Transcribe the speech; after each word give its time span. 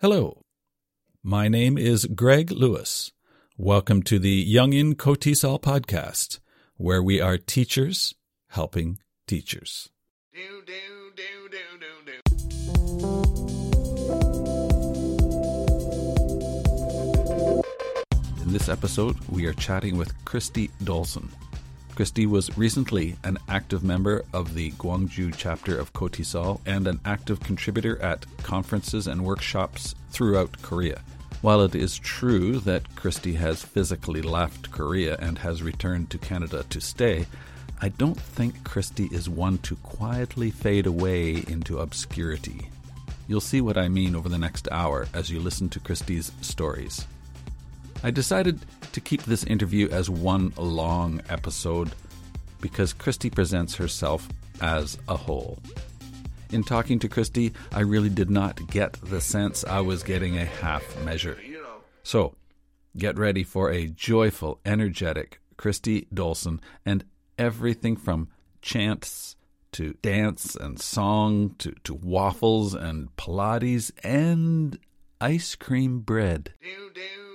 Hello, 0.00 0.42
my 1.24 1.48
name 1.48 1.76
is 1.76 2.04
Greg 2.04 2.52
Lewis. 2.52 3.10
Welcome 3.56 4.04
to 4.04 4.20
the 4.20 4.46
Yongin 4.46 4.94
KOTESOL 4.94 5.60
podcast, 5.60 6.38
where 6.76 7.02
we 7.02 7.20
are 7.20 7.36
teachers 7.36 8.14
helping 8.50 9.00
teachers. 9.26 9.90
Do, 10.32 10.62
do, 10.64 10.72
do, 11.16 11.48
do, 11.50 11.58
do, 11.80 11.88
do. 12.06 12.20
In 18.42 18.52
this 18.52 18.68
episode, 18.68 19.16
we 19.28 19.46
are 19.46 19.54
chatting 19.54 19.96
with 19.96 20.14
Kristy 20.24 20.70
Dolson. 20.84 21.28
Kristy 21.98 22.28
was 22.28 22.56
recently 22.56 23.16
an 23.24 23.38
active 23.48 23.82
member 23.82 24.24
of 24.32 24.54
the 24.54 24.70
Gwangju 24.70 25.34
chapter 25.36 25.76
of 25.76 25.92
KOTESOL 25.94 26.60
and 26.64 26.86
an 26.86 27.00
active 27.04 27.40
contributor 27.40 28.00
at 28.00 28.24
conferences 28.44 29.08
and 29.08 29.24
workshops 29.24 29.96
throughout 30.10 30.62
Korea. 30.62 31.00
While 31.42 31.60
it 31.62 31.74
is 31.74 31.98
true 31.98 32.60
that 32.60 32.94
Kristy 32.94 33.34
has 33.34 33.64
physically 33.64 34.22
left 34.22 34.70
Korea 34.70 35.16
and 35.16 35.38
has 35.38 35.60
returned 35.60 36.08
to 36.10 36.18
Canada 36.18 36.64
to 36.70 36.80
stay, 36.80 37.26
I 37.82 37.88
don't 37.88 38.20
think 38.20 38.62
Kristy 38.62 39.12
is 39.12 39.28
one 39.28 39.58
to 39.58 39.74
quietly 39.74 40.52
fade 40.52 40.86
away 40.86 41.42
into 41.48 41.80
obscurity. 41.80 42.70
You'll 43.26 43.40
see 43.40 43.60
what 43.60 43.76
I 43.76 43.88
mean 43.88 44.14
over 44.14 44.28
the 44.28 44.38
next 44.38 44.68
hour 44.70 45.08
as 45.12 45.30
you 45.30 45.40
listen 45.40 45.68
to 45.70 45.80
Kristy's 45.80 46.30
stories. 46.42 47.08
I 48.02 48.10
decided 48.12 48.60
to 48.92 49.00
keep 49.00 49.24
this 49.24 49.42
interview 49.44 49.88
as 49.88 50.08
one 50.08 50.52
long 50.56 51.20
episode 51.28 51.92
because 52.60 52.94
Kristy 52.94 53.32
presents 53.32 53.74
herself 53.74 54.28
as 54.60 54.98
a 55.08 55.16
whole. 55.16 55.58
In 56.50 56.62
talking 56.62 56.98
to 57.00 57.08
Kristy, 57.08 57.52
I 57.72 57.80
really 57.80 58.08
did 58.08 58.30
not 58.30 58.68
get 58.68 58.92
the 59.02 59.20
sense 59.20 59.64
I 59.64 59.80
was 59.80 60.02
getting 60.02 60.38
a 60.38 60.44
half 60.44 60.96
measure. 61.04 61.38
So, 62.04 62.34
get 62.96 63.18
ready 63.18 63.42
for 63.42 63.70
a 63.70 63.88
joyful, 63.88 64.60
energetic 64.64 65.40
Kristy 65.58 66.06
Dolson 66.14 66.60
and 66.86 67.04
everything 67.36 67.96
from 67.96 68.28
chants 68.62 69.36
to 69.72 69.94
dance 70.02 70.54
and 70.54 70.80
song 70.80 71.54
to, 71.58 71.72
to 71.84 71.94
waffles 71.94 72.74
and 72.74 73.14
Pilates 73.16 73.90
and 74.02 74.78
ice 75.20 75.56
cream 75.56 75.98
bread. 75.98 76.54
do, 76.62 76.68
do, 76.68 76.78
do, 76.94 76.94
do, 76.94 76.94
do, 76.94 77.00
do. 77.00 77.27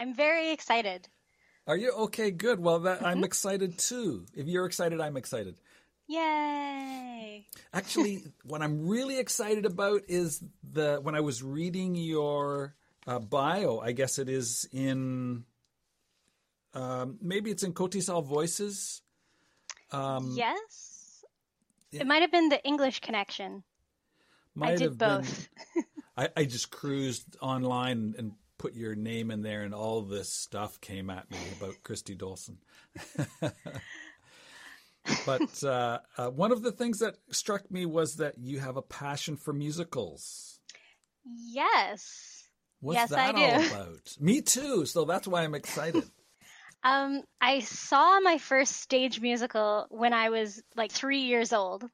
I'm 0.00 0.14
very 0.14 0.50
excited. 0.50 1.08
Are 1.66 1.76
you 1.76 1.92
okay? 1.92 2.30
Good. 2.30 2.58
Well, 2.58 2.80
that, 2.80 3.04
I'm 3.04 3.22
excited 3.22 3.78
too. 3.78 4.24
If 4.34 4.46
you're 4.46 4.64
excited, 4.64 4.98
I'm 4.98 5.18
excited. 5.18 5.56
Yay! 6.08 7.46
Actually, 7.74 8.24
what 8.44 8.62
I'm 8.62 8.88
really 8.88 9.18
excited 9.18 9.66
about 9.66 10.02
is 10.08 10.42
the 10.72 11.00
when 11.02 11.14
I 11.14 11.20
was 11.20 11.42
reading 11.42 11.94
your 11.94 12.74
uh, 13.06 13.18
bio. 13.18 13.78
I 13.78 13.92
guess 13.92 14.18
it 14.18 14.30
is 14.30 14.66
in 14.72 15.44
um, 16.72 17.18
maybe 17.20 17.50
it's 17.50 17.62
in 17.62 17.74
KOTESOL 17.74 18.24
Voices. 18.24 19.02
Um, 19.92 20.32
yes? 20.34 21.24
yeah. 21.90 22.00
It 22.00 22.06
might 22.06 22.22
have 22.22 22.32
been 22.32 22.48
the 22.48 22.64
English 22.64 23.00
connection. 23.00 23.64
I 24.56 24.58
might 24.58 24.78
did 24.78 24.80
have 24.82 24.98
been- 24.98 25.08
both. 25.20 25.48
I, 26.16 26.28
I 26.36 26.44
just 26.44 26.70
cruised 26.70 27.36
online 27.40 28.14
and 28.18 28.32
put 28.60 28.74
your 28.74 28.94
name 28.94 29.30
in 29.30 29.40
there, 29.40 29.62
and 29.62 29.74
all 29.74 30.02
this 30.02 30.28
stuff 30.28 30.78
came 30.82 31.08
at 31.08 31.30
me 31.30 31.38
about 31.58 31.76
Kristy 31.82 32.14
Dolson. 32.14 32.58
but 35.26 35.64
uh, 35.64 36.00
uh, 36.18 36.28
one 36.28 36.52
of 36.52 36.60
the 36.60 36.70
things 36.70 36.98
that 36.98 37.16
struck 37.30 37.70
me 37.70 37.86
was 37.86 38.16
that 38.16 38.34
you 38.38 38.58
have 38.58 38.76
a 38.76 38.82
passion 38.82 39.38
for 39.38 39.54
musicals. 39.54 40.60
Yes. 41.24 42.44
What's 42.80 42.98
Yes, 42.98 43.12
I 43.12 43.32
that 43.32 43.34
do. 43.34 43.40
all 43.40 43.66
about? 43.82 44.16
Me 44.20 44.42
too. 44.42 44.84
So 44.84 45.06
that's 45.06 45.26
why 45.26 45.42
I'm 45.42 45.54
excited. 45.54 46.04
Um, 46.82 47.20
I 47.42 47.60
saw 47.60 48.20
my 48.20 48.38
first 48.38 48.76
stage 48.80 49.20
musical 49.20 49.84
when 49.90 50.14
I 50.14 50.30
was 50.30 50.62
like 50.76 50.90
three 50.90 51.24
years 51.24 51.52
old. 51.52 51.84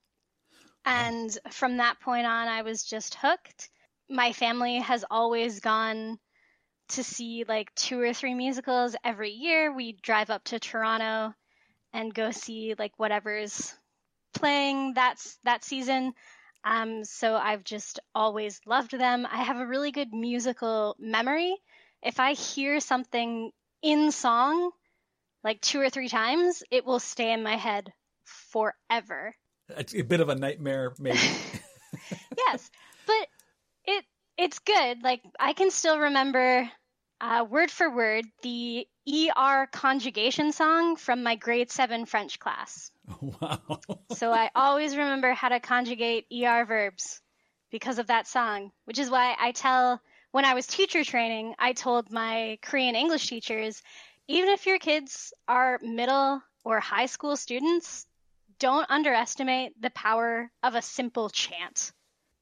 And 0.84 1.36
from 1.50 1.78
that 1.78 1.98
point 1.98 2.24
on, 2.24 2.46
I 2.46 2.62
was 2.62 2.84
just 2.84 3.16
hooked. 3.16 3.68
My 4.08 4.32
family 4.32 4.78
has 4.78 5.04
always 5.10 5.58
gone 5.58 6.20
to 6.88 7.02
see 7.02 7.44
like 7.46 7.74
two 7.74 8.00
or 8.00 8.12
three 8.12 8.34
musicals 8.34 8.96
every 9.04 9.30
year. 9.30 9.72
We 9.72 9.92
drive 9.92 10.30
up 10.30 10.44
to 10.44 10.58
Toronto 10.58 11.34
and 11.92 12.14
go 12.14 12.30
see 12.30 12.74
like 12.78 12.92
whatever's 12.98 13.74
playing 14.34 14.94
that's 14.94 15.38
that 15.44 15.64
season. 15.64 16.12
Um, 16.64 17.04
so 17.04 17.34
I've 17.34 17.64
just 17.64 18.00
always 18.14 18.60
loved 18.66 18.90
them. 18.90 19.26
I 19.30 19.42
have 19.44 19.58
a 19.58 19.66
really 19.66 19.92
good 19.92 20.12
musical 20.12 20.96
memory. 20.98 21.56
If 22.02 22.20
I 22.20 22.32
hear 22.32 22.80
something 22.80 23.50
in 23.82 24.10
song 24.10 24.70
like 25.44 25.60
two 25.60 25.80
or 25.80 25.90
three 25.90 26.08
times, 26.08 26.62
it 26.70 26.84
will 26.84 26.98
stay 26.98 27.32
in 27.32 27.42
my 27.42 27.56
head 27.56 27.92
forever. 28.24 29.34
It's 29.68 29.94
a 29.94 30.02
bit 30.02 30.20
of 30.20 30.28
a 30.28 30.34
nightmare, 30.34 30.92
maybe. 30.98 31.18
yes, 32.36 32.70
it's 34.38 34.58
good. 34.60 35.02
Like 35.02 35.22
I 35.38 35.52
can 35.52 35.70
still 35.70 35.98
remember 35.98 36.70
uh, 37.20 37.44
word 37.48 37.70
for 37.70 37.90
word 37.90 38.26
the 38.42 38.86
ER 39.08 39.68
conjugation 39.72 40.52
song 40.52 40.96
from 40.96 41.22
my 41.22 41.36
grade 41.36 41.70
seven 41.70 42.06
French 42.06 42.38
class. 42.38 42.90
wow. 43.20 43.80
So 44.12 44.32
I 44.32 44.50
always 44.54 44.96
remember 44.96 45.32
how 45.32 45.50
to 45.50 45.60
conjugate 45.60 46.26
ER 46.32 46.64
verbs 46.64 47.20
because 47.70 47.98
of 47.98 48.06
that 48.06 48.26
song, 48.26 48.72
which 48.86 48.98
is 48.98 49.10
why 49.10 49.36
I 49.38 49.52
tell 49.52 50.00
when 50.30 50.44
I 50.44 50.54
was 50.54 50.66
teacher 50.66 51.04
training, 51.04 51.54
I 51.58 51.72
told 51.72 52.10
my 52.10 52.58
Korean 52.62 52.94
English 52.94 53.26
teachers, 53.26 53.82
even 54.28 54.48
if 54.50 54.64
your 54.64 54.78
kids 54.78 55.34
are 55.46 55.78
middle 55.82 56.42
or 56.64 56.80
high 56.80 57.06
school 57.06 57.36
students, 57.36 58.06
don't 58.58 58.90
underestimate 58.90 59.80
the 59.80 59.90
power 59.90 60.50
of 60.62 60.74
a 60.74 60.82
simple 60.82 61.28
chant 61.28 61.92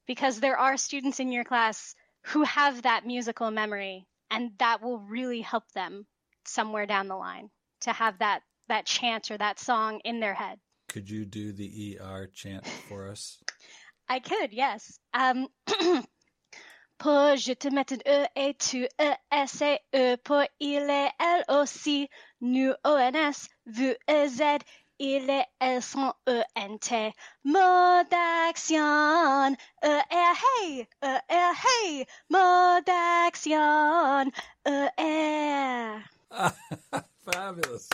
because 0.07 0.39
there 0.39 0.57
are 0.57 0.77
students 0.77 1.19
in 1.19 1.31
your 1.31 1.43
class 1.43 1.95
who 2.25 2.43
have 2.43 2.83
that 2.83 3.05
musical 3.05 3.51
memory 3.51 4.07
and 4.31 4.51
that 4.59 4.81
will 4.81 4.99
really 4.99 5.41
help 5.41 5.63
them 5.73 6.05
somewhere 6.45 6.85
down 6.85 7.07
the 7.07 7.15
line 7.15 7.49
to 7.81 7.91
have 7.91 8.19
that 8.19 8.41
that 8.67 8.85
chant 8.85 9.29
or 9.29 9.37
that 9.37 9.59
song 9.59 10.01
in 10.03 10.19
their 10.19 10.33
head. 10.33 10.59
Could 10.89 11.09
you 11.09 11.25
do 11.25 11.53
the 11.53 11.99
ER 12.01 12.29
chant 12.33 12.65
for 12.89 13.09
us? 13.09 13.37
I 14.09 14.19
could, 14.19 14.53
yes. 14.53 14.99
Um, 15.13 15.47
Pour 16.97 17.35
je 17.35 17.53
te 17.53 17.67
mets 17.69 17.91
un 17.91 17.99
E 18.05 18.25
et 18.37 18.57
tu 18.57 18.87
E 19.01 19.15
S 19.29 19.61
et 19.61 19.79
E 19.93 20.15
pour 20.23 20.45
il 20.61 20.89
est 20.89 21.11
L 21.19 21.43
aussi 21.49 22.07
nous 22.39 22.73
O 22.85 22.95
N 22.95 23.15
S 23.15 23.49
V 23.65 23.97
E 24.07 24.27
Z 24.27 24.63
il 24.99 25.29
est 25.29 25.45
euh, 25.61 25.81
son 25.81 26.13
E 26.27 26.41
N 26.55 26.79
T 26.79 27.13
mot 27.43 28.03
d'action 28.09 29.55
E 29.83 30.01
R 30.11 30.35
hey 30.63 30.87
E 31.03 31.17
R 31.29 31.53
hey 31.53 32.05
mot 32.29 32.81
d'action 32.85 34.31
E 34.67 34.87
R 34.97 36.03
Fabulous. 37.25 37.89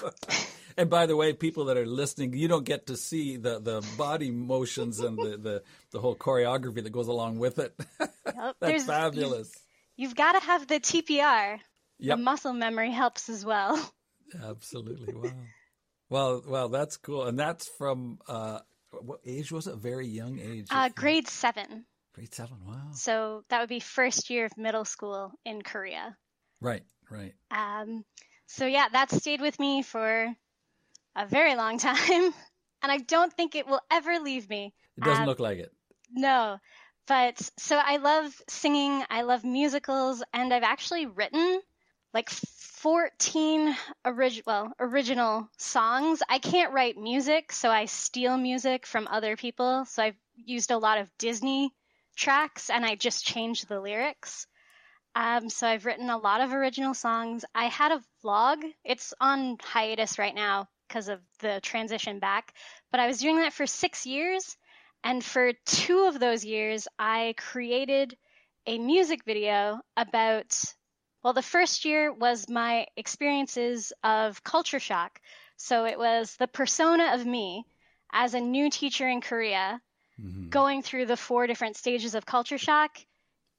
and 0.78 0.90
by 0.90 1.06
the 1.06 1.16
way, 1.16 1.32
people 1.34 1.66
that 1.66 1.78
are 1.78 1.86
listening, 1.86 2.34
you 2.34 2.48
don't 2.48 2.66
get 2.66 2.88
to 2.88 2.98
see 2.98 3.38
the, 3.38 3.60
the 3.60 3.82
body 3.98 4.30
motions 4.32 5.00
and 5.00 5.18
the, 5.18 5.38
the, 5.38 5.64
the 5.92 6.00
whole 6.00 6.16
choreography 6.16 6.84
that 6.84 6.92
goes 6.92 7.08
along 7.08 7.40
with 7.40 7.60
it. 7.60 7.74
Yep, 8.26 8.56
That's 8.60 8.60
there's- 8.60 8.86
fabulous. 8.86 9.52
You've 9.98 10.16
got 10.16 10.34
to 10.34 10.40
have 10.40 10.68
the 10.68 10.80
TPR. 10.80 11.60
Yep. 12.00 12.18
The 12.18 12.24
muscle 12.24 12.54
memory 12.54 12.92
helps 12.92 13.30
as 13.30 13.46
well. 13.46 13.78
Absolutely. 14.44 15.14
Wow. 15.14 15.30
Well, 16.12 16.44
well, 16.46 16.68
that's 16.68 16.98
cool. 16.98 17.24
And 17.24 17.40
that's 17.40 17.70
from 17.78 18.20
uh, 18.28 18.60
what 18.92 19.22
age 19.26 19.50
was 19.50 19.66
it? 19.68 19.76
A 19.76 19.78
very 19.78 20.08
young 20.08 20.40
age. 20.40 20.68
Uh, 20.70 20.90
grade 20.94 21.30
seven. 21.30 21.86
grade 22.14 22.34
seven. 22.36 22.58
Wow. 22.68 22.90
So 22.92 23.46
that 23.48 23.62
would 23.62 23.70
be 23.70 23.80
first 23.80 24.30
year 24.30 24.46
of 24.46 24.58
middle 24.58 24.84
school 24.84 25.32
in 25.46 25.62
Korea. 25.62 26.18
Right, 26.60 26.84
right. 27.10 27.34
Um, 27.50 28.04
so 28.46 28.66
yeah, 28.66 28.90
that 28.92 29.10
stayed 29.10 29.40
with 29.40 29.58
me 29.58 29.84
for 29.84 30.36
a 31.16 31.26
very 31.26 31.56
long 31.56 31.78
time, 31.90 32.34
and 32.84 32.92
I 32.92 32.98
don't 32.98 33.32
think 33.32 33.56
it 33.56 33.66
will 33.66 33.82
ever 33.90 34.20
leave 34.20 34.50
me. 34.50 34.74
It 34.98 35.06
doesn't 35.06 35.24
Um, 35.24 35.30
look 35.30 35.40
like 35.40 35.60
it. 35.60 35.72
No, 36.12 36.60
but 37.08 37.40
so 37.58 37.78
I 37.78 37.98
love 37.98 38.34
singing. 38.50 39.02
I 39.10 39.22
love 39.22 39.46
musicals, 39.46 40.22
and 40.34 40.54
I've 40.54 40.64
actually 40.64 41.06
written 41.06 41.62
like 42.14 42.30
14 42.30 43.76
orig- 44.06 44.44
well, 44.46 44.74
original 44.80 45.50
songs. 45.58 46.22
I 46.28 46.40
can't 46.40 46.74
write 46.74 46.98
music, 46.98 47.52
so 47.52 47.70
I 47.70 47.86
steal 47.86 48.38
music 48.38 48.86
from 48.86 49.08
other 49.08 49.36
people. 49.38 49.86
So 49.86 50.04
I've 50.04 50.18
used 50.36 50.72
a 50.72 50.78
lot 50.78 50.98
of 50.98 51.16
Disney 51.18 51.74
tracks, 52.16 52.70
and 52.70 52.86
I 52.86 52.96
just 52.96 53.26
changed 53.26 53.68
the 53.68 53.80
lyrics. 53.80 54.48
Um, 55.16 55.50
so 55.50 55.68
I've 55.68 55.86
written 55.86 56.10
a 56.10 56.18
lot 56.18 56.42
of 56.42 56.54
original 56.54 56.94
songs. 56.94 57.44
I 57.54 57.66
had 57.66 57.92
a 57.92 58.02
vlog. 58.24 58.64
It's 58.84 59.14
on 59.20 59.58
hiatus 59.62 60.18
right 60.18 60.34
now 60.36 60.68
because 60.88 61.10
of 61.10 61.20
the 61.40 61.60
transition 61.62 62.20
back, 62.20 62.54
but 62.92 63.00
I 63.00 63.08
was 63.08 63.20
doing 63.20 63.38
that 63.38 63.54
for 63.54 63.68
six 63.68 64.06
years. 64.06 64.58
And 65.04 65.24
for 65.24 65.54
two 65.66 66.06
of 66.06 66.20
those 66.20 66.46
years, 66.46 66.88
I 67.00 67.34
created 67.38 68.16
a 68.68 68.78
music 68.78 69.24
video 69.26 69.82
about, 69.98 70.64
well, 71.24 71.34
the 71.34 71.42
first 71.42 71.86
year 71.86 72.12
was 72.12 72.50
my 72.50 72.88
experiences 72.96 73.94
of 74.04 74.44
culture 74.44 74.80
shock. 74.80 75.20
So 75.58 75.86
it 75.86 75.98
was 75.98 76.36
the 76.38 76.48
persona 76.48 77.14
of 77.14 77.26
me 77.26 77.66
as 78.12 78.34
a 78.34 78.42
new 78.42 78.70
teacher 78.70 79.08
in 79.08 79.22
Korea 79.22 79.82
Mhm. 80.20 80.50
going 80.50 80.82
through 80.82 81.06
the 81.06 81.18
four 81.18 81.48
different 81.48 81.78
stages 81.78 82.16
of 82.16 82.26
culture 82.26 82.58
shock 82.58 82.98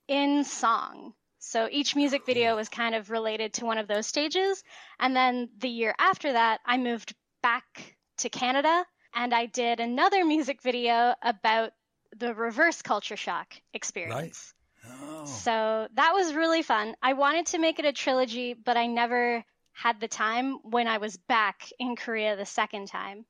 in 0.09 0.45
song. 0.45 1.15
So 1.39 1.69
each 1.71 1.97
music 1.97 2.25
video 2.27 2.55
was 2.57 2.69
kind 2.69 2.95
of 2.95 3.11
related 3.11 3.55
to 3.55 3.67
one 3.67 3.79
of 3.79 3.89
those 3.89 4.07
stages. 4.07 4.63
And 4.99 5.15
then 5.17 5.51
the 5.59 5.69
year 5.69 5.95
after 5.99 6.33
that, 6.33 6.61
I 6.65 6.77
moved 6.79 7.15
back 7.43 7.97
to 8.19 8.29
Canada 8.29 8.85
and 9.15 9.35
I 9.35 9.47
did 9.47 9.81
another 9.81 10.25
music 10.25 10.63
video 10.63 11.15
about 11.23 11.73
the 12.17 12.35
reverse 12.35 12.83
culture 12.83 13.17
shock 13.17 13.55
experience. 13.73 14.55
Oh. 15.03 15.25
So 15.25 15.89
that 15.95 16.13
was 16.15 16.35
really 16.35 16.63
fun. 16.63 16.95
I 17.03 17.15
wanted 17.15 17.47
to 17.47 17.59
make 17.59 17.79
it 17.79 17.85
a 17.85 17.93
trilogy, 17.93 18.55
but 18.55 18.77
I 18.77 18.87
never 18.87 19.45
had 19.73 20.01
the 20.01 20.09
time 20.09 20.59
when 20.63 20.87
I 20.87 20.99
was 20.99 21.17
back 21.17 21.71
in 21.79 21.97
Korea 21.97 22.37
the 22.37 22.47
second 22.47 22.89
time. 22.89 23.25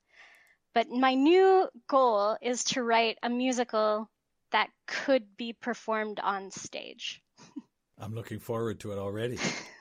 But 0.74 0.90
my 0.90 1.14
new 1.14 1.68
goal 1.86 2.36
is 2.40 2.64
to 2.64 2.82
write 2.82 3.18
a 3.22 3.28
musical 3.28 4.08
that 4.50 4.70
could 4.86 5.36
be 5.36 5.52
performed 5.52 6.20
on 6.20 6.50
stage. 6.50 7.22
I'm 7.98 8.14
looking 8.14 8.38
forward 8.38 8.80
to 8.80 8.92
it 8.92 8.98
already. 8.98 9.38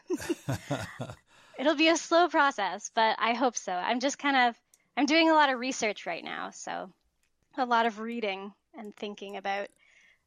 It'll 1.60 1.76
be 1.76 1.90
a 1.90 1.98
slow 1.98 2.28
process, 2.28 2.92
but 2.94 3.16
I 3.20 3.34
hope 3.34 3.56
so. 3.56 3.72
I'm 3.72 4.00
just 4.00 4.18
kind 4.20 4.36
of 4.36 4.56
I'm 4.98 5.06
doing 5.06 5.30
a 5.30 5.34
lot 5.34 5.50
of 5.50 5.60
research 5.60 6.06
right 6.06 6.24
now, 6.24 6.52
so 6.52 6.92
a 7.58 7.66
lot 7.66 7.86
of 7.86 8.00
reading 8.00 8.54
and 8.78 8.96
thinking 8.96 9.38
about 9.38 9.68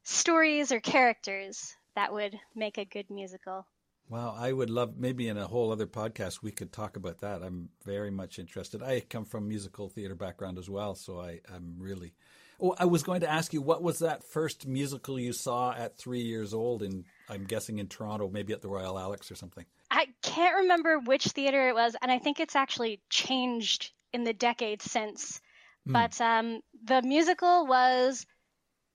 stories 0.05 0.71
or 0.71 0.79
characters 0.79 1.75
that 1.95 2.13
would 2.13 2.39
make 2.55 2.77
a 2.77 2.85
good 2.85 3.09
musical. 3.09 3.65
Wow, 4.07 4.35
I 4.37 4.53
would 4.53 4.69
love 4.69 4.97
maybe 4.97 5.27
in 5.27 5.37
a 5.37 5.47
whole 5.47 5.71
other 5.71 5.87
podcast 5.87 6.43
we 6.43 6.51
could 6.51 6.71
talk 6.71 6.95
about 6.95 7.21
that. 7.21 7.41
I'm 7.41 7.69
very 7.83 8.11
much 8.11 8.37
interested. 8.37 8.83
I 8.83 8.99
come 8.99 9.25
from 9.25 9.47
musical 9.47 9.89
theater 9.89 10.13
background 10.13 10.59
as 10.59 10.69
well, 10.69 10.93
so 10.93 11.19
I, 11.19 11.41
I'm 11.53 11.75
really. 11.79 12.13
Oh, 12.61 12.75
I 12.77 12.85
was 12.85 13.01
going 13.03 13.21
to 13.21 13.29
ask 13.29 13.51
you, 13.51 13.61
what 13.61 13.81
was 13.81 13.99
that 13.99 14.23
first 14.23 14.67
musical 14.67 15.19
you 15.19 15.33
saw 15.33 15.73
at 15.73 15.97
three 15.97 16.21
years 16.21 16.53
old? 16.53 16.83
In 16.83 17.03
I'm 17.27 17.45
guessing 17.45 17.79
in 17.79 17.87
Toronto, 17.87 18.29
maybe 18.29 18.53
at 18.53 18.61
the 18.61 18.69
Royal 18.69 18.99
Alex 18.99 19.31
or 19.31 19.35
something. 19.35 19.65
I 19.89 20.07
can't 20.21 20.57
remember 20.57 20.99
which 20.99 21.25
theater 21.25 21.67
it 21.67 21.73
was, 21.73 21.95
and 21.99 22.11
I 22.11 22.19
think 22.19 22.39
it's 22.39 22.55
actually 22.55 23.01
changed 23.09 23.91
in 24.13 24.23
the 24.23 24.33
decades 24.33 24.89
since. 24.89 25.41
Hmm. 25.87 25.93
But 25.93 26.21
um, 26.21 26.61
the 26.83 27.01
musical 27.01 27.65
was 27.65 28.25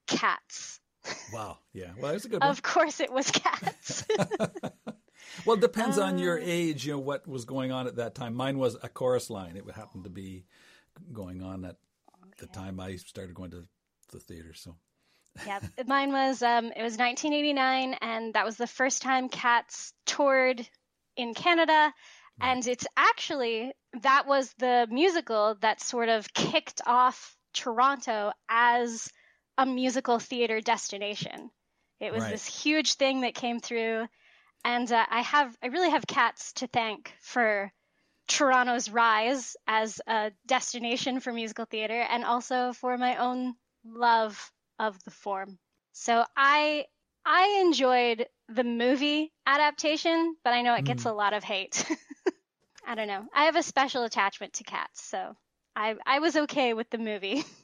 Cats. 0.06 0.79
Wow, 1.32 1.58
yeah. 1.72 1.92
Well, 1.98 2.14
it's 2.14 2.24
a 2.24 2.28
good 2.28 2.40
one. 2.40 2.50
Of 2.50 2.62
course, 2.62 3.00
it 3.00 3.12
was 3.12 3.30
Cats. 3.30 4.04
Well, 5.46 5.56
it 5.56 5.60
depends 5.60 5.96
on 5.98 6.18
your 6.18 6.38
Uh, 6.38 6.44
age, 6.44 6.86
you 6.86 6.92
know, 6.92 6.98
what 6.98 7.26
was 7.26 7.44
going 7.44 7.72
on 7.72 7.86
at 7.86 7.96
that 7.96 8.14
time. 8.14 8.34
Mine 8.34 8.58
was 8.58 8.76
a 8.82 8.88
chorus 8.88 9.30
line. 9.30 9.56
It 9.56 9.64
would 9.64 9.74
happen 9.74 10.02
to 10.02 10.10
be 10.10 10.44
going 11.12 11.42
on 11.42 11.64
at 11.64 11.76
the 12.38 12.46
time 12.46 12.80
I 12.80 12.96
started 12.96 13.34
going 13.34 13.50
to 13.52 13.64
the 14.12 14.18
theater. 14.18 14.52
So, 14.54 14.76
yeah, 15.46 15.60
mine 15.86 16.12
was. 16.12 16.42
Um, 16.42 16.66
it 16.66 16.82
was 16.82 16.98
1989, 16.98 17.94
and 18.00 18.34
that 18.34 18.44
was 18.44 18.56
the 18.56 18.66
first 18.66 19.02
time 19.02 19.28
Cats 19.28 19.92
toured 20.04 20.68
in 21.16 21.34
Canada. 21.34 21.92
And 22.42 22.66
it's 22.66 22.86
actually 22.96 23.72
that 24.02 24.26
was 24.26 24.52
the 24.58 24.88
musical 24.90 25.56
that 25.60 25.80
sort 25.82 26.08
of 26.08 26.32
kicked 26.32 26.80
off 26.86 27.36
Toronto 27.52 28.32
as 28.48 29.10
a 29.58 29.66
musical 29.66 30.18
theater 30.18 30.60
destination. 30.60 31.50
It 32.00 32.12
was 32.12 32.22
Right. 32.22 32.30
this 32.30 32.46
huge 32.46 32.94
thing 32.94 33.22
that 33.22 33.34
came 33.34 33.60
through, 33.60 34.08
and 34.64 34.90
uh, 34.90 35.06
I 35.08 35.20
have 35.22 35.56
I 35.62 35.66
really 35.68 35.90
have 35.90 36.06
Cats 36.06 36.52
to 36.54 36.66
thank 36.68 37.14
for 37.20 37.72
Toronto's 38.28 38.90
rise 38.90 39.56
as 39.66 40.00
a 40.06 40.32
destination 40.46 41.20
for 41.20 41.32
musical 41.32 41.64
theater, 41.66 42.00
and 42.00 42.24
also 42.24 42.72
for 42.72 42.96
my 42.98 43.16
own 43.16 43.54
love 43.84 44.52
of 44.78 45.02
the 45.04 45.10
form. 45.10 45.58
So 45.92 46.24
I 46.36 46.86
I 47.24 47.60
enjoyed 47.64 48.26
the 48.48 48.64
movie 48.64 49.32
adaptation, 49.46 50.36
but 50.44 50.52
I 50.54 50.62
know 50.62 50.74
it 50.74 50.84
gets 50.84 51.04
a 51.06 51.12
lot 51.12 51.32
of 51.34 51.44
hate. 51.44 51.84
I 52.86 52.94
don't 52.94 53.08
know. 53.08 53.26
I 53.34 53.44
have 53.44 53.56
a 53.56 53.62
special 53.62 54.04
attachment 54.04 54.54
to 54.54 54.64
cats, 54.64 55.02
so 55.04 55.36
I 55.76 55.96
I 56.06 56.18
was 56.20 56.36
okay 56.36 56.74
with 56.74 56.90
the 56.90 56.98
movie. 56.98 57.44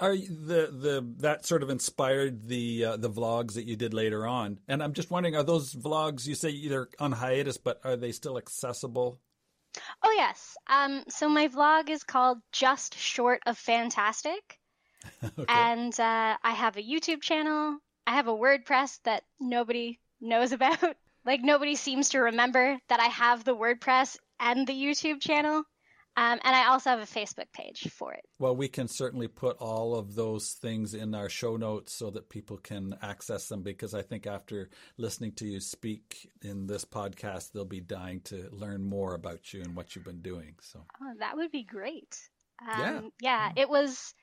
are 0.00 0.16
the 0.16 0.70
the 0.72 1.14
that 1.18 1.46
sort 1.46 1.62
of 1.62 1.70
inspired 1.70 2.48
the 2.48 2.84
uh, 2.84 2.96
the 2.96 3.10
vlogs 3.10 3.54
that 3.54 3.64
you 3.64 3.76
did 3.76 3.94
later 3.94 4.26
on? 4.26 4.58
And 4.68 4.82
I'm 4.82 4.92
just 4.92 5.10
wondering, 5.10 5.36
are 5.36 5.42
those 5.42 5.74
vlogs 5.74 6.26
you 6.26 6.34
say 6.34 6.50
either 6.50 6.88
on 6.98 7.12
hiatus, 7.12 7.56
but 7.56 7.80
are 7.84 7.96
they 7.96 8.12
still 8.12 8.38
accessible? 8.38 9.20
oh 10.02 10.14
yes. 10.16 10.56
Um 10.68 11.02
so 11.08 11.28
my 11.28 11.48
vlog 11.48 11.90
is 11.90 12.04
called 12.04 12.38
Just 12.52 12.96
Short 12.96 13.40
of 13.46 13.58
Fantastic. 13.58 14.58
Okay. 15.22 15.44
And 15.48 15.92
uh, 16.00 16.36
I 16.42 16.52
have 16.52 16.78
a 16.78 16.82
YouTube 16.82 17.20
channel. 17.20 17.78
I 18.06 18.12
have 18.12 18.26
a 18.26 18.32
WordPress 18.32 19.00
that 19.04 19.24
nobody 19.38 20.00
knows 20.20 20.52
about. 20.52 20.78
Like 21.26 21.40
nobody 21.42 21.74
seems 21.74 22.10
to 22.10 22.18
remember 22.18 22.78
that 22.88 23.00
I 23.00 23.06
have 23.06 23.44
the 23.44 23.56
WordPress 23.56 24.18
and 24.38 24.66
the 24.66 24.74
YouTube 24.74 25.22
channel. 25.22 25.62
Um, 26.16 26.38
and 26.44 26.54
I 26.54 26.68
also 26.68 26.90
have 26.90 27.00
a 27.00 27.02
Facebook 27.02 27.50
page 27.52 27.88
for 27.90 28.12
it. 28.12 28.24
Well, 28.38 28.54
we 28.54 28.68
can 28.68 28.86
certainly 28.86 29.26
put 29.26 29.56
all 29.58 29.96
of 29.96 30.14
those 30.14 30.52
things 30.52 30.94
in 30.94 31.12
our 31.14 31.28
show 31.28 31.56
notes 31.56 31.92
so 31.92 32.10
that 32.10 32.28
people 32.28 32.56
can 32.56 32.94
access 33.02 33.48
them 33.48 33.62
because 33.62 33.94
I 33.94 34.02
think 34.02 34.26
after 34.26 34.70
listening 34.96 35.32
to 35.32 35.46
you 35.46 35.58
speak 35.58 36.30
in 36.42 36.68
this 36.68 36.84
podcast, 36.84 37.50
they'll 37.50 37.64
be 37.64 37.80
dying 37.80 38.20
to 38.26 38.48
learn 38.52 38.84
more 38.84 39.14
about 39.14 39.52
you 39.52 39.62
and 39.62 39.74
what 39.74 39.96
you've 39.96 40.04
been 40.04 40.22
doing. 40.22 40.54
So, 40.60 40.84
Oh, 41.02 41.14
that 41.18 41.36
would 41.36 41.50
be 41.50 41.64
great. 41.64 42.16
Yeah. 42.78 42.98
Um, 42.98 43.10
yeah, 43.20 43.50
it 43.56 43.68
was 43.68 44.14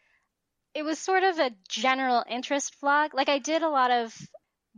it 0.74 0.84
was 0.84 0.98
sort 0.98 1.24
of 1.24 1.40
a 1.40 1.52
general 1.68 2.24
interest 2.30 2.76
vlog. 2.82 3.10
Like 3.14 3.28
I 3.28 3.40
did 3.40 3.62
a 3.62 3.70
lot 3.70 3.92
of 3.92 4.16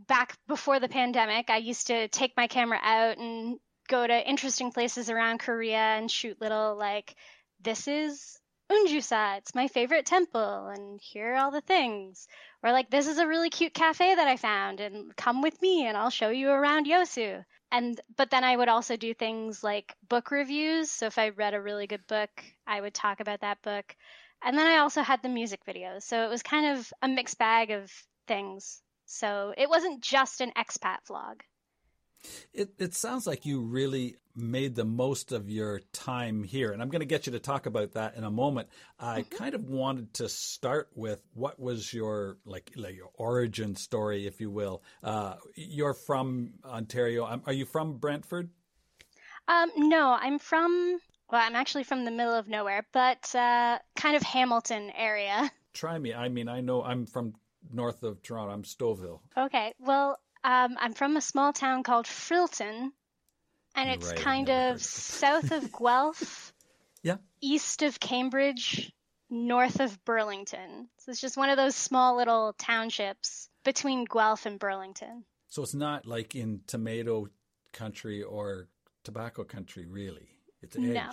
back 0.08 0.36
before 0.48 0.80
the 0.80 0.88
pandemic. 0.88 1.50
I 1.50 1.58
used 1.58 1.86
to 1.86 2.08
take 2.08 2.32
my 2.36 2.48
camera 2.48 2.80
out 2.82 3.18
and 3.18 3.58
go 3.88 4.06
to 4.06 4.28
interesting 4.28 4.72
places 4.72 5.10
around 5.10 5.38
Korea 5.40 5.96
and 5.96 6.10
shoot 6.10 6.40
little 6.40 6.76
like 6.76 7.14
this 7.60 7.88
is 7.88 8.38
Unjusa, 8.70 9.38
it's 9.38 9.54
my 9.54 9.68
favorite 9.68 10.06
temple 10.06 10.68
and 10.68 11.00
here 11.00 11.34
are 11.34 11.36
all 11.36 11.50
the 11.50 11.60
things. 11.60 12.26
Or 12.62 12.72
like 12.72 12.90
this 12.90 13.06
is 13.06 13.18
a 13.18 13.26
really 13.26 13.50
cute 13.50 13.74
cafe 13.74 14.14
that 14.14 14.26
I 14.26 14.36
found 14.36 14.80
and 14.80 15.14
come 15.16 15.42
with 15.42 15.60
me 15.60 15.86
and 15.86 15.96
I'll 15.96 16.10
show 16.10 16.30
you 16.30 16.50
around 16.50 16.86
Yosu. 16.86 17.44
And 17.70 18.00
but 18.16 18.30
then 18.30 18.44
I 18.44 18.56
would 18.56 18.68
also 18.68 18.96
do 18.96 19.12
things 19.12 19.62
like 19.62 19.94
book 20.08 20.30
reviews. 20.30 20.90
So 20.90 21.06
if 21.06 21.18
I 21.18 21.30
read 21.30 21.54
a 21.54 21.60
really 21.60 21.86
good 21.86 22.06
book, 22.06 22.30
I 22.66 22.80
would 22.80 22.94
talk 22.94 23.20
about 23.20 23.40
that 23.40 23.60
book. 23.62 23.94
And 24.42 24.56
then 24.56 24.66
I 24.66 24.78
also 24.78 25.02
had 25.02 25.22
the 25.22 25.28
music 25.28 25.60
videos. 25.66 26.02
So 26.02 26.24
it 26.24 26.30
was 26.30 26.42
kind 26.42 26.78
of 26.78 26.92
a 27.02 27.08
mixed 27.08 27.38
bag 27.38 27.70
of 27.70 27.92
things. 28.26 28.80
So 29.06 29.52
it 29.56 29.68
wasn't 29.68 30.02
just 30.02 30.40
an 30.40 30.52
expat 30.56 30.98
vlog. 31.08 31.40
It, 32.52 32.70
it 32.78 32.94
sounds 32.94 33.26
like 33.26 33.46
you 33.46 33.60
really 33.60 34.16
made 34.36 34.74
the 34.74 34.84
most 34.84 35.32
of 35.32 35.48
your 35.48 35.80
time 35.92 36.42
here. 36.42 36.72
And 36.72 36.82
I'm 36.82 36.88
going 36.88 37.00
to 37.00 37.06
get 37.06 37.26
you 37.26 37.32
to 37.32 37.38
talk 37.38 37.66
about 37.66 37.92
that 37.92 38.16
in 38.16 38.24
a 38.24 38.30
moment. 38.30 38.68
I 38.98 39.22
kind 39.22 39.54
of 39.54 39.68
wanted 39.68 40.14
to 40.14 40.28
start 40.28 40.88
with 40.94 41.20
what 41.34 41.58
was 41.60 41.92
your 41.92 42.38
like, 42.44 42.72
like 42.76 42.96
your 42.96 43.10
origin 43.14 43.76
story, 43.76 44.26
if 44.26 44.40
you 44.40 44.50
will. 44.50 44.82
Uh, 45.02 45.34
you're 45.54 45.94
from 45.94 46.54
Ontario. 46.64 47.26
Um, 47.26 47.42
Are 47.46 47.52
you 47.52 47.64
from 47.64 47.98
Brantford? 47.98 48.50
Um, 49.46 49.70
no, 49.76 50.16
I'm 50.18 50.38
from, 50.38 50.98
well, 51.30 51.42
I'm 51.44 51.54
actually 51.54 51.84
from 51.84 52.04
the 52.04 52.10
middle 52.10 52.34
of 52.34 52.48
nowhere, 52.48 52.86
but 52.92 53.34
uh, 53.34 53.78
kind 53.94 54.16
of 54.16 54.22
Hamilton 54.22 54.90
area. 54.96 55.50
Try 55.74 55.98
me. 55.98 56.14
I 56.14 56.28
mean, 56.28 56.48
I 56.48 56.60
know 56.60 56.82
I'm 56.82 57.06
from 57.06 57.34
north 57.72 58.02
of 58.02 58.22
Toronto. 58.22 58.52
I'm 58.52 58.62
Stouffville. 58.62 59.20
Okay, 59.36 59.74
well, 59.78 60.18
um, 60.44 60.76
I'm 60.78 60.92
from 60.92 61.16
a 61.16 61.20
small 61.20 61.52
town 61.52 61.82
called 61.82 62.06
Freelton, 62.06 62.90
and 63.74 63.90
it's 63.90 64.08
right, 64.08 64.16
kind 64.18 64.50
of 64.50 64.76
of 64.76 64.82
south 64.82 65.50
of 65.50 65.72
Guelph, 65.78 66.52
Yeah. 67.02 67.16
east 67.40 67.82
of 67.82 67.98
Cambridge, 67.98 68.92
north 69.30 69.80
of 69.80 70.04
Burlington. 70.04 70.88
So 70.98 71.10
it's 71.10 71.20
just 71.20 71.36
one 71.36 71.48
of 71.50 71.56
those 71.56 71.74
small 71.74 72.16
little 72.16 72.54
townships 72.58 73.48
between 73.64 74.04
Guelph 74.04 74.46
and 74.46 74.58
Burlington. 74.58 75.24
So 75.48 75.62
it's 75.62 75.74
not 75.74 76.06
like 76.06 76.34
in 76.34 76.60
tomato 76.66 77.28
country 77.72 78.22
or 78.22 78.68
tobacco 79.02 79.44
country, 79.44 79.86
really. 79.86 80.28
It's 80.62 80.76
edge. 80.76 80.82
No. 80.84 81.10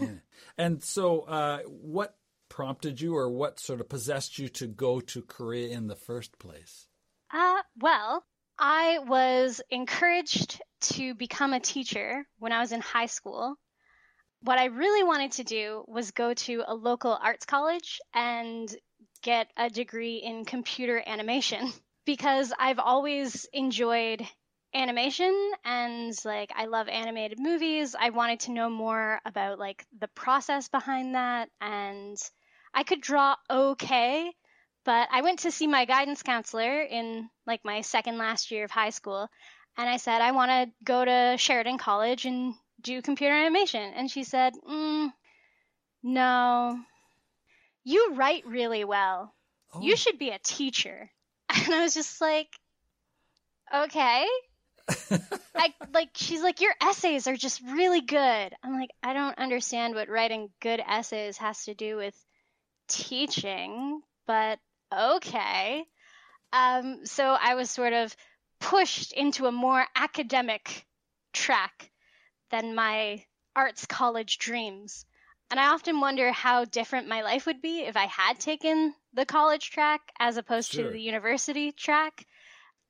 Yeah. 0.00 0.08
And 0.56 0.82
so, 0.82 1.20
uh, 1.22 1.58
what 1.62 2.16
prompted 2.48 3.00
you, 3.00 3.16
or 3.16 3.28
what 3.28 3.58
sort 3.58 3.80
of 3.80 3.88
possessed 3.88 4.38
you 4.38 4.48
to 4.48 4.66
go 4.68 5.00
to 5.00 5.22
Korea 5.22 5.68
in 5.76 5.88
the 5.88 5.96
first 5.96 6.38
place? 6.38 6.86
Uh, 7.32 7.62
well, 7.80 8.24
I 8.58 8.98
was 8.98 9.60
encouraged 9.70 10.60
to 10.92 11.14
become 11.14 11.52
a 11.52 11.60
teacher 11.60 12.26
when 12.38 12.52
I 12.52 12.60
was 12.60 12.72
in 12.72 12.80
high 12.80 13.06
school. 13.06 13.56
What 14.42 14.58
I 14.58 14.66
really 14.66 15.02
wanted 15.02 15.32
to 15.32 15.44
do 15.44 15.84
was 15.88 16.10
go 16.10 16.34
to 16.34 16.64
a 16.66 16.74
local 16.74 17.12
arts 17.12 17.46
college 17.46 18.00
and 18.12 18.74
get 19.22 19.50
a 19.56 19.70
degree 19.70 20.16
in 20.16 20.44
computer 20.44 21.02
animation. 21.06 21.72
because 22.04 22.52
I've 22.58 22.78
always 22.78 23.46
enjoyed 23.52 24.26
animation 24.74 25.52
and 25.64 26.12
like 26.24 26.50
I 26.54 26.66
love 26.66 26.88
animated 26.88 27.38
movies. 27.38 27.94
I 27.98 28.10
wanted 28.10 28.40
to 28.40 28.52
know 28.52 28.68
more 28.68 29.20
about 29.24 29.58
like 29.58 29.86
the 29.98 30.08
process 30.08 30.68
behind 30.68 31.14
that 31.14 31.48
and 31.60 32.16
I 32.72 32.82
could 32.82 33.00
draw 33.00 33.36
okay, 33.48 34.32
but 34.84 35.08
I 35.10 35.22
went 35.22 35.40
to 35.40 35.50
see 35.50 35.66
my 35.66 35.84
guidance 35.84 36.22
counselor 36.22 36.82
in 36.82 37.28
like 37.46 37.64
my 37.64 37.80
second 37.80 38.18
last 38.18 38.50
year 38.50 38.64
of 38.64 38.70
high 38.70 38.90
school 38.90 39.28
and 39.76 39.88
I 39.88 39.96
said 39.96 40.20
I 40.20 40.32
want 40.32 40.50
to 40.50 40.72
go 40.84 41.04
to 41.04 41.36
Sheridan 41.38 41.78
College 41.78 42.26
and 42.26 42.54
do 42.80 43.02
computer 43.02 43.34
animation 43.34 43.92
and 43.94 44.10
she 44.10 44.24
said, 44.24 44.54
mm, 44.68 45.12
"No. 46.02 46.78
You 47.82 48.14
write 48.14 48.46
really 48.46 48.84
well. 48.84 49.34
Oh, 49.74 49.80
You 49.80 49.96
should 49.96 50.18
be 50.18 50.30
a 50.30 50.38
teacher." 50.38 51.10
And 51.66 51.74
I 51.74 51.82
was 51.82 51.94
just 51.94 52.20
like, 52.20 52.48
"Okay." 53.72 54.26
I 55.54 55.72
like 55.92 56.10
she's 56.14 56.42
like 56.42 56.60
your 56.60 56.74
essays 56.82 57.26
are 57.26 57.36
just 57.36 57.62
really 57.62 58.00
good. 58.00 58.54
I'm 58.62 58.78
like 58.78 58.90
I 59.02 59.12
don't 59.12 59.38
understand 59.38 59.94
what 59.94 60.08
writing 60.08 60.50
good 60.60 60.80
essays 60.86 61.38
has 61.38 61.64
to 61.64 61.74
do 61.74 61.96
with 61.96 62.14
teaching, 62.88 64.02
but 64.26 64.58
okay. 65.16 65.84
Um 66.52 67.04
so 67.06 67.36
I 67.40 67.54
was 67.54 67.70
sort 67.70 67.92
of 67.92 68.14
pushed 68.60 69.12
into 69.12 69.46
a 69.46 69.52
more 69.52 69.84
academic 69.96 70.86
track 71.32 71.90
than 72.50 72.74
my 72.74 73.24
arts 73.56 73.86
college 73.86 74.38
dreams. 74.38 75.04
And 75.50 75.60
I 75.60 75.66
often 75.68 76.00
wonder 76.00 76.32
how 76.32 76.64
different 76.64 77.08
my 77.08 77.22
life 77.22 77.46
would 77.46 77.60
be 77.60 77.80
if 77.80 77.96
I 77.96 78.06
had 78.06 78.40
taken 78.40 78.94
the 79.12 79.26
college 79.26 79.70
track 79.70 80.00
as 80.18 80.36
opposed 80.36 80.72
Sure. 80.72 80.84
to 80.84 80.90
the 80.90 81.00
university 81.00 81.72
track. 81.72 82.26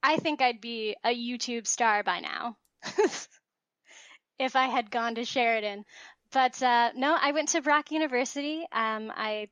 I 0.02 0.16
think 0.18 0.40
I'd 0.40 0.60
be 0.60 0.96
a 1.04 1.14
YouTube 1.14 1.66
star 1.66 2.02
by 2.02 2.20
now 2.20 2.56
if 4.38 4.56
I 4.56 4.66
had 4.66 4.90
gone 4.90 5.14
to 5.16 5.24
Sheridan. 5.24 5.84
But 6.32 6.62
uh, 6.62 6.90
no, 6.94 7.16
I 7.20 7.32
went 7.32 7.50
to 7.50 7.62
Brock 7.62 7.90
University. 7.90 8.66
Um, 8.72 9.12
I 9.14 9.48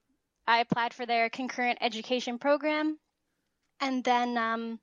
I 0.46 0.60
applied 0.60 0.94
for 0.94 1.06
their 1.06 1.30
concurrent 1.30 1.78
education 1.80 2.38
program, 2.38 2.98
and 3.80 4.04
then 4.04 4.36
um, 4.36 4.80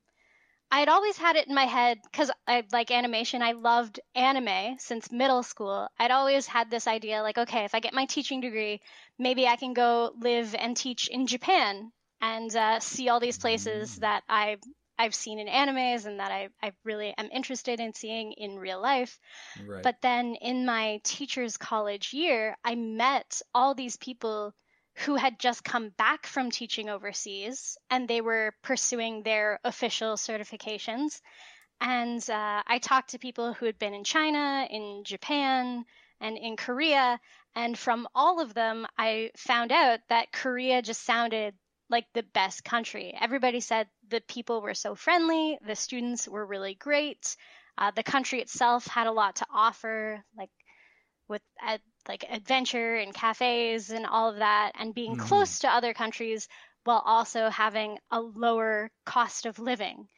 I 0.70 0.80
had 0.80 0.88
always 0.88 1.16
had 1.16 1.36
it 1.36 1.48
in 1.48 1.54
my 1.54 1.64
head 1.64 1.98
because 2.04 2.30
I 2.46 2.64
like 2.72 2.90
animation. 2.90 3.42
I 3.42 3.52
loved 3.52 4.00
anime 4.14 4.78
since 4.78 5.10
middle 5.10 5.42
school. 5.42 5.88
I'd 5.98 6.12
always 6.12 6.46
had 6.46 6.70
this 6.70 6.86
idea, 6.86 7.22
like, 7.22 7.38
okay, 7.38 7.64
if 7.64 7.74
I 7.74 7.80
get 7.80 7.94
my 7.94 8.06
teaching 8.06 8.40
degree, 8.40 8.80
maybe 9.18 9.46
I 9.46 9.56
can 9.56 9.74
go 9.74 10.12
live 10.18 10.54
and 10.54 10.76
teach 10.76 11.08
in 11.08 11.26
Japan 11.26 11.92
and 12.20 12.54
uh, 12.54 12.80
see 12.80 13.08
all 13.08 13.20
these 13.20 13.38
places 13.38 13.96
that 13.96 14.22
I 14.28 14.58
I've 14.98 15.14
seen 15.14 15.38
in 15.38 15.46
animes 15.48 16.04
and 16.04 16.20
that 16.20 16.30
I, 16.30 16.50
I 16.62 16.72
really 16.84 17.14
am 17.16 17.30
interested 17.32 17.80
in 17.80 17.94
seeing 17.94 18.32
in 18.32 18.58
real 18.58 18.80
life. 18.82 19.18
right. 19.66 19.82
But 19.82 19.96
then 20.02 20.34
in 20.34 20.66
my 20.66 21.00
teacher's 21.04 21.56
college 21.56 22.12
year, 22.12 22.56
I 22.62 22.74
met 22.74 23.40
all 23.54 23.74
these 23.74 23.96
people 23.96 24.54
who 24.94 25.16
had 25.16 25.38
just 25.38 25.64
come 25.64 25.90
back 25.90 26.26
from 26.26 26.50
teaching 26.50 26.88
overseas 26.88 27.78
and 27.90 28.06
they 28.06 28.20
were 28.20 28.54
pursuing 28.62 29.22
their 29.22 29.58
official 29.64 30.14
certifications. 30.14 31.20
And 31.80 32.22
uh, 32.28 32.62
I 32.66 32.78
talked 32.78 33.10
to 33.10 33.18
people 33.18 33.52
who 33.54 33.66
had 33.66 33.78
been 33.78 33.94
in 33.94 34.04
China, 34.04 34.66
in 34.68 35.02
Japan, 35.04 35.84
and 36.20 36.36
in 36.36 36.56
Korea. 36.56 37.18
And 37.54 37.78
from 37.78 38.06
all 38.14 38.40
of 38.40 38.52
them, 38.52 38.86
I 38.98 39.30
found 39.36 39.72
out 39.72 40.00
that 40.08 40.32
Korea 40.32 40.82
just 40.82 41.02
sounded 41.04 41.54
like 41.88 42.06
the 42.12 42.22
best 42.22 42.62
country. 42.64 43.14
Everybody 43.18 43.60
said 43.60 43.88
the 44.08 44.20
people 44.20 44.60
were 44.60 44.74
so 44.74 44.94
friendly, 44.94 45.58
the 45.66 45.74
students 45.74 46.28
were 46.28 46.46
really 46.46 46.74
great, 46.74 47.36
uh, 47.78 47.90
the 47.90 48.02
country 48.02 48.40
itself 48.40 48.86
had 48.86 49.06
a 49.06 49.12
lot 49.12 49.36
to 49.36 49.46
offer, 49.52 50.22
like 50.36 50.50
with 51.28 51.42
uh, 51.66 51.78
like 52.08 52.24
adventure 52.28 52.96
and 52.96 53.14
cafes 53.14 53.90
and 53.90 54.06
all 54.06 54.30
of 54.30 54.36
that, 54.36 54.72
and 54.74 54.94
being 54.94 55.16
Mhm. 55.16 55.18
close 55.18 55.60
to 55.60 55.68
other 55.68 55.94
countries 55.94 56.48
while 56.84 57.02
also 57.04 57.50
having 57.50 57.98
a 58.10 58.20
lower 58.20 58.90
cost 59.04 59.46
of 59.46 59.58
living. 59.58 60.08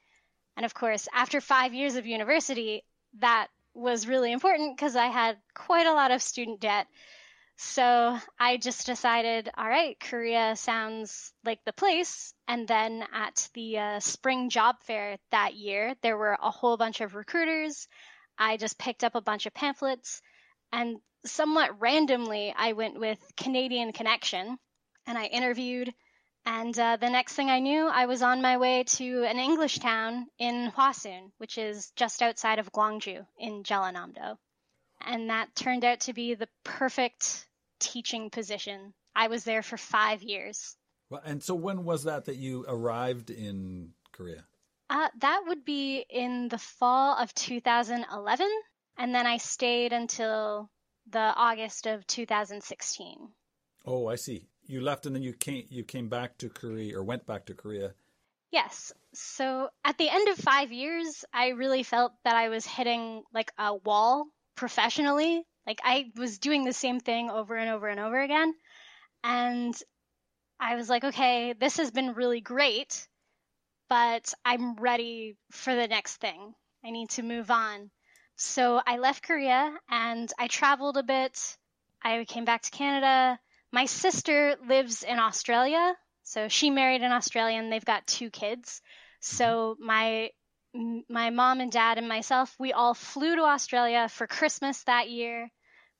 And 0.57 0.67
of 0.67 0.75
course, 0.75 1.09
after 1.12 1.41
five 1.41 1.75
years 1.75 1.97
of 1.97 2.07
university, 2.07 2.85
that 3.19 3.49
was 3.75 4.07
really 4.07 4.33
important 4.33 4.77
because 4.77 4.97
I 4.97 5.07
had 5.07 5.39
quite 5.55 5.87
a 5.87 5.95
lot 5.95 6.11
of 6.11 6.23
student 6.23 6.61
debt. 6.61 6.87
So 7.57 8.19
I 8.39 8.57
just 8.57 8.87
decided, 8.87 9.51
all 9.57 9.69
right, 9.69 9.99
Korea 10.01 10.57
sounds 10.57 11.33
like 11.45 11.65
the 11.65 11.73
place. 11.73 12.35
And 12.49 12.67
then 12.67 13.07
at 13.12 13.49
the 13.55 13.79
uh, 13.79 14.01
spring 14.01 14.51
job 14.51 14.77
fair 14.83 15.19
that 15.31 15.55
year, 15.55 15.95
there 16.03 16.17
were 16.17 16.37
a 16.41 16.51
whole 16.51 16.77
bunch 16.77 17.01
of 17.01 17.15
recruiters. 17.15 17.89
I 18.39 18.57
just 18.57 18.79
picked 18.79 19.05
up 19.05 19.15
a 19.15 19.21
bunch 19.21 19.47
of 19.47 19.55
pamphlets 19.55 20.23
and 20.73 20.99
somewhat 21.25 21.81
randomly, 21.81 22.55
I 22.57 22.73
went 22.73 22.99
with 22.99 23.19
Canadian 23.37 23.93
Connection 23.93 24.59
and 25.07 25.19
I 25.19 25.26
interviewed. 25.26 25.93
And 26.45 26.76
uh, 26.76 26.97
the 26.97 27.11
next 27.11 27.35
thing 27.35 27.50
I 27.50 27.61
knew, 27.61 27.87
I 27.87 28.07
was 28.07 28.23
on 28.23 28.43
my 28.43 28.57
way 28.57 28.83
to 28.85 29.25
an 29.25 29.38
English 29.38 29.79
town 29.79 30.26
in 30.38 30.73
Hwasun, 30.76 31.31
which 31.38 31.57
is 31.57 31.93
just 31.95 32.21
outside 32.21 32.59
of 32.59 32.73
Gwangju 32.73 33.25
in 33.38 33.62
Jeollanam-do. 33.62 34.37
And 35.07 35.31
that 35.31 35.55
turned 35.55 35.85
out 35.85 36.00
to 36.00 36.12
be 36.12 36.35
the 36.35 36.49
perfect 36.64 37.47
teaching 37.79 38.31
position. 38.31 38.93
I 39.14 39.29
was 39.29 39.45
there 39.45 39.62
for 39.62 39.76
five 39.76 40.23
years. 40.23 40.76
Well, 41.11 41.23
and 41.25 41.43
so 41.43 41.55
when 41.55 41.85
was 41.85 42.05
that 42.05 42.25
that 42.25 42.37
you 42.37 42.64
arrived 42.67 43.31
in 43.31 43.91
Korea? 44.12 44.45
Uh, 44.91 45.09
that 45.21 45.43
would 45.47 45.64
be 45.64 46.05
in 46.11 46.49
the 46.49 46.59
fall 46.59 47.17
of 47.17 47.35
2011, 47.35 48.49
and 48.99 49.15
then 49.15 49.27
I 49.27 49.37
stayed 49.39 49.93
until 49.93 50.71
the 51.11 51.19
August 51.19 51.87
of 51.87 52.07
2016. 52.07 53.29
Oh, 53.87 54.07
I 54.07 54.17
see. 54.17 54.47
You 54.65 54.81
left 54.81 55.07
and 55.07 55.15
then 55.15 55.23
you 55.23 55.33
came 55.33 55.67
you 55.69 55.83
came 55.83 56.09
back 56.09 56.39
to 56.39 56.49
Korea 56.49 56.97
or 56.97 57.03
went 57.03 57.27
back 57.27 57.47
to 57.47 57.55
Korea. 57.55 57.95
Yes. 58.53 58.93
So 59.15 59.71
at 59.85 59.99
the 59.99 60.09
end 60.09 60.29
of 60.29 60.37
five 60.37 60.73
years, 60.73 61.25
I 61.33 61.49
really 61.49 61.83
felt 61.83 62.13
that 62.25 62.37
I 62.37 62.49
was 62.49 62.65
hitting 62.67 63.25
like 63.35 63.51
a 63.59 63.75
wall 63.75 64.27
professionally. 64.55 65.43
Like 65.67 65.81
I 65.83 66.13
was 66.17 66.39
doing 66.39 66.65
the 66.65 66.73
same 66.73 67.01
thing 67.01 67.31
over 67.31 67.57
and 67.57 67.71
over 67.71 67.89
and 67.89 67.99
over 67.99 68.21
again. 68.21 68.55
And 69.25 69.75
I 70.61 70.77
was 70.77 70.89
like, 70.89 71.03
okay, 71.03 71.55
this 71.55 71.79
has 71.79 71.91
been 71.91 72.15
really 72.15 72.41
great, 72.41 73.09
but 73.89 74.33
I'm 74.45 74.77
ready 74.77 75.37
for 75.51 75.75
the 75.75 75.89
next 75.89 76.17
thing. 76.17 76.55
I 76.85 76.91
need 76.91 77.11
to 77.11 77.23
move 77.23 77.51
on. 77.51 77.91
So 78.37 78.81
I 78.87 78.99
left 78.99 79.23
Korea 79.23 79.73
and 79.89 80.33
I 80.39 80.49
traveled 80.49 80.97
a 80.97 81.03
bit. 81.03 81.57
I 82.03 82.25
came 82.25 82.45
back 82.45 82.62
to 82.62 82.71
Canada. 82.71 83.39
My 83.73 83.87
sister 83.87 84.57
lives 84.67 85.03
in 85.03 85.19
Australia. 85.19 85.95
So 86.25 86.49
she 86.49 86.71
married 86.71 87.03
an 87.03 87.12
Australian. 87.12 87.71
They've 87.71 87.85
got 87.85 88.07
two 88.07 88.31
kids. 88.31 88.81
So 89.21 89.77
my 89.79 90.31
my 91.09 91.29
mom 91.29 91.61
and 91.61 91.71
dad 91.71 91.99
and 91.99 92.09
myself, 92.09 92.55
we 92.59 92.73
all 92.73 92.95
flew 92.95 93.37
to 93.37 93.43
Australia 93.43 94.09
for 94.09 94.27
Christmas 94.27 94.83
that 94.85 95.11
year. 95.11 95.51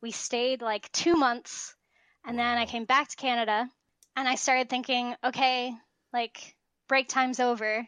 We 0.01 0.11
stayed 0.13 0.63
like 0.63 0.91
2 0.93 1.15
months 1.15 1.77
and 2.25 2.39
then 2.39 2.59
I 2.59 2.67
came 2.67 2.87
back 2.87 3.09
to 3.09 3.17
Canada 3.17 3.69
and 4.17 4.29
I 4.29 4.37
started 4.37 4.71
thinking, 4.71 5.15
okay, 5.23 5.75
like 6.13 6.57
break 6.89 7.09
time's 7.09 7.41
over. 7.41 7.87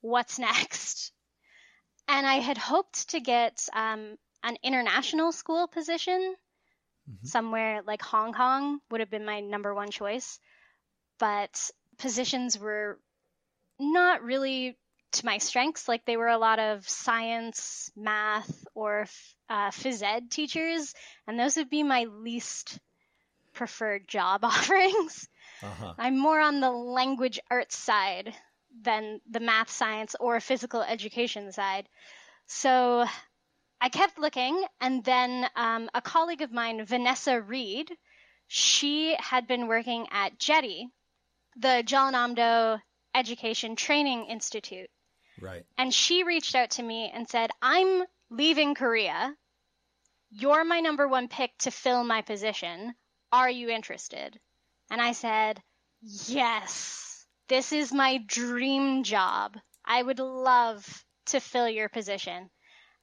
What's 0.00 0.38
next? 0.50 1.12
And 2.08 2.26
I 2.26 2.36
had 2.40 2.58
hoped 2.58 3.10
to 3.10 3.20
get 3.20 3.68
um, 3.72 4.16
an 4.42 4.56
international 4.62 5.32
school 5.32 5.66
position 5.68 6.36
Mhm. 7.08 7.26
somewhere 7.26 7.82
like 7.82 8.02
Hong 8.02 8.32
Kong 8.32 8.80
would 8.90 9.00
have 9.00 9.10
been 9.10 9.24
my 9.24 9.40
number 9.40 9.74
one 9.74 9.90
choice. 9.90 10.38
But 11.18 11.70
positions 11.98 12.58
were 12.58 12.98
not 13.78 14.22
really 14.22 14.76
to 15.12 15.26
my 15.26 15.38
strengths. 15.38 15.88
Like 15.88 16.04
they 16.04 16.16
were 16.16 16.28
a 16.28 16.38
lot 16.38 16.58
of 16.58 16.88
science, 16.88 17.90
math, 17.96 18.66
or 18.74 19.06
uh, 19.48 19.70
phys 19.70 20.02
ed 20.02 20.30
teachers, 20.30 20.94
and 21.26 21.38
those 21.38 21.56
would 21.56 21.70
be 21.70 21.82
my 21.82 22.04
least 22.04 22.78
preferred 23.54 24.08
job 24.08 24.44
offerings. 24.44 25.28
Uh-huh. 25.62 25.94
I'm 25.98 26.18
more 26.18 26.40
on 26.40 26.60
the 26.60 26.70
language 26.70 27.40
arts 27.50 27.76
side 27.76 28.34
than 28.82 29.20
the 29.30 29.40
math, 29.40 29.70
science, 29.70 30.16
or 30.18 30.40
physical 30.40 30.82
education 30.82 31.52
side. 31.52 31.88
So 32.46 33.04
I 33.80 33.88
kept 33.88 34.18
looking, 34.18 34.64
and 34.80 35.04
then 35.04 35.46
um, 35.56 35.88
a 35.94 36.00
colleague 36.00 36.42
of 36.42 36.52
mine, 36.52 36.84
Vanessa 36.84 37.40
Reed, 37.40 37.90
she 38.46 39.16
had 39.18 39.46
been 39.46 39.68
working 39.68 40.06
at 40.10 40.38
JETI, 40.38 40.86
the 41.56 41.82
Jeollanam-do 41.86 42.80
Education 43.14 43.76
Training 43.76 44.26
Institute, 44.26 44.90
Right. 45.40 45.64
and 45.78 45.92
she 45.94 46.24
reached 46.24 46.54
out 46.54 46.70
to 46.72 46.82
me 46.82 47.10
and 47.14 47.28
said, 47.28 47.50
"I'm 47.62 48.04
leaving 48.30 48.74
Korea. 48.74 49.36
You're 50.30 50.64
my 50.64 50.80
number 50.80 51.06
one 51.06 51.28
pick 51.28 51.56
to 51.58 51.70
fill 51.70 52.04
my 52.04 52.22
position. 52.22 52.94
Are 53.30 53.50
you 53.50 53.68
interested?" 53.68 54.38
And 54.90 55.00
I 55.00 55.12
said, 55.12 55.62
"Yes. 56.02 57.13
This 57.54 57.70
is 57.70 57.92
my 57.92 58.18
dream 58.26 59.04
job. 59.04 59.56
I 59.84 60.02
would 60.02 60.18
love 60.18 61.04
to 61.26 61.38
fill 61.38 61.68
your 61.68 61.88
position. 61.88 62.50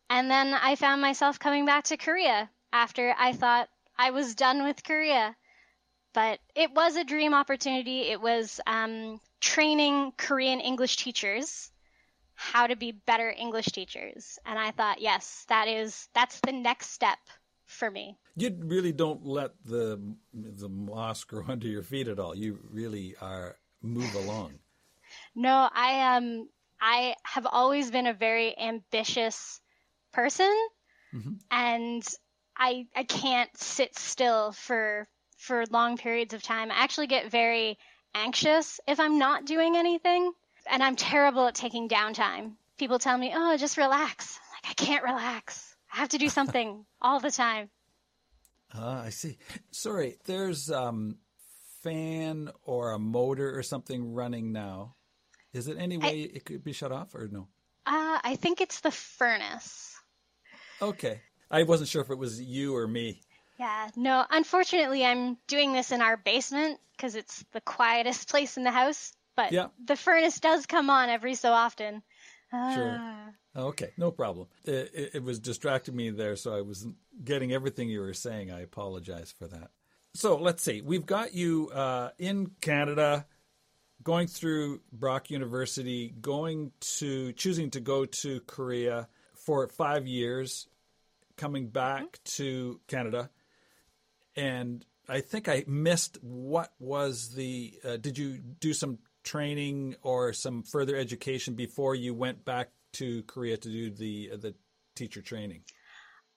And 0.10 0.30
then 0.30 0.54
I 0.54 0.76
found 0.76 1.02
myself 1.02 1.40
coming 1.40 1.66
back 1.66 1.86
to 1.86 1.96
Korea 1.96 2.50
after 2.74 3.16
I 3.18 3.32
thought 3.32 3.70
I 3.98 4.12
was 4.12 4.36
done 4.36 4.64
with 4.64 4.84
Korea. 4.84 5.38
But 6.14 6.40
it 6.54 6.74
was 6.74 6.98
a 6.98 7.06
dream 7.06 7.34
opportunity. 7.34 8.02
It 8.02 8.20
was 8.20 8.60
um, 8.68 9.22
training 9.40 10.12
Korean 10.18 10.60
English 10.60 10.98
teachers 10.98 11.72
how 12.36 12.68
to 12.68 12.76
be 12.76 12.92
better 12.92 13.30
English 13.30 13.68
teachers. 13.68 14.38
And 14.46 14.60
I 14.60 14.72
thought, 14.72 15.00
yes, 15.00 15.46
that 15.48 15.70
is 15.70 16.10
that's 16.14 16.42
the 16.42 16.52
next 16.52 16.90
step 16.92 17.20
for 17.68 17.90
me. 17.90 18.18
You 18.36 18.54
really 18.60 18.92
don't 18.92 19.26
let 19.26 19.52
the 19.64 19.98
the 20.34 20.68
moss 20.68 21.24
grow 21.30 21.46
under 21.48 21.70
your 21.70 21.84
feet 21.84 22.10
at 22.10 22.20
all. 22.20 22.36
You 22.36 22.60
really 22.70 23.16
are 23.22 23.56
move 23.82 24.14
along. 24.16 24.54
No, 25.36 25.70
I 25.74 26.16
um 26.18 26.50
I 26.80 27.16
have 27.24 27.46
always 27.46 27.92
been 27.92 28.08
a 28.08 28.14
very 28.14 28.58
ambitious 28.58 29.62
person 30.12 30.52
Mm-hmm. 31.14 31.34
and 31.52 32.08
I 32.58 32.88
I 32.96 33.04
can't 33.04 33.56
sit 33.58 33.98
still 33.98 34.52
for 34.52 35.08
for 35.38 35.66
long 35.68 35.98
periods 35.98 36.34
of 36.34 36.44
time. 36.44 36.72
I 36.72 36.76
actually 36.76 37.08
get 37.08 37.32
very 37.32 37.78
anxious 38.14 38.80
if 38.88 39.00
I'm 39.00 39.20
not 39.20 39.46
doing 39.46 39.76
anything, 39.78 40.32
and 40.70 40.84
I'm 40.84 40.96
terrible 40.96 41.48
at 41.48 41.56
taking 41.56 41.90
downtime. 41.90 42.54
People 42.78 43.00
tell 43.00 43.18
me, 43.18 43.32
"Oh, 43.34 43.58
just 43.58 43.78
relax." 43.78 44.40
I'm 44.40 44.52
like 44.58 44.72
I 44.80 44.84
can't 44.86 45.04
relax. 45.04 45.76
I 45.94 45.98
have 45.98 46.10
to 46.10 46.18
do 46.18 46.30
something 46.38 46.86
all 47.02 47.20
the 47.20 47.32
time. 47.32 47.70
Ah, 48.74 49.04
I 49.04 49.10
see. 49.10 49.38
Sorry, 49.72 50.18
there's 50.26 50.72
um 50.72 51.18
fan 51.82 52.50
or 52.64 52.92
a 52.92 53.00
motor 53.00 53.58
or 53.58 53.64
something 53.64 54.14
running 54.14 54.52
now. 54.52 54.96
Is 55.54 55.68
it 55.68 55.78
any 55.78 55.98
way 55.98 56.22
it 56.22 56.46
could 56.46 56.64
be 56.64 56.74
shut 56.74 56.92
off 56.92 57.14
or 57.14 57.28
no? 57.32 57.48
Uh, 57.86 58.20
I 58.24 58.38
think 58.40 58.62
it's 58.62 58.80
the 58.82 58.92
furnace. 58.92 59.96
Okay. 60.82 61.22
I 61.50 61.64
wasn't 61.64 61.90
sure 61.90 62.02
if 62.02 62.10
it 62.10 62.18
was 62.18 62.42
you 62.42 62.76
or 62.76 62.88
me. 62.88 63.22
Yeah, 63.60 63.90
no, 63.96 64.26
unfortunately, 64.32 65.06
I'm 65.06 65.38
doing 65.48 65.74
this 65.74 65.92
in 65.92 66.02
our 66.02 66.18
basement 66.18 66.80
because 66.96 67.16
it's 67.16 67.44
the 67.52 67.62
quietest 67.62 68.30
place 68.30 68.58
in 68.58 68.64
the 68.64 68.72
house. 68.72 69.14
But 69.36 69.52
Yeah. 69.52 69.68
the 69.86 69.96
furnace 69.96 70.40
does 70.40 70.66
come 70.66 70.90
on 70.90 71.10
every 71.10 71.36
so 71.36 71.52
often. 71.52 72.02
Sure. 72.52 72.98
Ah. 73.00 73.30
Okay, 73.56 73.92
no 73.98 74.12
problem. 74.12 74.48
It, 74.66 74.92
it, 74.94 75.12
it 75.16 75.24
was 75.24 75.40
distracting 75.40 75.96
me 75.96 76.10
there, 76.10 76.36
so 76.36 76.56
I 76.56 76.62
wasn't 76.62 76.96
getting 77.24 77.52
everything 77.52 77.90
you 77.90 78.00
were 78.00 78.14
saying. 78.14 78.52
I 78.52 78.62
apologize 78.62 79.32
for 79.38 79.48
that. 79.48 79.72
So 80.14 80.38
let's 80.38 80.62
see. 80.62 80.82
We've 80.82 81.06
got 81.06 81.34
you 81.34 81.70
uh, 81.74 82.10
in 82.20 82.52
Canada, 82.60 83.26
going 84.04 84.28
through 84.28 84.82
Brock 84.92 85.30
University, 85.30 86.14
going 86.20 86.72
to 86.98 87.32
choosing 87.34 87.70
to 87.72 87.80
go 87.80 88.06
to 88.06 88.42
Korea 88.42 89.08
for 89.34 89.68
five 89.70 90.08
years, 90.08 90.68
coming 91.38 91.68
back 91.68 92.20
to 92.24 92.80
Canada, 92.88 93.30
and 94.36 94.86
I 95.08 95.22
think 95.22 95.48
I 95.48 95.64
missed 95.68 96.18
what 96.22 96.72
was 96.80 97.34
the. 97.34 97.74
Uh, 97.84 97.98
did 97.98 98.18
you 98.18 98.38
do 98.38 98.74
some 98.74 99.00
training 99.24 99.96
or 100.04 100.34
some 100.34 100.64
further 100.64 100.96
education 100.96 101.56
before 101.56 101.96
you 101.96 102.14
went 102.14 102.46
back 102.46 102.70
to 102.94 103.24
Korea 103.24 103.58
to 103.58 103.70
do 103.70 103.90
the 103.90 104.32
uh, 104.34 104.38
the 104.38 104.56
teacher 104.96 105.22
training? 105.22 105.64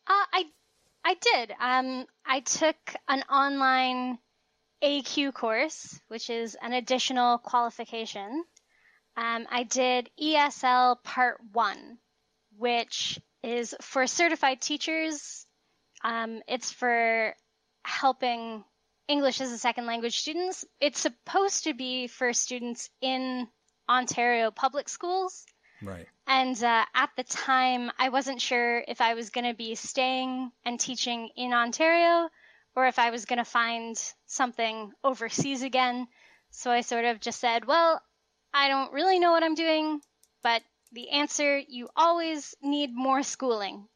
Uh, 0.06 0.24
I 0.32 0.44
I 1.04 1.14
did. 1.14 1.52
Um, 1.60 2.06
I 2.24 2.40
took 2.40 2.76
an 3.08 3.22
online 3.30 4.18
AQ 4.82 5.34
course, 5.34 6.00
which 6.08 6.30
is 6.30 6.56
an 6.60 6.72
additional 6.72 7.38
qualification. 7.38 8.44
Um, 9.16 9.46
I 9.50 9.64
did 9.64 10.10
ESL 10.20 11.02
Part 11.02 11.40
One, 11.52 11.98
which 12.56 13.20
is 13.42 13.74
for 13.80 14.06
certified 14.06 14.60
teachers. 14.60 15.46
Um, 16.02 16.42
it's 16.48 16.72
for 16.72 17.34
helping 17.84 18.64
English 19.06 19.40
as 19.40 19.52
a 19.52 19.58
second 19.58 19.86
language 19.86 20.18
students. 20.18 20.64
It's 20.80 21.00
supposed 21.00 21.64
to 21.64 21.74
be 21.74 22.06
for 22.06 22.32
students 22.32 22.88
in 23.00 23.46
Ontario 23.88 24.50
public 24.50 24.88
schools. 24.88 25.44
Right. 25.82 26.06
And 26.26 26.62
uh, 26.62 26.84
at 26.94 27.10
the 27.16 27.24
time, 27.24 27.90
I 27.98 28.08
wasn't 28.08 28.40
sure 28.40 28.82
if 28.88 29.00
I 29.00 29.14
was 29.14 29.30
going 29.30 29.46
to 29.46 29.54
be 29.54 29.74
staying 29.74 30.50
and 30.64 30.80
teaching 30.80 31.28
in 31.36 31.52
Ontario 31.52 32.28
or 32.74 32.86
if 32.86 32.98
I 32.98 33.10
was 33.10 33.24
going 33.26 33.38
to 33.38 33.44
find 33.44 33.96
something 34.26 34.92
overseas 35.02 35.62
again. 35.62 36.08
So 36.50 36.70
I 36.70 36.80
sort 36.80 37.04
of 37.04 37.20
just 37.20 37.40
said, 37.40 37.66
well, 37.66 38.00
I 38.52 38.68
don't 38.68 38.92
really 38.92 39.18
know 39.18 39.32
what 39.32 39.42
I'm 39.42 39.54
doing, 39.54 40.00
but 40.42 40.62
the 40.92 41.10
answer 41.10 41.58
you 41.58 41.88
always 41.96 42.54
need 42.62 42.90
more 42.94 43.22
schooling. 43.22 43.86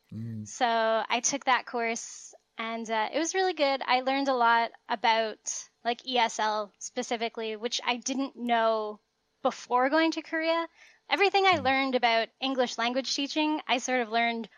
So 0.45 0.67
I 0.67 1.21
took 1.21 1.45
that 1.45 1.67
course 1.67 2.35
and 2.59 2.89
uh, 2.91 3.09
it 3.13 3.19
was 3.19 3.35
really 3.35 3.55
good. 3.55 3.83
I 3.87 4.01
learned 4.01 4.29
a 4.29 4.35
lot 4.35 4.71
about 4.89 5.39
like 5.85 6.03
ESL 6.03 6.71
specifically, 6.79 7.57
which 7.57 7.81
I 7.87 7.97
didn't 7.97 8.37
know 8.37 9.01
before 9.43 9.91
going 9.91 10.11
to 10.13 10.23
Korea. 10.23 10.67
Everything 11.11 11.45
I 11.47 11.57
learned 11.57 11.95
about 11.95 12.29
English 12.41 12.77
language 12.77 13.15
teaching, 13.15 13.61
I 13.67 13.79
sort 13.79 14.01
of 14.01 14.11
learned 14.11 14.49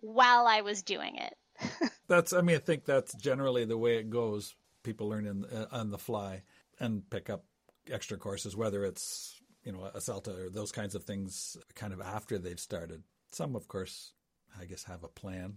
while 0.00 0.46
I 0.46 0.62
was 0.62 0.82
doing 0.82 1.16
it. 1.16 1.90
That's. 2.08 2.32
I 2.32 2.40
mean, 2.40 2.56
I 2.56 2.60
think 2.60 2.84
that's 2.84 3.14
generally 3.14 3.64
the 3.64 3.78
way 3.78 3.96
it 3.96 4.10
goes. 4.10 4.54
People 4.82 5.08
learn 5.08 5.26
in, 5.26 5.44
uh, 5.44 5.66
on 5.72 5.90
the 5.90 5.98
fly 5.98 6.42
and 6.78 7.08
pick 7.08 7.30
up 7.30 7.44
extra 7.90 8.18
courses, 8.18 8.54
whether 8.54 8.84
it's 8.84 9.40
you 9.64 9.72
know 9.72 9.84
a 9.84 9.98
CELTA 9.98 10.46
or 10.46 10.50
those 10.50 10.70
kinds 10.70 10.94
of 10.94 11.04
things, 11.04 11.56
kind 11.74 11.92
of 11.92 12.00
after 12.00 12.38
they've 12.38 12.60
started. 12.60 13.02
Some, 13.30 13.56
of 13.56 13.68
course, 13.68 14.12
I 14.60 14.66
guess 14.66 14.84
have 14.84 15.02
a 15.02 15.08
plan. 15.08 15.54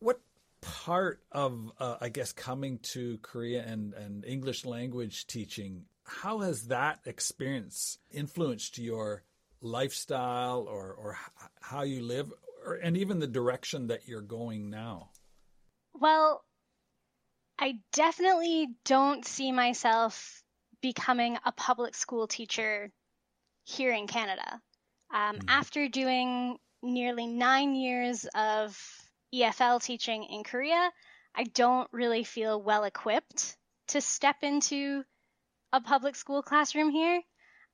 What 0.00 0.20
part 0.60 1.22
of 1.32 1.70
uh, 1.78 1.96
I 2.00 2.08
guess 2.08 2.32
coming 2.32 2.78
to 2.94 3.18
Korea 3.18 3.62
and 3.64 3.94
and 3.94 4.24
English 4.24 4.64
language 4.64 5.26
teaching? 5.26 5.84
How 6.04 6.40
has 6.40 6.68
that 6.68 7.00
experience 7.04 7.98
influenced 8.10 8.78
your 8.78 9.22
lifestyle 9.62 10.66
or 10.68 10.92
or 10.92 11.18
how 11.60 11.82
you 11.82 12.02
live, 12.02 12.32
or, 12.66 12.74
and 12.74 12.96
even 12.96 13.18
the 13.18 13.26
direction 13.26 13.88
that 13.88 14.08
you're 14.08 14.22
going 14.22 14.70
now? 14.70 15.10
Well, 15.94 16.44
I 17.58 17.78
definitely 17.92 18.68
don't 18.84 19.26
see 19.26 19.52
myself 19.52 20.42
becoming 20.80 21.38
a 21.44 21.52
public 21.52 21.94
school 21.94 22.26
teacher 22.26 22.90
here 23.64 23.92
in 23.92 24.06
Canada. 24.06 24.60
Um, 25.12 25.40
After 25.48 25.88
doing 25.88 26.56
nearly 26.82 27.26
nine 27.26 27.74
years 27.74 28.26
of 28.34 28.78
EFL 29.34 29.82
teaching 29.82 30.24
in 30.24 30.44
Korea, 30.44 30.90
I 31.34 31.44
don't 31.44 31.88
really 31.92 32.24
feel 32.24 32.60
well 32.62 32.84
equipped 32.84 33.56
to 33.88 34.00
step 34.00 34.36
into 34.42 35.04
a 35.72 35.80
public 35.80 36.16
school 36.16 36.42
classroom 36.42 36.90
here. 36.90 37.20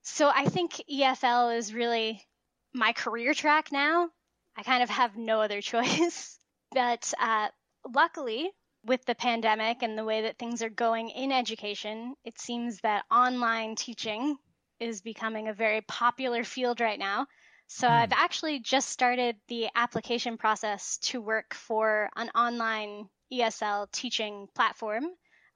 So 0.08 0.30
I 0.32 0.44
think 0.44 0.80
EFL 0.90 1.58
is 1.58 1.74
really 1.74 2.24
my 2.72 2.92
career 2.92 3.34
track 3.34 3.72
now. 3.72 4.08
I 4.56 4.62
kind 4.62 4.84
of 4.84 4.88
have 4.88 5.16
no 5.16 5.40
other 5.40 5.60
choice. 5.72 6.38
But 6.72 7.12
uh, 7.20 7.48
luckily, 7.92 8.50
with 8.84 9.04
the 9.04 9.16
pandemic 9.16 9.82
and 9.82 9.98
the 9.98 10.04
way 10.04 10.22
that 10.22 10.38
things 10.38 10.62
are 10.62 10.70
going 10.70 11.10
in 11.10 11.32
education, 11.32 12.14
it 12.24 12.38
seems 12.38 12.80
that 12.82 13.04
online 13.10 13.74
teaching 13.74 14.36
is 14.78 15.00
becoming 15.00 15.48
a 15.48 15.52
very 15.54 15.80
popular 15.82 16.44
field 16.44 16.80
right 16.80 17.00
now. 17.00 17.26
So 17.66 17.88
I've 17.88 18.12
actually 18.12 18.60
just 18.60 18.88
started 18.90 19.36
the 19.48 19.68
application 19.74 20.38
process 20.38 20.98
to 20.98 21.20
work 21.20 21.52
for 21.52 22.08
an 22.14 22.30
online 22.30 23.08
ESL 23.32 23.90
teaching 23.90 24.46
platform. 24.54 25.06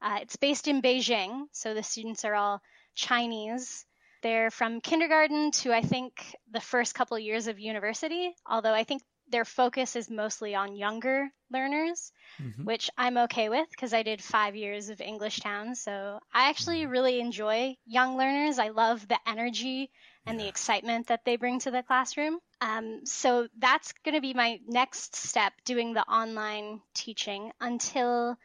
Uh, 0.01 0.19
it's 0.21 0.35
based 0.35 0.67
in 0.67 0.81
Beijing, 0.81 1.45
so 1.53 1.73
the 1.73 1.83
students 1.83 2.25
are 2.25 2.35
all 2.35 2.61
Chinese. 2.95 3.85
They're 4.21 4.51
from 4.51 4.81
kindergarten 4.81 5.51
to 5.51 5.73
I 5.73 5.81
think 5.81 6.35
the 6.51 6.61
first 6.61 6.95
couple 6.95 7.17
years 7.17 7.47
of 7.47 7.59
university, 7.59 8.33
although 8.45 8.73
I 8.73 8.83
think 8.83 9.01
their 9.31 9.45
focus 9.45 9.95
is 9.95 10.09
mostly 10.09 10.55
on 10.55 10.75
younger 10.75 11.29
learners, 11.49 12.11
which 12.63 12.89
I'm 12.97 13.17
okay 13.17 13.49
with 13.49 13.69
because 13.71 13.93
I 13.93 14.03
did 14.03 14.21
five 14.21 14.55
years 14.55 14.89
of 14.89 15.01
English 15.01 15.39
Town. 15.39 15.73
So 15.75 16.19
I 16.33 16.49
actually 16.49 16.85
really 16.85 17.19
enjoy 17.19 17.75
young 17.85 18.17
learners. 18.17 18.59
I 18.59 18.69
love 18.69 19.07
the 19.07 19.19
energy 19.25 19.89
and 20.25 20.39
the 20.39 20.47
excitement 20.47 21.07
that 21.07 21.25
they 21.25 21.37
bring 21.37 21.59
to 21.59 21.71
the 21.71 21.83
classroom. 21.83 22.39
Um, 22.59 23.05
so 23.05 23.47
that's 23.57 23.93
going 24.03 24.15
to 24.15 24.21
be 24.21 24.33
my 24.33 24.59
next 24.67 25.15
step 25.15 25.53
doing 25.65 25.93
the 25.93 26.03
online 26.03 26.81
teaching 26.93 27.51
until 27.59 28.37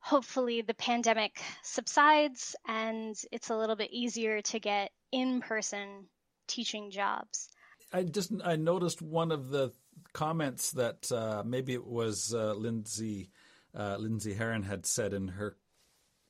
hopefully 0.00 0.62
the 0.62 0.74
pandemic 0.74 1.42
subsides 1.62 2.56
and 2.66 3.16
it's 3.32 3.50
a 3.50 3.56
little 3.56 3.76
bit 3.76 3.90
easier 3.90 4.40
to 4.40 4.58
get 4.58 4.90
in 5.12 5.40
person 5.40 6.06
teaching 6.46 6.90
jobs. 6.90 7.48
I 7.92 8.04
just 8.04 8.32
I 8.44 8.56
noticed 8.56 9.02
one 9.02 9.32
of 9.32 9.50
the 9.50 9.72
comments 10.12 10.72
that 10.72 11.10
uh, 11.10 11.42
maybe 11.44 11.74
it 11.74 11.86
was 11.86 12.34
uh, 12.34 12.54
Lindsay 12.54 13.30
uh, 13.76 13.96
Lindsay 13.98 14.34
Herron 14.34 14.62
had 14.62 14.86
said 14.86 15.12
in 15.12 15.28
her 15.28 15.56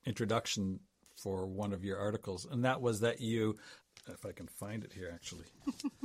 introduction 0.05 0.81
for 1.17 1.47
one 1.47 1.73
of 1.73 1.85
your 1.85 1.99
articles, 1.99 2.47
and 2.51 2.65
that 2.65 2.81
was 2.81 3.01
that 3.01 3.21
you 3.21 3.57
if 4.09 4.25
I 4.25 4.33
can 4.33 4.47
find 4.47 4.85
it 4.85 4.93
here, 4.93 5.11
actually. 5.13 5.47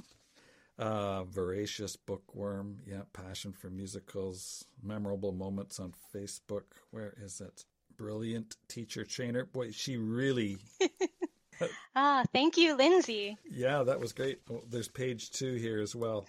uh, 0.77 1.23
voracious 1.23 1.95
bookworm. 1.95 2.79
Yeah, 2.85 3.03
passion 3.13 3.53
for 3.53 3.69
musicals. 3.69 4.65
Memorable 4.81 5.31
moments 5.31 5.79
on 5.79 5.93
Facebook. 6.13 6.63
Where 6.91 7.13
is 7.21 7.41
it? 7.41 7.65
Brilliant 7.97 8.57
teacher 8.67 9.05
trainer. 9.05 9.45
Boy, 9.45 9.71
she 9.71 9.97
really. 9.97 10.57
Ah, 11.95 12.25
thank 12.33 12.57
you, 12.57 12.75
Lindsay. 12.75 13.37
Yeah, 13.49 13.83
that 13.83 14.01
was 14.01 14.11
great. 14.11 14.41
Oh, 14.51 14.63
there's 14.69 14.89
page 14.89 15.31
two 15.31 15.53
here 15.53 15.79
as 15.79 15.95
well. 15.95 16.25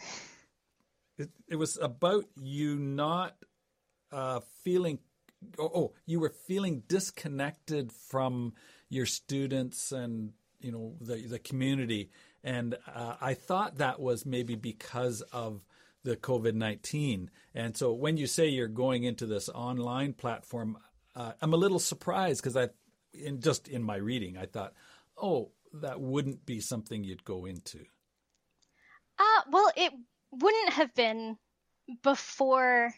It, 1.18 1.30
it 1.48 1.56
was 1.56 1.76
about 1.80 2.24
you 2.40 2.76
not 2.76 3.34
uh, 4.12 4.40
feeling. 4.62 5.00
Oh, 5.58 5.70
oh, 5.74 5.92
you 6.06 6.20
were 6.20 6.32
feeling 6.46 6.82
disconnected 6.86 7.92
from 7.92 8.54
your 8.88 9.06
students 9.06 9.92
and 9.92 10.32
you 10.60 10.72
know 10.72 10.94
the 11.00 11.16
the 11.26 11.38
community, 11.38 12.10
and 12.44 12.76
uh, 12.92 13.16
I 13.20 13.34
thought 13.34 13.78
that 13.78 14.00
was 14.00 14.24
maybe 14.24 14.54
because 14.54 15.22
of 15.32 15.64
the 16.04 16.16
COVID 16.16 16.54
nineteen. 16.54 17.30
And 17.54 17.76
so 17.76 17.92
when 17.92 18.16
you 18.16 18.26
say 18.26 18.48
you're 18.48 18.68
going 18.68 19.04
into 19.04 19.26
this 19.26 19.48
online 19.48 20.12
platform, 20.12 20.78
uh, 21.14 21.32
I'm 21.40 21.54
a 21.54 21.56
little 21.56 21.78
surprised 21.78 22.42
because 22.42 22.56
I, 22.56 22.68
in 23.12 23.40
just 23.40 23.68
in 23.68 23.82
my 23.82 23.96
reading, 23.96 24.36
I 24.36 24.46
thought, 24.46 24.74
oh, 25.20 25.50
that 25.72 26.00
wouldn't 26.00 26.46
be 26.46 26.60
something 26.60 27.04
you'd 27.04 27.24
go 27.24 27.44
into. 27.44 27.84
Uh, 29.18 29.42
well, 29.50 29.70
it 29.76 29.92
wouldn't 30.30 30.72
have 30.74 30.94
been 30.94 31.36
before 32.02 32.92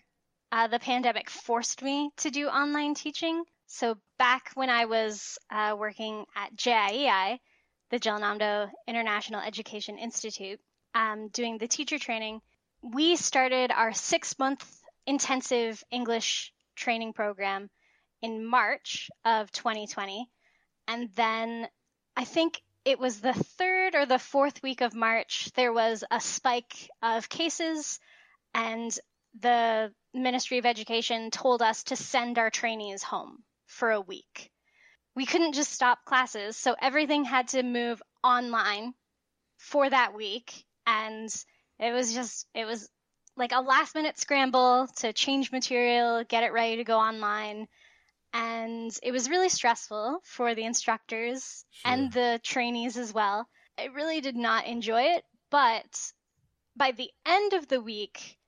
uh, 0.51 0.67
the 0.69 0.79
pandemic 0.79 1.31
forced 1.31 1.83
me 1.83 2.11
to 2.19 2.31
do 2.31 2.49
online 2.49 2.95
teaching. 2.95 3.45
So 3.67 3.99
back 4.19 4.51
when 4.55 4.71
I 4.71 4.87
was 4.87 5.39
uh, 5.51 5.77
working 5.79 6.25
at 6.35 6.57
JIEI, 6.57 7.39
the 7.91 7.99
Jeollanam-do 7.99 8.71
International 8.87 9.41
Education 9.41 9.99
Institute, 9.99 10.61
um, 10.95 11.29
doing 11.29 11.59
the 11.59 11.69
teacher 11.69 11.99
training, 11.99 12.41
we 12.83 13.17
started 13.17 13.71
our 13.71 13.93
six 13.93 14.39
month 14.39 14.65
intensive 15.07 15.83
English 15.91 16.53
training 16.77 17.13
program 17.13 17.69
in 18.23 18.45
March 18.45 19.11
of 19.25 19.51
2020. 19.53 20.29
And 20.87 21.11
then 21.15 21.69
I 22.19 22.25
think 22.25 22.61
it 22.85 22.99
was 22.99 23.21
the 23.21 23.33
third 23.33 23.95
or 23.95 24.05
the 24.05 24.19
fourth 24.19 24.61
week 24.61 24.81
of 24.81 24.93
March, 24.93 25.53
there 25.55 25.73
was 25.73 26.03
a 26.11 26.21
spike 26.21 26.91
of 27.01 27.29
cases, 27.29 28.01
and 28.53 28.99
the 29.39 29.93
Ministry 30.13 30.59
of 30.59 30.67
Education 30.67 31.31
told 31.31 31.63
us 31.63 31.85
to 31.85 31.97
send 31.97 32.37
our 32.37 32.51
trainees 32.51 33.05
home 33.05 33.45
for 33.67 33.93
a 33.93 34.01
week. 34.01 34.51
We 35.15 35.27
couldn't 35.27 35.53
just 35.53 35.71
stop 35.71 36.05
classes, 36.05 36.57
so 36.57 36.75
everything 36.83 37.25
had 37.25 37.47
to 37.49 37.63
move 37.63 38.03
online 38.25 38.95
for 39.59 39.89
that 39.89 40.13
week. 40.13 40.65
And 40.89 41.33
it 41.79 41.93
was 41.93 42.13
just, 42.13 42.49
it 42.53 42.65
was 42.65 42.89
like 43.37 43.53
a 43.53 43.61
last 43.61 43.95
minute 43.95 44.19
scramble 44.19 44.89
to 44.97 45.13
change 45.13 45.53
material, 45.53 46.25
get 46.25 46.43
it 46.43 46.53
ready 46.53 46.79
to 46.79 46.85
go 46.85 46.99
online. 46.99 47.69
And 48.33 48.97
it 49.03 49.13
was 49.13 49.29
really 49.31 49.49
stressful 49.49 50.21
for 50.25 50.55
the 50.55 50.65
instructors 50.65 51.65
Sure. 51.71 51.93
and 51.93 52.13
the 52.13 52.41
trainees 52.43 52.97
as 52.97 53.13
well. 53.13 53.49
I 53.79 53.85
really 53.87 54.21
did 54.21 54.37
not 54.37 54.67
enjoy 54.67 55.03
it, 55.17 55.25
but 55.51 56.13
by 56.77 56.93
the 56.93 57.11
end 57.27 57.53
of 57.55 57.69
the 57.69 57.81
week, 57.81 58.39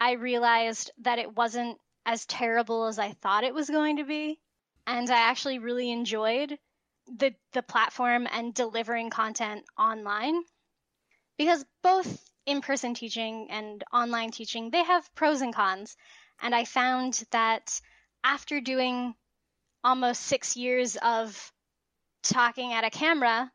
I 0.00 0.12
realized 0.12 0.90
that 0.98 1.18
it 1.18 1.34
wasn't 1.36 1.78
as 2.06 2.26
terrible 2.26 2.86
as 2.86 2.98
I 2.98 3.12
thought 3.12 3.44
it 3.44 3.54
was 3.54 3.70
going 3.70 3.96
to 3.96 4.04
be. 4.04 4.40
And 4.86 5.10
I 5.10 5.18
actually 5.18 5.58
really 5.58 5.90
enjoyed 5.90 6.58
the 7.06 7.34
the 7.52 7.62
platform 7.62 8.26
and 8.30 8.54
delivering 8.54 9.10
content 9.10 9.64
online 9.76 10.44
because 11.36 11.64
both 11.82 12.30
in-person 12.46 12.94
teaching 12.94 13.50
and 13.50 13.82
online 13.92 14.30
teaching 14.30 14.70
they 14.70 14.82
have 14.84 15.12
pros 15.14 15.40
and 15.40 15.54
cons 15.54 15.96
and 16.40 16.54
i 16.54 16.64
found 16.64 17.24
that 17.30 17.80
after 18.24 18.60
doing 18.60 19.14
almost 19.82 20.22
6 20.22 20.56
years 20.56 20.96
of 20.96 21.52
talking 22.22 22.72
at 22.72 22.84
a 22.84 22.90
camera 22.90 23.50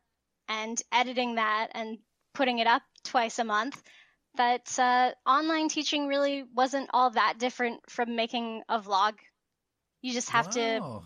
and 0.48 0.80
editing 0.92 1.36
that 1.36 1.68
and 1.72 1.98
putting 2.34 2.58
it 2.58 2.66
up 2.66 2.82
twice 3.04 3.38
a 3.38 3.44
month 3.44 3.80
that 4.36 4.78
uh, 4.78 5.12
online 5.26 5.68
teaching 5.68 6.08
really 6.08 6.44
wasn't 6.54 6.90
all 6.92 7.10
that 7.10 7.38
different 7.38 7.80
from 7.88 8.16
making 8.16 8.62
a 8.68 8.78
vlog 8.78 9.14
you 10.02 10.12
just 10.12 10.30
have 10.30 10.50
to 10.50 11.02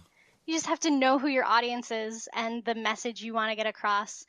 you 0.50 0.56
just 0.56 0.66
have 0.66 0.80
to 0.80 0.90
know 0.90 1.18
who 1.18 1.28
your 1.28 1.44
audience 1.44 1.92
is 1.92 2.28
and 2.35 2.64
the 2.64 2.74
message 2.74 3.22
you 3.22 3.33
want 3.33 3.50
to 3.50 3.56
get 3.56 3.68
across. 3.68 4.24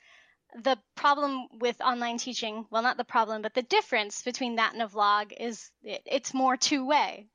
The 0.64 0.78
problem 0.96 1.48
with 1.60 1.82
online 1.82 2.20
teaching, 2.20 2.66
well, 2.70 2.84
not 2.84 2.98
the 2.98 3.04
problem, 3.04 3.42
but 3.42 3.56
the 3.56 3.64
difference 3.64 4.22
between 4.22 4.58
that 4.58 4.74
and 4.74 4.84
a 4.84 4.86
vlog 4.86 5.34
is 5.36 5.72
it, 5.82 6.04
it's 6.06 6.34
more 6.34 6.58
two 6.58 6.86
way. 6.86 7.28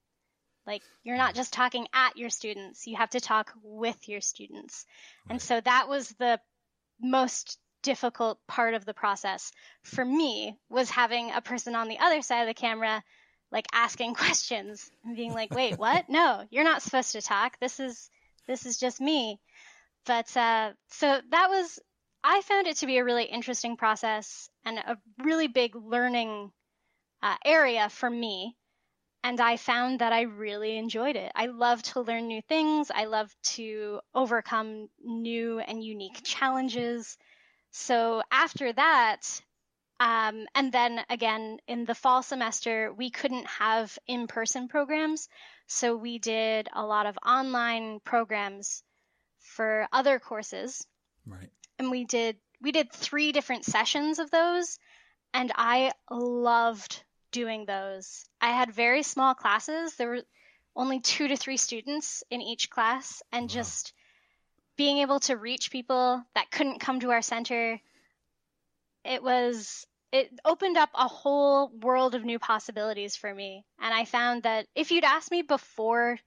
Like, 0.66 0.82
you're 1.04 1.16
not 1.16 1.34
just 1.34 1.52
talking 1.52 1.86
at 1.92 2.16
your 2.16 2.30
students, 2.30 2.86
you 2.86 2.96
have 2.96 3.10
to 3.10 3.20
talk 3.20 3.52
with 3.62 4.08
your 4.08 4.20
students. 4.20 4.84
And 5.30 5.40
so 5.40 5.60
that 5.60 5.88
was 5.88 6.08
the 6.18 6.40
most 7.00 7.58
difficult 7.82 8.38
part 8.48 8.74
of 8.74 8.84
the 8.84 8.94
process 8.94 9.52
for 9.84 10.04
me 10.04 10.56
was 10.68 10.90
having 10.90 11.30
a 11.30 11.40
person 11.40 11.76
on 11.76 11.88
the 11.88 11.98
other 12.00 12.20
side 12.20 12.40
of 12.40 12.48
the 12.48 12.54
camera 12.54 13.04
like 13.52 13.66
asking 13.72 14.12
questions 14.14 14.90
and 15.04 15.14
being 15.14 15.32
like 15.32 15.54
wait 15.54 15.78
what 15.78 16.08
no 16.08 16.42
you're 16.50 16.64
not 16.64 16.82
supposed 16.82 17.12
to 17.12 17.22
talk 17.22 17.56
this 17.60 17.78
is 17.78 18.10
this 18.46 18.66
is 18.66 18.78
just 18.78 19.00
me. 19.00 19.40
But 20.06 20.34
uh, 20.36 20.72
so 20.88 21.20
that 21.30 21.50
was, 21.50 21.78
I 22.22 22.40
found 22.42 22.66
it 22.66 22.76
to 22.78 22.86
be 22.86 22.98
a 22.98 23.04
really 23.04 23.24
interesting 23.24 23.76
process 23.76 24.48
and 24.64 24.78
a 24.78 24.96
really 25.22 25.48
big 25.48 25.74
learning 25.74 26.52
uh, 27.22 27.36
area 27.44 27.88
for 27.88 28.08
me. 28.08 28.56
And 29.26 29.40
I 29.40 29.56
found 29.56 29.98
that 30.00 30.12
I 30.12 30.22
really 30.22 30.76
enjoyed 30.78 31.16
it. 31.16 31.32
I 31.34 31.46
love 31.46 31.82
to 31.84 32.00
learn 32.00 32.28
new 32.28 32.42
things. 32.42 32.90
I 32.90 33.04
love 33.06 33.34
to 33.56 34.00
overcome 34.14 34.88
new 35.02 35.58
and 35.58 35.82
unique 35.84 36.20
challenges. 36.24 37.18
So 37.72 38.22
after 38.30 38.72
that, 38.72 39.42
um, 40.00 40.46
and 40.54 40.72
then 40.72 41.04
again 41.10 41.58
in 41.66 41.84
the 41.86 41.94
fall 41.94 42.22
semester, 42.22 42.92
we 42.92 43.10
couldn't 43.10 43.46
have 43.46 43.98
in 44.06 44.28
person 44.28 44.68
programs. 44.68 45.28
So 45.66 45.96
we 45.96 46.18
did 46.18 46.68
a 46.72 46.86
lot 46.86 47.06
of 47.06 47.18
online 47.26 48.00
programs 48.00 48.82
for 49.40 49.88
other 49.92 50.20
courses 50.20 50.86
Right. 51.26 51.50
and 51.78 51.90
we 51.90 52.04
did 52.04 52.38
we 52.60 52.72
did 52.72 52.92
three 52.92 53.32
different 53.32 53.64
sessions 53.64 54.18
of 54.18 54.30
those 54.30 54.78
and 55.34 55.52
I 55.56 55.92
loved 56.10 57.04
doing 57.36 57.66
those. 57.66 58.24
I 58.40 58.50
had 58.50 58.72
very 58.72 59.02
small 59.02 59.34
classes. 59.34 59.94
There 59.96 60.08
were 60.08 60.22
only 60.74 61.00
2 61.00 61.28
to 61.28 61.36
3 61.36 61.56
students 61.56 62.24
in 62.30 62.40
each 62.40 62.70
class 62.70 63.22
and 63.32 63.48
Wow. 63.48 63.54
just 63.54 63.92
being 64.76 64.98
able 64.98 65.20
to 65.20 65.36
reach 65.36 65.70
people 65.70 66.24
that 66.34 66.50
couldn't 66.50 66.80
come 66.80 67.00
to 67.00 67.10
our 67.10 67.22
center 67.22 67.80
it 69.04 69.22
was 69.22 69.86
it 70.12 70.30
opened 70.44 70.76
up 70.76 70.90
a 70.94 71.08
whole 71.08 71.68
world 71.68 72.14
of 72.14 72.24
new 72.24 72.38
possibilities 72.38 73.16
for 73.16 73.32
me. 73.34 73.64
And 73.80 73.92
I 73.92 74.04
found 74.04 74.44
that 74.44 74.66
if 74.74 74.90
you'd 74.90 75.04
asked 75.04 75.30
me 75.30 75.42
before 75.42 76.18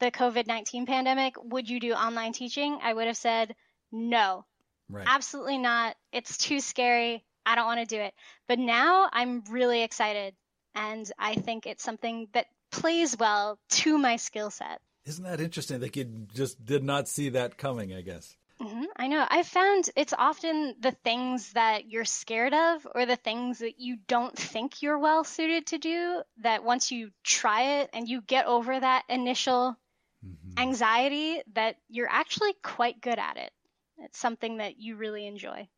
the 0.00 0.10
COVID 0.10 0.46
19 0.46 0.86
pandemic, 0.86 1.34
would 1.42 1.68
you 1.68 1.80
do 1.80 1.92
online 1.94 2.32
teaching? 2.32 2.78
I 2.82 2.92
would 2.92 3.06
have 3.06 3.16
said, 3.16 3.54
no, 3.92 4.46
Right. 4.88 5.06
absolutely 5.06 5.58
not. 5.58 5.96
It's 6.12 6.36
too 6.38 6.60
scary. 6.60 7.24
I 7.46 7.54
don't 7.54 7.66
want 7.66 7.80
to 7.80 7.86
do 7.86 8.00
it. 8.02 8.12
But 8.48 8.58
now 8.58 9.08
I'm 9.12 9.42
really 9.48 9.82
excited. 9.82 10.34
And 10.74 11.10
I 11.18 11.36
think 11.36 11.64
it's 11.66 11.82
something 11.84 12.28
that 12.32 12.46
plays 12.70 13.16
well 13.16 13.58
to 13.70 13.96
my 13.96 14.16
skill 14.16 14.50
set. 14.50 14.80
Isn't 15.06 15.24
that 15.24 15.40
interesting? 15.40 15.80
Like 15.80 15.96
you 15.96 16.26
just 16.34 16.62
did 16.62 16.82
not 16.84 17.08
see 17.08 17.30
that 17.30 17.56
coming, 17.56 17.94
I 17.94 18.02
guess. 18.02 18.36
hmm 18.60 18.84
I 18.96 19.06
know. 19.06 19.24
I 19.28 19.42
found 19.44 19.88
it's 19.96 20.12
often 20.16 20.74
the 20.80 20.90
things 20.90 21.52
that 21.52 21.88
you're 21.90 22.04
scared 22.04 22.52
of 22.52 22.86
or 22.94 23.06
the 23.06 23.16
things 23.16 23.60
that 23.60 23.78
you 23.78 23.96
don't 24.08 24.36
think 24.36 24.82
you're 24.82 24.98
well 24.98 25.24
suited 25.24 25.66
to 25.68 25.78
do 25.78 26.22
that 26.42 26.64
once 26.64 26.90
you 26.90 27.10
try 27.22 27.80
it 27.80 27.90
and 27.92 28.08
you 28.08 28.20
get 28.22 28.46
over 28.46 28.78
that 28.78 29.04
initial 29.08 29.76
Mhm. 30.24 30.58
anxiety, 30.58 31.42
that 31.54 31.76
you're 31.88 32.08
actually 32.10 32.54
quite 32.62 33.00
good 33.00 33.18
at 33.18 33.36
it. 33.36 33.52
It's 33.98 34.18
something 34.18 34.56
that 34.58 34.78
you 34.78 34.96
really 34.96 35.26
enjoy. 35.26 35.68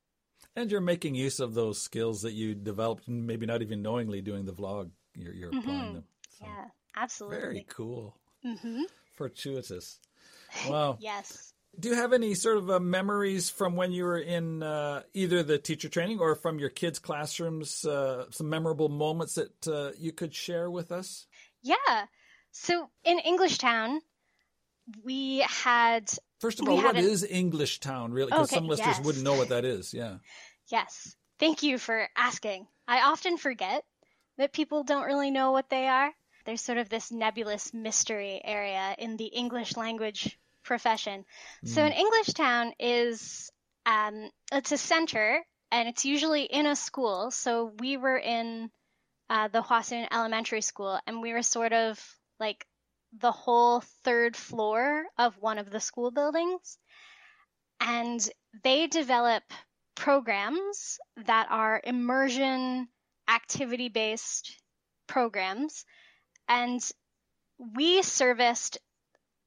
And 0.59 0.71
you're 0.73 0.81
making 0.81 1.15
use 1.15 1.39
of 1.39 1.55
those 1.55 1.81
skills 1.81 2.23
that 2.23 2.33
you 2.33 2.55
developed, 2.55 3.07
maybe 3.09 3.47
not 3.47 3.63
even 3.63 3.81
knowingly 3.81 4.21
doing 4.21 4.45
the 4.45 4.53
vlog. 4.53 4.91
You're, 5.15 5.33
you're 5.33 5.49
applying 5.51 5.91
Mhm. 5.91 5.95
them. 5.95 6.05
So, 6.39 6.47
Yeah, 6.47 6.65
absolutely. 6.97 7.39
Very 7.41 7.67
cool. 7.69 8.17
hmm 8.43 8.83
Fortuitous. 9.15 10.01
Wow. 10.69 10.97
Yes. 11.01 11.53
Do 11.79 11.91
you 11.91 11.95
have 11.95 12.13
any 12.13 12.35
sort 12.35 12.57
of 12.57 12.71
uh, 12.71 12.81
memories 12.81 13.51
from 13.51 13.77
when 13.77 13.93
you 13.93 14.03
were 14.05 14.19
in 14.19 14.63
uh, 14.63 15.03
either 15.15 15.43
the 15.45 15.59
teacher 15.59 15.89
training 15.89 16.19
or 16.19 16.35
from 16.35 16.59
your 16.59 16.71
kids' 16.71 16.99
classrooms? 16.99 17.85
Uh, 17.85 18.25
some 18.31 18.49
memorable 18.49 18.89
moments 18.89 19.35
that 19.35 19.69
uh, 19.69 19.93
you 19.99 20.11
could 20.13 20.35
share 20.35 20.71
with 20.71 20.91
us? 20.91 21.27
Yeah. 21.63 22.07
So 22.51 22.91
in 23.05 23.19
English 23.21 23.59
Town, 23.59 24.01
we 25.05 25.39
had 25.41 26.11
First 26.41 26.61
of 26.61 26.69
all, 26.69 26.77
what 26.77 26.87
haven't- 26.87 27.05
is 27.05 27.25
English 27.25 27.81
Town, 27.81 28.13
really? 28.13 28.31
Because 28.31 28.49
Okay, 28.51 28.57
some 28.57 28.67
listeners 28.69 28.97
yes. 28.97 29.05
wouldn't 29.05 29.25
know 29.25 29.35
what 29.35 29.49
that 29.51 29.65
is. 29.65 29.93
Yeah. 29.93 30.19
Yes. 30.69 31.17
Thank 31.39 31.63
you 31.63 31.79
for 31.79 32.09
asking. 32.17 32.67
I 32.87 33.03
often 33.03 33.37
forget 33.37 33.85
that 34.39 34.53
people 34.53 34.85
don't 34.85 35.07
really 35.07 35.31
know 35.31 35.53
what 35.53 35.71
they 35.71 35.87
are. 35.87 36.13
There's 36.45 36.61
sort 36.61 36.79
of 36.79 36.89
this 36.89 37.11
nebulous 37.13 37.75
mystery 37.75 38.41
area 38.43 38.95
in 38.99 39.17
the 39.17 39.27
English 39.27 39.77
language 39.77 40.39
profession. 40.65 41.25
So 41.65 41.83
an 41.83 41.93
English 41.93 42.29
town 42.29 42.73
is 42.79 43.51
um, 43.87 44.31
it's 44.53 44.73
a 44.73 44.79
center 44.79 45.45
and 45.71 45.89
it's 45.89 46.05
usually 46.05 46.43
in 46.43 46.67
a 46.67 46.77
school. 46.77 47.31
So 47.31 47.73
we 47.79 47.97
were 47.97 48.19
in 48.19 48.71
uh, 49.31 49.49
the 49.49 49.63
Hwasun 49.63 50.09
Elementary 50.11 50.61
School 50.61 50.99
and 51.07 51.23
we 51.23 51.33
were 51.33 51.43
sort 51.43 51.73
of 51.73 52.01
like 52.41 52.67
the 53.19 53.33
whole 53.33 53.81
third 54.05 54.37
floor 54.37 55.05
of 55.17 55.39
one 55.41 55.59
of 55.59 55.71
the 55.71 55.81
school 55.81 56.11
buildings. 56.11 56.79
And 57.81 58.21
they 58.65 58.87
develop 58.87 59.43
programs 59.99 61.01
that 61.27 61.49
are 61.51 61.81
immersion 61.83 62.87
activity 63.29 63.89
based 63.89 64.57
programs. 65.09 65.85
And 66.49 66.81
we 67.77 68.03
serviced 68.03 68.79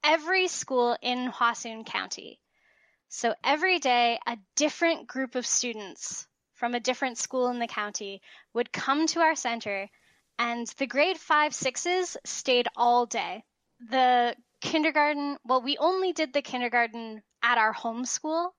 every 0.03 0.49
school 0.49 0.97
in 1.01 1.31
Hwasun 1.31 1.85
County. 1.85 2.39
So 3.07 3.33
every 3.43 3.79
day, 3.79 4.19
a 4.27 4.37
different 4.55 5.07
group 5.07 5.35
of 5.35 5.45
students 5.45 6.27
from 6.53 6.75
a 6.75 6.79
different 6.79 7.17
school 7.17 7.47
in 7.47 7.59
the 7.59 7.67
county 7.67 8.21
would 8.53 8.73
come 8.73 9.07
to 9.07 9.21
our 9.21 9.35
center, 9.35 9.89
and 10.37 10.67
the 10.77 10.85
grade 10.85 11.17
five, 11.17 11.53
sixes 11.53 12.17
stayed 12.25 12.67
all 12.75 13.05
day. 13.05 13.43
The 13.89 14.35
kindergarten, 14.59 15.37
well, 15.45 15.61
we 15.61 15.77
only 15.77 16.11
did 16.13 16.33
the 16.33 16.41
kindergarten 16.41 17.23
at 17.41 17.57
our 17.57 17.71
home 17.71 18.05
school. 18.05 18.53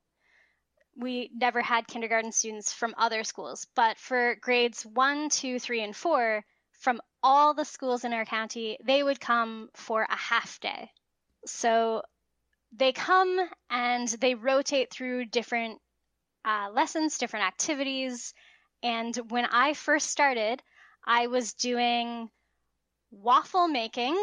We 0.97 1.31
never 1.35 1.63
had 1.63 1.87
kindergarten 1.87 2.33
students 2.33 2.73
from 2.73 2.95
other 2.99 3.25
schools, 3.25 3.67
but 3.75 3.99
for 3.99 4.37
grades 4.41 4.85
one, 4.85 5.29
two, 5.31 5.59
three, 5.59 5.83
and 5.83 5.97
four, 5.97 6.45
from 6.81 7.01
all 7.23 7.55
the 7.55 7.65
schools 7.65 8.05
in 8.05 8.13
our 8.13 8.25
county, 8.25 8.79
they 8.85 9.03
would 9.03 9.21
come 9.21 9.71
for 9.75 10.03
a 10.03 10.17
half 10.17 10.61
day. 10.61 10.91
So 11.47 12.03
they 12.73 12.93
come 12.93 13.39
and 13.71 14.09
they 14.09 14.35
rotate 14.35 14.91
through 14.91 15.27
different 15.27 15.81
uh, 16.45 16.71
lessons, 16.73 17.19
different 17.19 17.47
activities. 17.47 18.35
And 18.83 19.15
when 19.31 19.47
I 19.47 19.75
first 19.75 20.11
started, 20.11 20.63
I 21.07 21.29
was 21.29 21.53
doing 21.55 22.31
waffle 23.11 23.69
making 23.69 24.17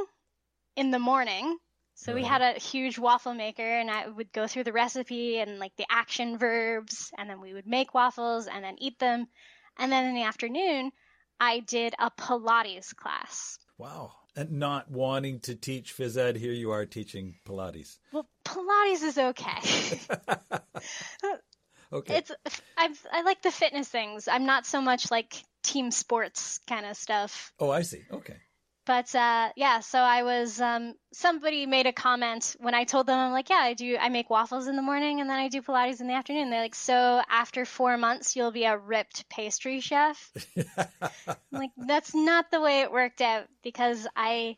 in 0.75 0.91
the 0.91 0.99
morning. 0.99 1.57
So 1.99 2.13
we 2.13 2.23
had 2.23 2.41
a 2.41 2.53
huge 2.57 2.97
waffle 2.97 3.33
maker, 3.33 3.61
and 3.61 3.91
I 3.91 4.07
would 4.07 4.31
go 4.31 4.47
through 4.47 4.63
the 4.63 4.71
recipe 4.71 5.39
and 5.39 5.59
like 5.59 5.75
the 5.75 5.85
action 5.89 6.37
verbs, 6.37 7.11
and 7.17 7.29
then 7.29 7.41
we 7.41 7.53
would 7.53 7.67
make 7.67 7.93
waffles 7.93 8.47
and 8.47 8.63
then 8.63 8.77
eat 8.79 8.97
them. 8.99 9.27
And 9.77 9.91
then 9.91 10.05
in 10.05 10.15
the 10.15 10.23
afternoon, 10.23 10.91
I 11.41 11.59
did 11.59 11.95
a 11.99 12.09
Pilates 12.09 12.95
class. 12.95 13.59
Wow. 13.77 14.13
And 14.33 14.53
not 14.53 14.89
wanting 14.89 15.41
to 15.41 15.55
teach 15.55 15.93
phys 15.97 16.15
ed, 16.15 16.37
here 16.37 16.53
you 16.53 16.71
are 16.71 16.85
teaching 16.85 17.35
Pilates. 17.45 17.97
Well, 18.13 18.29
Pilates 18.45 19.03
is 19.03 19.17
okay. 19.17 19.99
Okay. 21.91 22.17
it's 22.17 22.31
I 22.77 22.93
I 23.11 23.23
like 23.23 23.41
the 23.41 23.49
fitness 23.49 23.87
things. 23.87 24.27
I'm 24.27 24.45
not 24.45 24.67
so 24.67 24.79
much 24.79 25.09
like 25.09 25.33
team 25.63 25.89
sports 25.89 26.59
kind 26.67 26.85
of 26.85 26.95
stuff. 26.95 27.51
oh, 27.59 27.71
I 27.71 27.81
see. 27.81 28.03
Okay. 28.11 28.37
But 28.89 29.13
uh, 29.13 29.49
yeah, 29.55 29.81
so 29.81 29.99
I 29.99 30.23
was 30.23 30.59
um, 30.59 30.95
somebody 31.13 31.67
made 31.67 31.85
a 31.85 31.93
comment 31.93 32.55
when 32.59 32.73
I 32.73 32.85
told 32.85 33.05
them 33.05 33.19
I'm 33.19 33.31
like, 33.31 33.51
yeah, 33.51 33.61
I 33.61 33.75
do. 33.75 33.95
I 33.95 34.09
make 34.09 34.31
waffles 34.31 34.65
in 34.65 34.75
the 34.75 34.81
morning 34.81 35.21
and 35.21 35.29
then 35.29 35.37
I 35.37 35.47
do 35.47 35.61
Pilates 35.61 36.01
in 36.01 36.07
the 36.07 36.15
afternoon. 36.15 36.49
They're 36.49 36.63
like, 36.63 36.73
so 36.73 37.21
after 37.29 37.65
four 37.65 37.97
months 37.97 38.35
you'll 38.35 38.51
be 38.51 38.63
a 38.63 38.75
ripped 38.75 39.29
pastry 39.29 39.79
chef. 39.79 40.31
I'm 40.75 41.35
like 41.51 41.69
that's 41.77 42.15
not 42.15 42.49
the 42.49 42.61
way 42.61 42.81
it 42.81 42.91
worked 42.91 43.21
out 43.21 43.45
because 43.61 44.07
I 44.15 44.57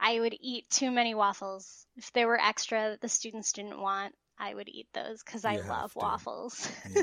I 0.00 0.20
would 0.20 0.36
eat 0.40 0.70
too 0.70 0.92
many 0.92 1.16
waffles. 1.16 1.84
If 1.96 2.12
there 2.12 2.28
were 2.28 2.40
extra 2.40 2.90
that 2.90 3.00
the 3.00 3.08
students 3.08 3.54
didn't 3.54 3.80
want, 3.80 4.14
I 4.38 4.54
would 4.54 4.68
eat 4.68 4.86
those 4.94 5.20
because 5.24 5.44
I 5.44 5.56
love 5.56 5.94
to. 5.94 5.98
waffles. 5.98 6.70
yeah, 6.94 7.02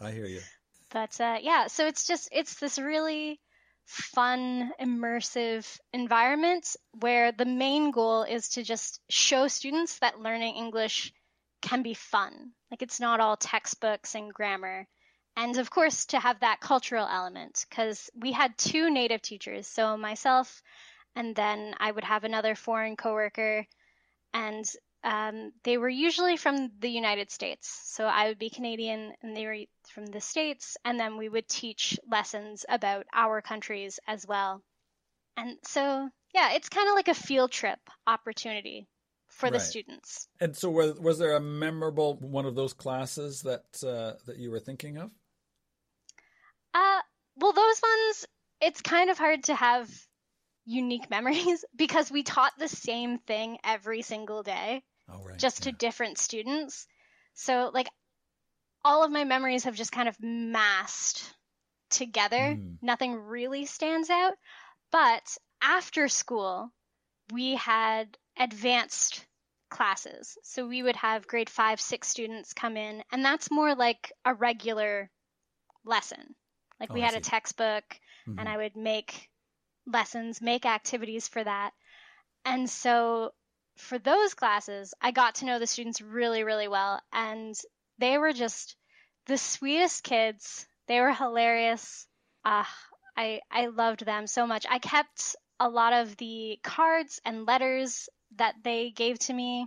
I 0.00 0.12
hear 0.12 0.26
you. 0.26 0.42
But 0.90 1.20
uh, 1.20 1.38
yeah, 1.40 1.66
so 1.66 1.88
it's 1.88 2.06
just 2.06 2.28
it's 2.30 2.60
this 2.60 2.78
really 2.78 3.40
fun, 3.86 4.72
immersive 4.80 5.78
environment 5.92 6.76
where 7.00 7.32
the 7.32 7.44
main 7.44 7.90
goal 7.90 8.22
is 8.22 8.50
to 8.50 8.62
just 8.62 9.00
show 9.08 9.48
students 9.48 9.98
that 9.98 10.20
learning 10.20 10.56
English 10.56 11.12
can 11.62 11.82
be 11.82 11.94
fun. 11.94 12.52
Like 12.70 12.82
it's 12.82 13.00
not 13.00 13.20
all 13.20 13.36
textbooks 13.36 14.14
and 14.14 14.32
grammar. 14.32 14.86
And 15.36 15.58
of 15.58 15.70
course, 15.70 16.06
to 16.06 16.20
have 16.20 16.40
that 16.40 16.60
cultural 16.60 17.08
element, 17.10 17.66
because 17.68 18.08
we 18.14 18.32
had 18.32 18.56
two 18.56 18.90
native 18.90 19.20
teachers, 19.20 19.66
so 19.66 19.96
myself, 19.96 20.62
and 21.16 21.34
then 21.34 21.74
I 21.78 21.90
would 21.90 22.04
have 22.04 22.24
another 22.24 22.54
foreign 22.54 22.96
coworker, 22.96 23.66
and 24.32 24.64
um, 25.04 25.52
they 25.64 25.78
were 25.78 25.88
usually 25.88 26.36
from 26.36 26.70
the 26.80 26.88
United 26.90 27.30
States. 27.30 27.68
So 27.86 28.06
I 28.06 28.28
would 28.28 28.38
be 28.38 28.50
Canadian 28.50 29.14
and 29.22 29.36
they 29.36 29.46
were 29.46 29.58
from 29.90 30.06
the 30.06 30.20
States, 30.20 30.76
and 30.84 30.98
then 30.98 31.16
we 31.18 31.28
would 31.28 31.48
teach 31.48 31.98
lessons 32.10 32.64
about 32.68 33.06
our 33.12 33.42
countries 33.42 34.00
as 34.08 34.26
well. 34.26 34.62
And 35.36 35.58
so, 35.64 36.10
yeah, 36.34 36.52
it's 36.54 36.68
kind 36.68 36.88
of 36.88 36.94
like 36.96 37.08
a 37.08 37.14
field 37.14 37.52
trip 37.52 37.80
opportunity 38.06 38.88
for 39.28 39.50
the 39.50 39.60
Right. 39.60 39.60
students. 39.60 40.28
And 40.40 40.56
so, 40.56 40.70
was, 40.70 40.98
was 40.98 41.18
there 41.18 41.36
a 41.36 41.40
memorable 41.40 42.16
one 42.18 42.46
of 42.46 42.54
those 42.56 42.72
classes 42.74 43.42
that 43.42 43.66
uh, 43.84 44.14
that 44.26 44.38
you 44.38 44.50
were 44.50 44.60
thinking 44.60 44.98
of? 44.98 45.10
Uh, 46.74 47.00
well, 47.36 47.52
those 47.52 47.80
ones, 47.82 48.26
it's 48.60 48.80
kind 48.82 49.10
of 49.10 49.18
hard 49.18 49.44
to 49.44 49.54
have 49.54 49.90
unique 50.66 51.10
memories 51.10 51.64
because 51.76 52.10
we 52.10 52.22
taught 52.22 52.52
the 52.58 52.68
same 52.68 53.18
thing 53.18 53.58
every 53.64 54.02
single 54.02 54.42
day. 54.42 54.82
Oh, 55.08 55.22
right. 55.22 55.38
just 55.38 55.64
yeah. 55.64 55.72
to 55.72 55.76
different 55.76 56.18
students. 56.18 56.86
So 57.34 57.70
like 57.72 57.88
all 58.84 59.04
of 59.04 59.10
my 59.10 59.24
memories 59.24 59.64
have 59.64 59.74
just 59.74 59.92
kind 59.92 60.08
of 60.08 60.16
massed 60.20 61.34
together. 61.90 62.56
Mm. 62.56 62.76
Nothing 62.82 63.14
really 63.14 63.66
stands 63.66 64.10
out. 64.10 64.34
But 64.90 65.36
after 65.62 66.08
school, 66.08 66.70
we 67.32 67.54
had 67.54 68.16
advanced 68.38 69.26
classes. 69.70 70.36
So 70.42 70.66
we 70.66 70.82
would 70.82 70.96
have 70.96 71.26
grade 71.26 71.50
five, 71.50 71.80
six 71.80 72.08
students 72.08 72.52
come 72.52 72.76
in, 72.76 73.02
and 73.10 73.24
that's 73.24 73.50
more 73.50 73.74
like 73.74 74.12
a 74.24 74.34
regular 74.34 75.10
lesson. 75.84 76.34
Like 76.78 76.90
Oh, 76.90 76.94
we 76.94 77.00
had 77.00 77.14
a 77.14 77.20
textbook, 77.20 77.84
Mhm. 78.26 78.38
and 78.38 78.48
I 78.48 78.56
would 78.56 78.76
make 78.76 79.30
lessons, 79.86 80.40
make 80.40 80.66
activities 80.66 81.28
for 81.28 81.42
that. 81.42 81.72
And 82.44 82.68
so 82.68 83.32
for 83.76 83.98
those 83.98 84.34
classes, 84.34 84.94
I 85.00 85.10
got 85.10 85.36
to 85.36 85.46
know 85.46 85.58
the 85.58 85.66
students 85.66 86.00
really, 86.00 86.44
really 86.44 86.68
well. 86.68 87.00
And 87.12 87.54
they 87.98 88.18
were 88.18 88.32
just 88.32 88.76
the 89.26 89.38
sweetest 89.38 90.04
kids. 90.04 90.66
They 90.86 91.00
were 91.00 91.12
hilarious. 91.12 92.06
Uh, 92.44 92.64
I, 93.16 93.40
I 93.50 93.66
loved 93.66 94.04
them 94.04 94.26
so 94.26 94.46
much. 94.46 94.66
I 94.68 94.78
kept 94.78 95.36
a 95.60 95.68
lot 95.68 95.92
of 95.92 96.16
the 96.16 96.58
cards 96.62 97.20
and 97.24 97.46
letters 97.46 98.08
that 98.36 98.54
they 98.62 98.90
gave 98.90 99.18
to 99.20 99.32
me. 99.32 99.66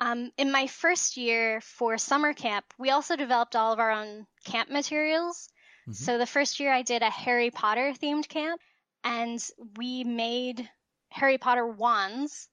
Um, 0.00 0.30
in 0.36 0.52
my 0.52 0.68
first 0.68 1.16
year 1.16 1.60
for 1.60 1.98
summer 1.98 2.32
camp, 2.32 2.64
we 2.78 2.90
also 2.90 3.16
developed 3.16 3.56
all 3.56 3.72
of 3.72 3.80
our 3.80 3.90
own 3.90 4.26
camp 4.44 4.70
materials. 4.70 5.48
Mhm. 5.88 5.94
So 5.94 6.18
the 6.18 6.26
first 6.26 6.60
year 6.60 6.72
I 6.72 6.82
did 6.82 7.02
a 7.02 7.10
Harry 7.10 7.50
Potter 7.50 7.92
themed 7.92 8.28
camp 8.28 8.60
and 9.02 9.44
we 9.76 10.04
made 10.04 10.68
Harry 11.10 11.38
Potter 11.38 11.66
wands 11.66 12.48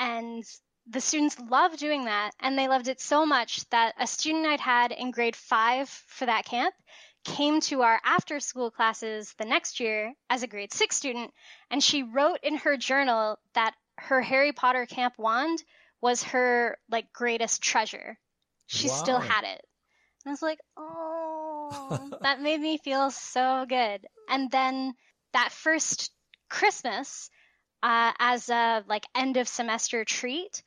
and 0.00 0.42
the 0.88 1.00
students 1.00 1.38
loved 1.38 1.78
doing 1.78 2.06
that 2.06 2.32
and 2.40 2.58
they 2.58 2.66
loved 2.66 2.88
it 2.88 3.00
so 3.00 3.24
much 3.24 3.68
that 3.70 3.94
a 4.00 4.06
student 4.06 4.46
I'd 4.46 4.60
had 4.60 4.90
in 4.90 5.12
grade 5.12 5.36
5 5.36 5.88
for 5.88 6.26
that 6.26 6.46
camp 6.46 6.74
came 7.24 7.60
to 7.60 7.82
our 7.82 8.00
after 8.02 8.40
school 8.40 8.70
classes 8.70 9.34
the 9.38 9.44
next 9.44 9.78
year 9.78 10.12
as 10.30 10.42
a 10.42 10.48
grade 10.48 10.72
6 10.72 10.96
student 10.96 11.32
and 11.70 11.82
she 11.82 12.02
wrote 12.02 12.38
in 12.42 12.56
her 12.56 12.76
journal 12.76 13.38
that 13.54 13.74
her 13.98 14.22
Harry 14.22 14.52
Potter 14.52 14.86
camp 14.86 15.14
wand 15.18 15.62
was 16.00 16.22
her 16.22 16.78
like 16.90 17.12
greatest 17.12 17.62
treasure. 17.62 18.18
She 18.66 18.88
still 18.88 19.18
had 19.18 19.44
it. 19.44 19.60
And 20.24 20.30
I 20.30 20.30
was 20.30 20.42
like, 20.42 20.58
"Oh, 20.76 22.18
that 22.22 22.40
made 22.40 22.60
me 22.60 22.78
feel 22.78 23.10
so 23.10 23.66
good." 23.68 24.06
And 24.28 24.50
then 24.50 24.94
that 25.32 25.52
first 25.52 26.10
Christmas, 26.48 27.30
uh, 27.82 28.12
as 28.18 28.48
a 28.48 28.84
like 28.88 29.06
end 29.14 29.36
of 29.36 29.48
semester 29.48 30.04
treat, 30.04 30.62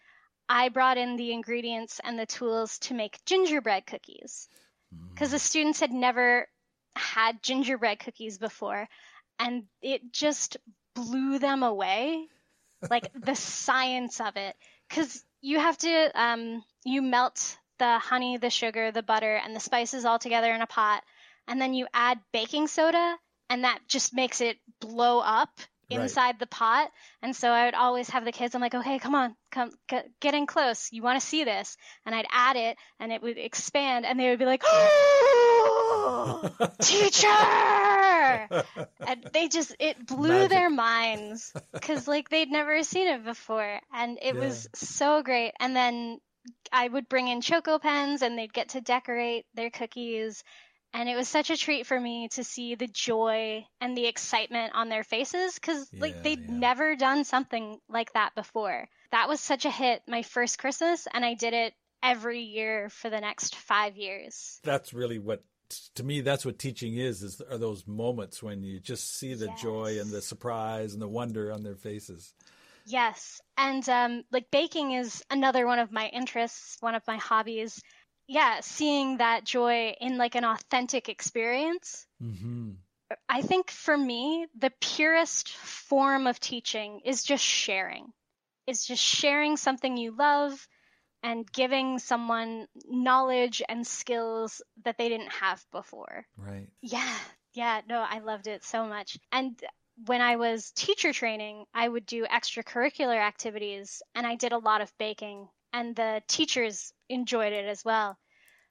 I 0.50 0.70
brought 0.70 0.98
in 0.98 1.16
the 1.16 1.32
ingredients 1.32 2.02
and 2.04 2.18
the 2.18 2.26
tools 2.26 2.80
to 2.80 2.94
make 2.94 3.24
gingerbread 3.26 3.86
cookies. 3.86 4.50
Because 5.10 5.32
the 5.32 5.40
students 5.40 5.80
had 5.80 5.92
never 5.92 6.48
had 6.96 7.42
gingerbread 7.42 8.00
cookies 8.00 8.38
before, 8.38 8.88
and 9.40 9.64
it 9.82 10.12
just 10.12 10.58
blew 10.96 11.40
them 11.40 11.64
away, 11.64 12.28
like 12.90 13.12
the 13.16 13.36
science 13.36 14.22
of 14.22 14.38
it. 14.38 14.56
Because 14.88 15.24
you 15.42 15.60
have 15.60 15.78
to, 15.80 16.22
um, 16.22 16.64
you 16.86 17.02
melt 17.02 17.58
the 17.80 17.98
honey, 17.98 18.38
the 18.38 18.52
sugar, 18.52 18.92
the 18.92 19.02
butter, 19.02 19.36
and 19.36 19.56
the 19.56 19.60
spices 19.60 20.06
all 20.06 20.20
together 20.20 20.54
in 20.54 20.62
a 20.62 20.68
pot, 20.68 21.04
and 21.48 21.60
then 21.60 21.74
you 21.74 21.88
add 21.94 22.20
baking 22.32 22.68
soda, 22.68 23.18
and 23.50 23.64
that 23.64 23.80
just 23.88 24.14
makes 24.14 24.42
it 24.42 24.58
blow 24.80 25.20
up 25.20 25.60
Right. 25.92 26.02
inside 26.02 26.40
the 26.40 26.48
pot. 26.48 26.90
And 27.22 27.36
so 27.36 27.50
I 27.50 27.66
would 27.66 27.74
always 27.74 28.10
have 28.10 28.26
the 28.26 28.32
kids. 28.32 28.56
I'm 28.56 28.62
like, 28.62 28.76
okay, 28.76 29.00
come 29.00 29.16
on, 29.16 29.36
come 29.52 29.72
get, 29.88 30.10
get 30.20 30.34
in 30.34 30.48
close. 30.48 30.90
You 30.92 31.02
want 31.02 31.20
to 31.20 31.26
see 31.26 31.44
this? 31.44 31.78
And 32.06 32.16
I'd 32.16 32.28
add 32.32 32.56
it, 32.56 32.78
and 33.00 33.12
it 33.12 33.22
would 33.22 33.38
expand, 33.38 34.06
and 34.06 34.20
they 34.20 34.30
would 34.30 34.40
be 34.40 34.46
like, 34.46 34.64
oh, 34.66 36.50
teacher! 36.82 37.28
and 39.08 39.30
they 39.34 39.48
just 39.48 39.76
it 39.80 40.06
blew 40.06 40.30
Magic. 40.30 40.50
their 40.50 40.70
minds 40.70 41.54
because 41.72 42.08
like 42.08 42.30
they'd 42.30 42.50
never 42.50 42.84
seen 42.84 43.08
it 43.08 43.26
before, 43.26 43.80
and 43.94 44.18
it 44.22 44.36
was 44.36 44.68
so 44.74 45.22
great. 45.22 45.54
And 45.60 45.76
then 45.76 46.20
I 46.72 46.88
would 46.88 47.10
bring 47.10 47.28
in 47.28 47.42
choco 47.42 47.80
pens, 47.80 48.22
and 48.22 48.38
they'd 48.38 48.54
get 48.54 48.70
to 48.70 48.82
decorate 48.82 49.46
their 49.54 49.70
cookies. 49.70 50.44
And 50.94 51.10
it 51.10 51.16
was 51.16 51.28
such 51.28 51.50
a 51.50 51.58
treat 51.58 51.88
for 51.88 52.00
me 52.00 52.30
to 52.34 52.44
see 52.44 52.76
the 52.76 52.88
joy 52.88 53.66
and 53.82 53.98
the 53.98 54.06
excitement 54.06 54.74
on 54.76 54.90
their 54.90 55.04
faces 55.04 55.56
because 55.56 55.90
like 55.98 56.22
they'd 56.22 56.40
yeah. 56.40 56.56
never 56.56 56.96
done 56.96 57.24
something 57.24 57.80
like 57.90 58.14
that 58.14 58.36
before. 58.36 58.88
That 59.12 59.28
was 59.28 59.40
such 59.40 59.66
a 59.66 59.72
hit 59.72 60.04
my 60.08 60.22
first 60.22 60.60
Christmas, 60.60 61.08
and 61.12 61.26
I 61.26 61.34
did 61.34 61.54
it 61.54 61.74
every 62.04 62.42
year 62.42 62.90
for 62.90 63.10
the 63.10 63.22
next 63.22 63.56
five 63.56 63.98
years. 63.98 64.60
That's 64.64 64.94
really 64.94 65.20
what 65.20 65.44
to 65.96 66.04
me 66.04 66.22
that's 66.22 66.46
what 66.46 66.60
teaching 66.60 66.98
is 66.98 67.24
is 67.24 67.42
are 67.50 67.58
those 67.58 67.88
moments 67.88 68.44
when 68.44 68.62
you 68.62 68.80
just 68.80 69.18
see 69.18 69.34
the 69.34 69.48
joy 69.60 69.98
and 70.00 70.12
the 70.12 70.22
surprise 70.22 70.94
and 70.94 71.02
the 71.02 71.08
wonder 71.08 71.52
on 71.52 71.64
their 71.64 71.76
faces. 71.76 72.34
Yes, 72.86 73.42
and 73.58 73.88
um, 73.88 74.24
like 74.32 74.52
baking 74.52 74.92
is 74.92 75.24
another 75.32 75.66
one 75.66 75.80
of 75.80 75.92
my 75.92 76.08
interests, 76.08 76.78
one 76.82 76.96
of 76.96 77.04
my 77.08 77.16
hobbies. 77.16 77.82
Yeah, 78.28 78.60
seeing 78.62 79.18
that 79.18 79.44
joy 79.44 79.96
in 80.00 80.18
like 80.18 80.36
an 80.36 80.46
authentic 80.46 81.10
experience. 81.10 82.08
Mhm. 82.22 82.78
I 83.30 83.42
think 83.42 83.70
for 83.72 83.96
me, 83.98 84.48
the 84.56 84.72
purest 84.82 85.50
form 85.50 86.28
of 86.28 86.40
teaching 86.40 87.02
is 87.06 87.24
just 87.24 87.44
sharing. 87.44 88.14
is 88.68 88.86
just 88.86 89.04
sharing 89.04 89.58
something 89.58 89.98
you 89.98 90.12
love 90.12 90.68
and 91.24 91.52
giving 91.52 92.00
someone 92.00 92.68
knowledge 92.86 93.62
and 93.70 93.86
skills 93.88 94.62
that 94.84 94.98
they 94.98 95.10
didn't 95.10 95.32
have 95.34 95.66
before. 95.72 96.28
Right. 96.38 96.70
Yeah, 96.82 97.20
yeah, 97.54 97.82
no, 97.88 98.00
I 98.02 98.20
loved 98.20 98.48
it 98.48 98.64
so 98.64 98.86
much. 98.86 99.18
And 99.32 99.62
when 100.06 100.22
I 100.22 100.38
was 100.38 100.72
teacher 100.72 101.14
training, 101.14 101.66
I 101.74 101.88
would 101.88 102.06
do 102.06 102.26
extracurricular 102.26 103.18
activities 103.20 104.02
and 104.16 104.26
I 104.28 104.36
did 104.36 104.54
a 104.54 104.58
lot 104.60 104.82
of 104.82 104.98
baking, 104.98 105.50
and 105.74 105.96
the 105.96 106.22
teachers 106.28 106.94
enjoyed 107.10 107.54
it 107.54 107.66
as 107.66 107.84
well. 107.84 108.18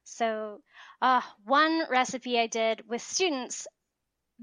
So, 0.05 0.63
uh, 1.03 1.21
one 1.45 1.85
recipe 1.91 2.39
I 2.39 2.47
did 2.47 2.89
with 2.89 3.03
students, 3.03 3.67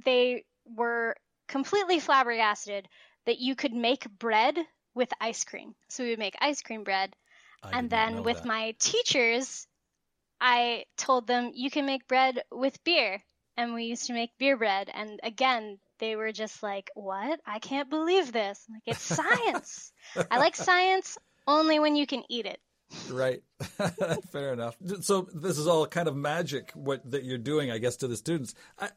they 0.06 0.46
were 0.66 1.16
completely 1.48 2.00
flabbergasted 2.00 2.88
that 3.26 3.40
you 3.40 3.56
could 3.56 3.74
make 3.74 4.10
bread 4.20 4.58
with 4.94 5.12
ice 5.20 5.44
cream. 5.44 5.76
So 5.90 6.04
we 6.04 6.12
would 6.12 6.20
make 6.20 6.36
ice 6.42 6.62
cream 6.62 6.84
bread 6.84 7.16
I 7.64 7.78
and 7.78 7.90
then 7.90 8.24
with 8.24 8.38
that. 8.38 8.46
my 8.46 8.76
teachers, 8.80 9.68
I 10.42 10.86
told 10.98 11.28
them 11.28 11.52
you 11.54 11.70
can 11.70 11.86
make 11.86 12.08
bread 12.08 12.44
with 12.52 12.84
beer. 12.84 13.24
And 13.58 13.74
we 13.74 13.86
used 13.86 14.08
to 14.08 14.14
make 14.14 14.38
beer 14.38 14.56
bread. 14.56 14.90
And 14.94 15.20
again, 15.22 15.80
they 16.00 16.16
were 16.16 16.32
just 16.32 16.64
like, 16.64 16.90
What? 16.96 17.42
I 17.46 17.60
can't 17.60 17.90
believe 17.90 18.32
this. 18.32 18.66
I'm 18.68 18.76
like, 18.76 18.84
it's 18.86 19.02
science. 19.20 19.92
I 20.32 20.38
like 20.38 20.56
science 20.56 21.18
only 21.48 21.80
when 21.80 21.96
you 21.96 22.06
can 22.08 22.24
eat 22.30 22.46
it. 22.46 22.60
Right. 23.12 23.42
Fair 24.32 24.54
enough. 24.54 24.76
So 25.02 25.28
this 25.34 25.58
is 25.58 25.68
all 25.68 25.86
kind 25.86 26.08
of 26.08 26.16
magic 26.16 26.72
what 26.74 27.10
that 27.12 27.24
you're 27.24 27.38
doing, 27.38 27.70
I 27.72 27.78
guess, 27.78 27.98
to 27.98 28.08
the 28.08 28.18
students. 28.18 28.56
I, 28.80 28.90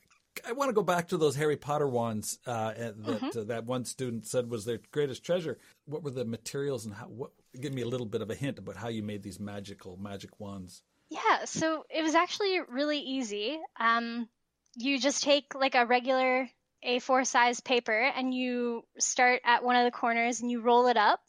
I 0.48 0.52
want 0.52 0.70
to 0.70 0.72
go 0.72 0.83
back 0.83 1.09
to 1.09 1.18
those 1.18 1.37
Harry 1.37 1.57
Potter 1.57 1.87
wands 1.87 2.38
uh, 2.46 2.72
that 2.72 2.96
Mm-hmm. 2.98 3.38
uh, 3.38 3.44
that 3.44 3.64
one 3.66 3.85
student 3.85 4.26
said 4.26 4.48
was 4.50 4.64
their 4.64 4.81
greatest 4.92 5.24
treasure. 5.24 5.59
What 5.85 6.02
were 6.02 6.11
the 6.11 6.24
materials 6.24 6.87
and 6.87 6.94
how? 6.94 7.07
What, 7.07 7.33
give 7.61 7.74
me 7.74 7.83
a 7.83 7.87
little 7.87 8.07
bit 8.07 8.22
of 8.22 8.31
a 8.31 8.35
hint 8.35 8.59
about 8.59 8.76
how 8.76 8.88
you 8.88 9.02
made 9.02 9.22
these 9.22 9.38
magical 9.38 9.98
magic 9.98 10.40
wands. 10.40 10.83
Yeah, 11.11 11.44
so 11.44 11.85
it 11.90 12.02
was 12.02 12.14
actually 12.14 12.61
really 12.70 13.00
easy. 13.00 13.61
Um, 13.78 14.26
you 14.74 14.98
just 14.98 15.22
take 15.22 15.55
like 15.55 15.74
a 15.74 15.85
regular 15.85 16.48
A4 16.83 17.26
size 17.26 17.61
paper 17.61 17.92
and 18.16 18.33
you 18.33 18.85
start 18.98 19.42
at 19.44 19.62
one 19.62 19.76
of 19.76 19.85
the 19.85 19.90
corners 19.90 20.40
and 20.40 20.50
you 20.50 20.62
roll 20.62 20.87
it 20.87 20.96
up 20.96 21.20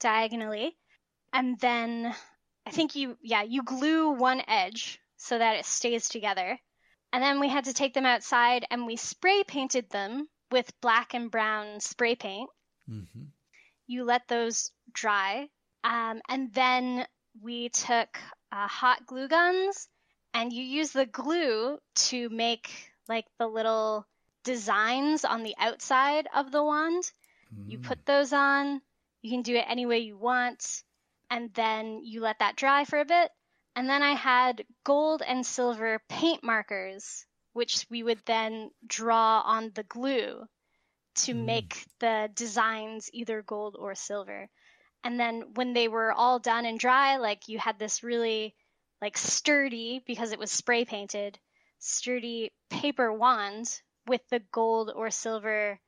diagonally. 0.00 0.76
And 1.32 1.58
then 1.60 2.14
I 2.66 2.70
think 2.70 2.96
you, 2.96 3.16
yeah, 3.22 3.42
you 3.42 3.62
glue 3.62 4.10
one 4.10 4.42
edge 4.48 4.98
so 5.16 5.38
that 5.38 5.56
it 5.56 5.64
stays 5.66 6.08
together. 6.08 6.58
And 7.12 7.22
then 7.22 7.40
we 7.40 7.48
had 7.48 7.64
to 7.64 7.74
take 7.74 7.94
them 7.94 8.06
outside 8.06 8.64
and 8.70 8.86
we 8.86 8.96
spray 8.96 9.44
painted 9.44 9.90
them 9.90 10.28
with 10.50 10.72
black 10.80 11.14
and 11.14 11.30
brown 11.30 11.80
spray 11.80 12.14
paint 12.16 12.50
Mm-hmm. 12.90 13.24
you 13.86 14.04
let 14.04 14.26
those 14.28 14.70
dry. 14.92 15.48
Um, 15.84 16.20
and 16.28 16.52
then 16.52 17.06
we 17.40 17.68
took 17.68 18.18
uh, 18.52 18.66
hot 18.66 19.06
glue 19.06 19.28
guns 19.28 19.88
and 20.34 20.52
you 20.52 20.62
use 20.64 20.90
the 20.90 21.06
glue 21.06 21.78
to 21.94 22.28
make 22.30 22.70
like 23.08 23.26
the 23.38 23.46
little 23.46 24.06
designs 24.44 25.24
on 25.24 25.42
the 25.42 25.54
outside 25.58 26.26
of 26.34 26.50
the 26.50 26.62
wand. 26.62 27.10
You 27.66 27.78
Mm. 27.78 27.82
put 27.82 28.06
those 28.06 28.32
on. 28.32 28.80
You 29.22 29.30
can 29.30 29.42
do 29.42 29.56
it 29.56 29.64
any 29.68 29.86
way 29.86 29.98
you 30.00 30.16
want. 30.18 30.84
And 31.30 31.52
then 31.54 32.04
you 32.04 32.20
let 32.20 32.38
that 32.40 32.56
dry 32.56 32.84
for 32.84 33.00
a 33.00 33.04
bit. 33.04 33.32
And 33.76 33.88
then 33.88 34.02
I 34.02 34.14
had 34.14 34.66
gold 34.84 35.22
and 35.22 35.46
silver 35.46 36.00
paint 36.08 36.42
markers, 36.44 37.26
which 37.52 37.86
we 37.90 38.02
would 38.02 38.20
then 38.26 38.70
draw 38.86 39.40
on 39.40 39.70
the 39.72 39.84
glue 39.84 40.48
to 41.14 41.34
Mm. 41.34 41.44
make 41.46 41.86
the 42.00 42.30
designs 42.34 43.10
either 43.12 43.42
gold 43.42 43.76
or 43.76 43.94
silver. 43.94 44.48
And 45.04 45.20
then 45.20 45.54
when 45.54 45.72
they 45.74 45.88
were 45.88 46.12
all 46.12 46.38
done 46.38 46.66
and 46.66 46.78
dry, 46.78 47.16
like 47.16 47.48
you 47.48 47.58
had 47.58 47.78
this 47.78 48.02
really 48.02 48.54
like 49.00 49.16
sturdy 49.18 50.00
because 50.06 50.32
it 50.32 50.38
was 50.38 50.50
spray 50.52 50.84
painted, 50.84 51.38
sturdy 51.78 52.52
paper 52.70 53.12
wand 53.12 53.82
with 54.06 54.28
the 54.30 54.40
gold 54.40 54.90
or 54.94 55.10
silver 55.10 55.80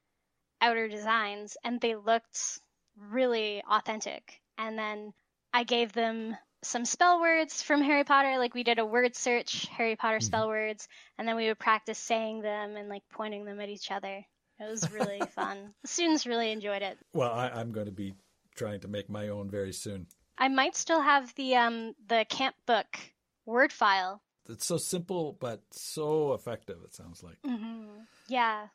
outer 0.62 0.88
designs 0.88 1.57
and 1.64 1.81
they 1.81 1.97
looked 1.97 2.62
really 2.96 3.62
authentic. 3.70 4.40
And 4.59 4.78
then 4.78 5.12
I 5.52 5.64
gave 5.64 5.92
them 5.92 6.37
some 6.62 6.85
spell 6.85 7.20
words 7.20 7.62
from 7.62 7.83
Harry 7.83 8.05
Potter. 8.05 8.38
Like 8.38 8.55
we 8.55 8.62
did 8.62 8.78
a 8.78 8.85
word 8.87 9.16
search, 9.16 9.66
Harry 9.68 9.96
Potter 9.96 10.20
spell 10.20 10.48
words, 10.48 10.88
and 11.18 11.26
then 11.26 11.37
we 11.37 11.48
would 11.48 11.59
practice 11.59 11.98
saying 11.98 12.42
them 12.42 12.76
and 12.76 12.88
like 12.88 13.02
pointing 13.11 13.44
them 13.44 13.61
at 13.61 13.68
each 13.68 13.90
other. 13.90 14.24
It 14.61 14.70
was 14.70 14.90
really 14.92 15.20
fun. 15.35 15.74
The 15.83 15.88
students 15.88 16.26
really 16.26 16.52
enjoyed 16.52 16.83
it. 16.83 16.98
Well, 17.12 17.33
I, 17.33 17.48
I'm 17.48 17.72
going 17.72 17.87
to 17.87 17.92
be 17.92 18.14
trying 18.55 18.81
to 18.81 18.88
make 18.88 19.09
my 19.11 19.28
own 19.28 19.50
very 19.50 19.72
soon. 19.72 20.07
I 20.38 20.48
might 20.48 20.76
still 20.76 21.00
have 21.00 21.35
the 21.35 21.57
um 21.57 21.94
the 22.09 22.24
camp 22.28 22.55
book 22.66 22.98
word 23.44 23.72
file. 23.72 24.22
It's 24.48 24.66
so 24.66 24.76
simple 24.76 25.37
but 25.40 25.62
so 25.72 26.35
effective. 26.35 26.78
It 26.85 26.94
sounds 26.94 27.22
like. 27.22 27.38
hmm 27.44 27.85
Yeah. 28.28 28.68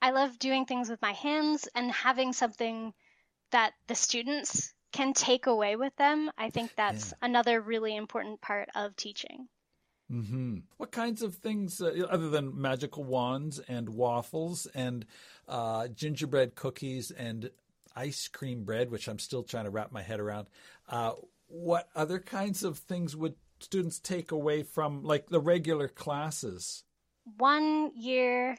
I 0.00 0.10
love 0.12 0.38
doing 0.38 0.64
things 0.64 0.88
with 0.88 1.02
my 1.02 1.12
hands 1.12 1.68
and 1.74 1.90
having 1.90 2.32
something 2.32 2.94
that 3.50 3.72
the 3.86 3.94
students 3.94 4.72
can 4.92 5.12
take 5.12 5.46
away 5.46 5.76
with 5.76 5.94
them. 5.96 6.30
I 6.38 6.50
think 6.50 6.72
that's 6.76 7.12
another 7.20 7.60
really 7.60 7.94
important 7.94 8.40
part 8.40 8.68
of 8.74 8.96
teaching. 8.96 9.48
Mm-hmm. 10.10 10.58
What 10.78 10.90
kinds 10.90 11.22
of 11.22 11.34
things, 11.34 11.80
uh, 11.80 12.06
other 12.08 12.30
than 12.30 12.58
magical 12.60 13.04
wands 13.04 13.58
and 13.68 13.88
waffles 13.90 14.66
and 14.74 15.04
uh, 15.46 15.88
gingerbread 15.88 16.54
cookies 16.54 17.10
and 17.10 17.50
ice 17.94 18.28
cream 18.28 18.64
bread, 18.64 18.90
which 18.90 19.08
I'm 19.08 19.18
still 19.18 19.42
trying 19.42 19.64
to 19.64 19.70
wrap 19.70 19.92
my 19.92 20.02
head 20.02 20.20
around, 20.20 20.48
uh, 20.88 21.12
what 21.48 21.88
other 21.94 22.18
kinds 22.18 22.64
of 22.64 22.78
things 22.78 23.14
would 23.16 23.34
students 23.60 23.98
take 23.98 24.32
away 24.32 24.62
from 24.62 25.02
like 25.02 25.28
the 25.28 25.40
regular 25.40 25.88
classes? 25.88 26.84
One 27.36 27.90
year 27.94 28.56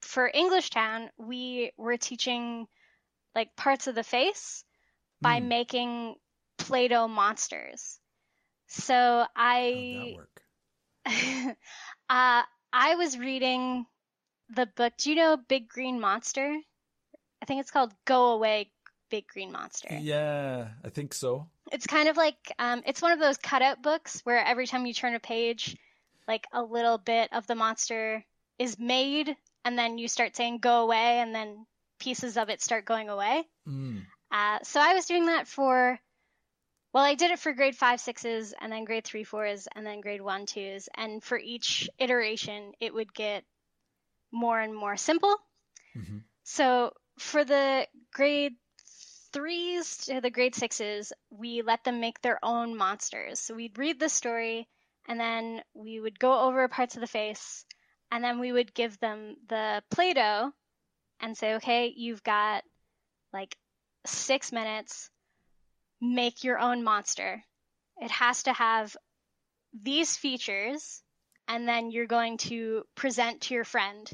for 0.00 0.30
English 0.32 0.70
Town, 0.70 1.10
we 1.18 1.72
were 1.76 1.96
teaching 1.96 2.66
like 3.34 3.56
parts 3.56 3.86
of 3.86 3.94
the 3.94 4.04
face 4.04 4.64
by 5.20 5.40
Hmm. 5.40 5.48
making 5.48 6.16
Play 6.58 6.88
Doh 6.88 7.08
monsters. 7.08 7.98
So 8.66 9.26
I 9.34 10.14
that 10.14 10.16
work? 10.16 10.42
uh, 12.08 12.42
I 12.72 12.94
was 12.96 13.18
reading 13.18 13.86
the 14.54 14.66
book. 14.66 14.92
Do 14.98 15.10
you 15.10 15.16
know 15.16 15.36
Big 15.36 15.68
Green 15.68 16.00
Monster? 16.00 16.56
I 17.42 17.46
think 17.46 17.60
it's 17.60 17.70
called 17.70 17.92
Go 18.04 18.32
Away, 18.32 18.70
Big 19.10 19.26
Green 19.26 19.52
Monster. 19.52 19.88
Yeah, 20.00 20.68
I 20.84 20.88
think 20.88 21.14
so. 21.14 21.48
It's 21.72 21.86
kind 21.86 22.08
of 22.08 22.16
like 22.16 22.52
um, 22.58 22.82
it's 22.86 23.02
one 23.02 23.12
of 23.12 23.20
those 23.20 23.38
cutout 23.38 23.82
books 23.82 24.20
where 24.24 24.44
every 24.44 24.66
time 24.66 24.86
you 24.86 24.94
turn 24.94 25.14
a 25.14 25.20
page, 25.20 25.76
like 26.28 26.46
a 26.52 26.62
little 26.62 26.98
bit 26.98 27.32
of 27.32 27.46
the 27.46 27.54
monster 27.54 28.24
is 28.58 28.78
made, 28.78 29.36
and 29.64 29.78
then 29.78 29.98
you 29.98 30.08
start 30.08 30.36
saying 30.36 30.58
"Go 30.58 30.82
away," 30.82 31.20
and 31.20 31.34
then 31.34 31.66
pieces 32.00 32.36
of 32.36 32.48
it 32.48 32.60
start 32.60 32.84
going 32.84 33.08
away. 33.08 33.44
Mm. 33.68 34.02
Uh, 34.32 34.58
so 34.62 34.80
I 34.80 34.94
was 34.94 35.06
doing 35.06 35.26
that 35.26 35.46
for 35.46 36.00
well, 36.92 37.04
I 37.04 37.14
did 37.14 37.30
it 37.30 37.38
for 37.38 37.52
grade 37.52 37.76
five, 37.76 38.00
sixes, 38.00 38.52
and 38.60 38.72
then 38.72 38.84
grade 38.84 39.04
three, 39.04 39.22
fours, 39.22 39.68
and 39.76 39.86
then 39.86 40.00
grade 40.00 40.20
one, 40.20 40.46
twos. 40.46 40.88
And 40.96 41.22
for 41.22 41.38
each 41.38 41.88
iteration, 41.98 42.72
it 42.80 42.92
would 42.92 43.14
get 43.14 43.44
more 44.32 44.58
and 44.58 44.74
more 44.74 44.96
simple. 44.96 45.36
Mhm. 45.94 46.24
So 46.42 46.92
for 47.18 47.44
the 47.44 47.86
grade 48.12 48.56
threes 49.32 49.98
to 50.06 50.20
the 50.20 50.30
grade 50.30 50.56
sixes, 50.56 51.12
we 51.30 51.62
let 51.62 51.84
them 51.84 52.00
make 52.00 52.20
their 52.20 52.44
own 52.44 52.76
monsters. 52.76 53.38
So 53.38 53.54
we'd 53.54 53.78
read 53.78 54.00
the 54.00 54.08
story, 54.08 54.68
and 55.06 55.20
then 55.20 55.62
we 55.74 56.00
would 56.00 56.18
go 56.18 56.40
over 56.40 56.66
parts 56.66 56.96
of 56.96 57.00
the 57.00 57.06
face, 57.06 57.64
and 58.10 58.24
then 58.24 58.40
we 58.40 58.50
would 58.50 58.74
give 58.74 58.98
them 58.98 59.36
the 59.46 59.84
Play 59.90 60.14
Doh 60.14 60.52
and 61.20 61.36
say, 61.36 61.54
okay, 61.54 61.92
you've 61.94 62.22
got 62.22 62.64
like 63.32 63.56
six 64.06 64.52
minutes, 64.52 65.10
make 66.00 66.44
your 66.44 66.58
own 66.58 66.82
monster. 66.82 67.42
It 67.98 68.10
has 68.10 68.44
to 68.44 68.52
have 68.52 68.96
these 69.72 70.16
features, 70.16 71.02
and 71.46 71.68
then 71.68 71.90
you're 71.90 72.06
going 72.06 72.38
to 72.38 72.84
present 72.94 73.42
to 73.42 73.54
your 73.54 73.64
friend. 73.64 74.10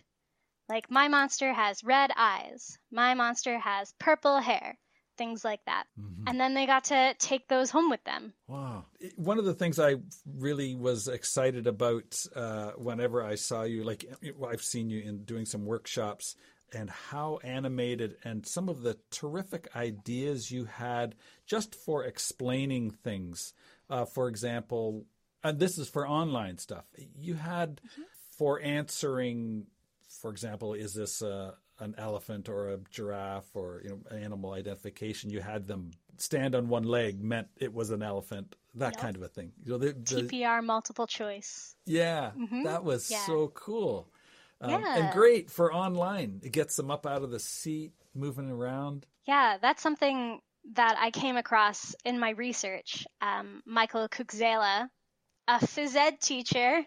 Like, 0.69 0.91
my 0.91 1.07
monster 1.09 1.53
has 1.53 1.85
red 1.85 2.11
eyes, 2.17 2.77
my 2.91 3.15
monster 3.15 3.59
has 3.59 3.95
purple 4.01 4.41
hair, 4.41 4.77
things 5.17 5.45
like 5.45 5.61
that. 5.67 5.85
Mhm. 5.99 6.25
And 6.27 6.41
then 6.41 6.55
they 6.55 6.67
got 6.67 6.85
to 6.85 7.15
take 7.19 7.47
those 7.47 7.71
home 7.71 7.89
with 7.89 8.03
them. 8.05 8.35
Wow. 8.49 8.87
One 9.15 9.39
of 9.39 9.45
the 9.45 9.55
things 9.55 9.79
I 9.79 9.95
really 10.27 10.75
was 10.75 11.07
excited 11.07 11.69
about 11.69 12.17
uh, 12.35 12.73
whenever 12.73 13.23
I 13.23 13.37
saw 13.37 13.63
you, 13.63 13.85
like 13.85 14.05
I've 14.47 14.63
seen 14.63 14.91
you 14.91 15.01
in 15.03 15.25
doing 15.25 15.47
some 15.47 15.65
workshops, 15.65 16.35
and 16.73 16.91
how 16.91 17.39
animated 17.45 18.17
and 18.25 18.47
some 18.47 18.69
of 18.69 18.83
the 18.83 18.99
terrific 19.11 19.69
ideas 19.77 20.51
you 20.51 20.65
had 20.65 21.15
just 21.47 21.75
for 21.75 22.05
explaining 22.05 22.91
things. 22.91 23.53
Uh, 23.89 24.05
for 24.05 24.29
example, 24.29 25.05
and 25.45 25.59
this 25.59 25.79
is 25.79 25.89
for 25.89 26.07
online 26.09 26.59
stuff, 26.59 26.85
you 27.15 27.35
had 27.35 27.81
for 28.37 28.61
answering, 28.61 29.67
for 30.21 30.31
example, 30.31 30.75
is 30.75 30.93
this 30.95 31.23
uh, 31.23 31.53
an 31.79 31.95
elephant 31.99 32.49
or 32.49 32.71
a 32.71 32.79
giraffe 32.91 33.55
or 33.55 33.81
you 33.85 33.91
know 33.91 34.17
animal 34.17 34.53
identification? 34.53 35.31
You 35.31 35.41
had 35.41 35.67
them 35.67 35.93
stand 36.19 36.55
on 36.55 36.69
one 36.69 36.83
leg 36.85 37.23
meant 37.23 37.49
it 37.57 37.73
was 37.73 37.91
an 37.91 38.03
elephant, 38.03 38.57
that 38.75 38.93
Yep. 38.95 39.01
kind 39.01 39.17
of 39.17 39.23
a 39.23 39.29
thing. 39.29 39.53
You 39.65 39.73
know, 39.73 39.79
the, 39.79 39.93
the, 39.93 40.23
TPR 40.23 40.65
multiple 40.65 41.07
choice. 41.07 41.77
yeah, 41.87 42.33
Mhm. 42.37 42.65
that 42.65 42.83
was 42.85 43.09
Yeah. 43.09 43.25
so 43.25 43.49
cool. 43.49 44.11
Um, 44.61 44.85
And 44.95 45.11
great 45.11 45.51
for 45.51 45.73
online. 45.73 46.41
It 46.43 46.53
gets 46.53 46.77
them 46.77 46.91
up 46.91 47.07
out 47.07 47.23
of 47.23 47.31
the 47.31 47.39
seat, 47.41 47.93
moving 48.15 48.51
around. 48.51 49.07
Yeah, 49.27 49.59
that's 49.61 49.83
something 49.83 50.41
that 50.73 50.97
I 50.99 51.11
came 51.11 51.37
across 51.37 51.95
in 52.05 52.19
my 52.19 52.31
research. 52.31 53.07
Um, 53.21 53.63
Michael 53.67 54.09
Kuczala, 54.09 54.89
a 55.49 55.59
phys 55.59 55.95
ed 55.97 56.21
teacher, 56.21 56.85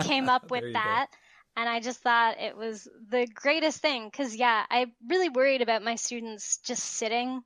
came 0.00 0.28
up 0.28 0.50
with 0.50 0.64
you 0.64 0.72
go. 0.72 0.72
that. 0.74 1.08
And 1.56 1.68
I 1.68 1.80
just 1.80 2.00
thought 2.00 2.38
it 2.40 2.56
was 2.56 2.88
the 3.08 3.26
greatest 3.34 3.80
thing 3.80 4.08
because, 4.10 4.36
yeah, 4.36 4.66
I 4.70 4.92
really 5.08 5.28
worried 5.30 5.62
about 5.62 5.82
my 5.82 5.96
students 5.96 6.58
just 6.58 6.84
sitting 6.84 7.42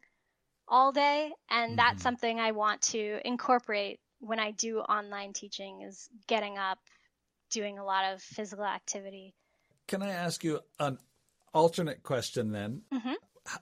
all 0.68 0.92
day. 0.92 1.32
And 1.50 1.72
Mhm. 1.72 1.78
that's 1.78 2.02
something 2.02 2.40
I 2.40 2.52
want 2.52 2.82
to 2.94 3.20
incorporate 3.24 4.00
when 4.20 4.40
I 4.40 4.52
do 4.52 4.80
online 4.80 5.32
teaching 5.32 5.82
is 5.82 6.08
getting 6.28 6.58
up, 6.58 6.78
doing 7.50 7.78
a 7.78 7.84
lot 7.84 8.12
of 8.14 8.22
physical 8.22 8.64
activity. 8.64 9.34
Can 9.90 10.02
I 10.02 10.10
ask 10.10 10.44
you 10.44 10.60
an 10.78 10.98
alternate 11.52 12.04
question 12.04 12.52
then? 12.52 12.82
Mhm. 12.92 13.16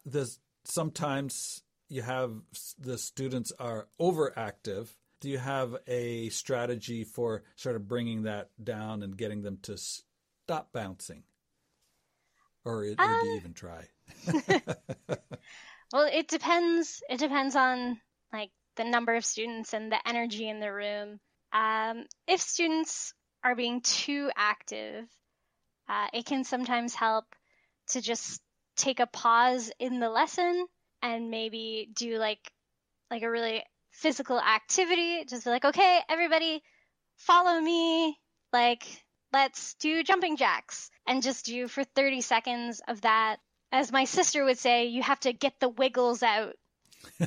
There's 0.04 0.38
sometimes 0.64 1.62
you 1.88 2.02
have 2.02 2.42
the 2.78 2.98
students 2.98 3.50
are 3.58 3.88
overactive. 3.98 4.90
Do 5.20 5.30
you 5.30 5.38
have 5.38 5.74
a 5.86 6.28
strategy 6.28 7.04
for 7.04 7.44
sort 7.56 7.76
of 7.76 7.88
bringing 7.88 8.24
that 8.24 8.50
down 8.62 9.02
and 9.02 9.16
getting 9.16 9.40
them 9.40 9.56
to 9.62 9.78
stop 9.78 10.70
bouncing? 10.70 11.22
Or, 12.62 12.82
or 12.82 12.94
do 12.94 13.02
Um, 13.04 13.20
you 13.22 13.36
even 13.36 13.54
try? 13.54 13.88
Well, 15.94 16.08
it 16.12 16.28
depends. 16.28 17.02
It 17.08 17.18
depends 17.18 17.56
on 17.56 17.98
like 18.32 18.50
the 18.76 18.84
number 18.84 19.14
of 19.14 19.24
students 19.24 19.72
and 19.72 19.90
the 19.90 20.06
energy 20.06 20.46
in 20.46 20.60
the 20.60 20.70
room. 20.70 21.20
Um, 21.54 22.04
if 22.26 22.42
students 22.42 23.14
are 23.42 23.54
being 23.56 23.80
too 23.80 24.30
active, 24.36 25.08
uh, 25.88 26.08
it 26.12 26.26
can 26.26 26.44
sometimes 26.44 26.94
help 26.94 27.24
to 27.88 28.00
just 28.00 28.40
take 28.76 29.00
a 29.00 29.06
pause 29.06 29.70
in 29.78 30.00
the 30.00 30.10
lesson 30.10 30.66
and 31.02 31.30
maybe 31.30 31.88
do 31.94 32.18
like 32.18 32.52
like 33.10 33.22
a 33.22 33.30
really 33.30 33.64
physical 33.90 34.38
activity. 34.38 35.24
Just 35.24 35.44
be 35.44 35.50
like, 35.50 35.64
okay, 35.64 36.00
everybody, 36.08 36.62
follow 37.16 37.60
me. 37.60 38.18
Like, 38.52 38.84
let's 39.32 39.74
do 39.74 40.02
jumping 40.02 40.36
jacks, 40.36 40.90
and 41.06 41.22
just 41.22 41.46
do 41.46 41.68
for 41.68 41.84
30 41.84 42.20
seconds 42.20 42.80
of 42.88 43.00
that 43.02 43.38
as 43.72 43.92
my 43.92 44.04
sister 44.04 44.44
would 44.44 44.58
say, 44.58 44.86
you 44.86 45.02
have 45.02 45.20
to 45.20 45.32
get 45.32 45.60
the 45.60 45.68
wiggles 45.68 46.22
out 46.22 46.54
yeah, 47.20 47.26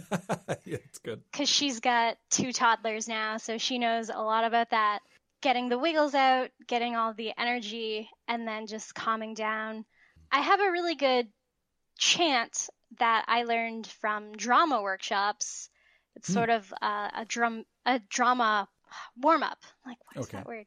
it's 0.66 1.00
good. 1.00 1.22
because 1.32 1.50
she's 1.50 1.80
got 1.80 2.18
two 2.30 2.52
toddlers 2.52 3.08
now, 3.08 3.38
so 3.38 3.58
she 3.58 3.80
knows 3.80 4.10
a 4.10 4.22
lot 4.22 4.44
about 4.44 4.72
that. 4.72 5.00
Getting 5.42 5.70
the 5.70 5.80
wiggles 5.80 6.14
out, 6.14 6.52
getting 6.68 6.96
all 6.96 7.14
the 7.14 7.34
energy, 7.38 8.10
and 8.28 8.48
then 8.48 8.68
just 8.68 8.94
calming 8.96 9.34
down. 9.34 9.86
I 10.32 10.40
have 10.42 10.60
a 10.62 10.72
really 10.72 10.96
good 10.96 11.28
chant 11.98 12.70
that 13.00 13.26
I 13.28 13.44
learned 13.44 13.88
from 13.88 14.34
drama 14.34 14.82
workshops. 14.82 15.70
It's 16.16 16.28
Hmm. 16.28 16.34
sort 16.34 16.50
of 16.50 16.74
uh, 16.82 17.10
a 17.16 17.26
drum, 17.26 17.66
a 17.86 18.00
drama 18.10 18.68
warm 19.22 19.44
up. 19.44 19.60
Like 19.86 19.98
what 20.06 20.18
is 20.20 20.24
Okay. 20.24 20.38
that 20.38 20.48
word? 20.48 20.66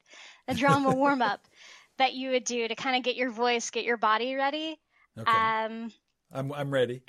A 0.49 0.55
drama 0.55 0.93
warm 0.95 1.23
up 1.23 1.47
that 1.99 2.15
you 2.15 2.31
would 2.31 2.45
do 2.45 2.67
to 2.67 2.75
kind 2.75 2.97
of 2.97 3.03
get 3.03 3.17
your 3.17 3.31
voice, 3.31 3.71
get 3.71 3.85
your 3.85 3.97
body 3.97 4.35
ready. 4.35 4.79
Okay. 5.19 5.39
Um, 5.39 5.93
I'm, 6.33 6.53
I'm 6.53 6.71
ready. 6.71 7.03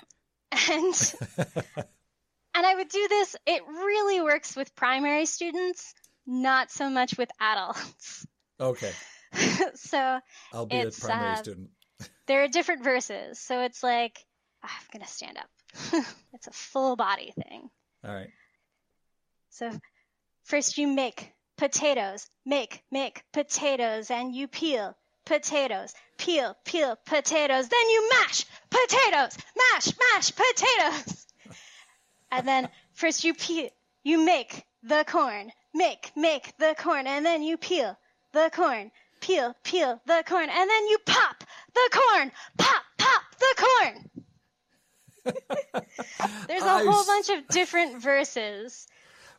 and 0.51 1.15
and 2.55 2.65
I 2.65 2.75
would 2.75 2.89
do 2.89 3.07
this. 3.07 3.35
It 3.45 3.63
really 3.67 4.21
works 4.21 4.55
with 4.55 4.75
primary 4.75 5.25
students, 5.25 5.93
not 6.25 6.71
so 6.71 6.89
much 6.89 7.17
with 7.17 7.29
adults. 7.39 8.25
okay. 8.59 8.91
so 9.75 10.19
I'll 10.53 10.65
be 10.65 10.79
a 10.79 10.91
primary 10.91 11.31
uh, 11.31 11.35
student. 11.35 11.69
there 12.27 12.43
are 12.43 12.47
different 12.47 12.83
verses. 12.83 13.39
So 13.39 13.61
it's 13.61 13.83
like 13.83 14.19
ah, 14.63 14.71
I'm 14.79 14.87
gonna 14.93 15.07
stand 15.07 15.37
up. 15.37 15.49
it's 16.33 16.47
a 16.47 16.51
full 16.51 16.95
body 16.95 17.33
thing. 17.35 17.69
All 18.05 18.13
right. 18.13 18.29
So 19.49 19.71
first 20.43 20.77
you 20.77 20.87
make 20.87 21.31
potatoes, 21.57 22.27
make 22.45 22.81
make 22.91 23.23
potatoes, 23.33 24.11
and 24.11 24.33
you 24.33 24.47
peel 24.47 24.95
potatoes, 25.25 25.93
peel 26.17 26.55
peel 26.65 26.97
potatoes. 27.05 27.67
Then 27.67 27.89
you 27.89 28.09
mash 28.09 28.45
potatoes, 28.69 29.37
mash 29.55 29.93
mash 30.13 30.31
potatoes. 30.35 31.27
and 32.31 32.47
then 32.47 32.69
first 32.93 33.23
you 33.23 33.33
peel, 33.33 33.69
you 34.03 34.23
make 34.23 34.63
the 34.83 35.03
corn, 35.07 35.51
make 35.75 36.11
make 36.15 36.57
the 36.57 36.75
corn, 36.77 37.05
and 37.05 37.25
then 37.25 37.43
you 37.43 37.57
peel 37.57 37.97
the 38.31 38.49
corn, 38.53 38.91
peel 39.21 39.53
peel 39.63 40.01
the 40.07 40.23
corn, 40.25 40.49
and 40.49 40.69
then 40.69 40.87
you 40.87 40.97
pop 41.05 41.43
the 41.73 41.89
corn, 41.91 42.31
pop 42.57 42.83
pop 42.97 43.21
the 43.39 43.55
corn. 43.57 44.09
There's 46.47 46.63
a 46.63 46.65
I 46.65 46.83
whole 46.83 46.99
s- 47.01 47.07
bunch 47.07 47.29
of 47.29 47.47
different 47.49 48.01
verses. 48.01 48.87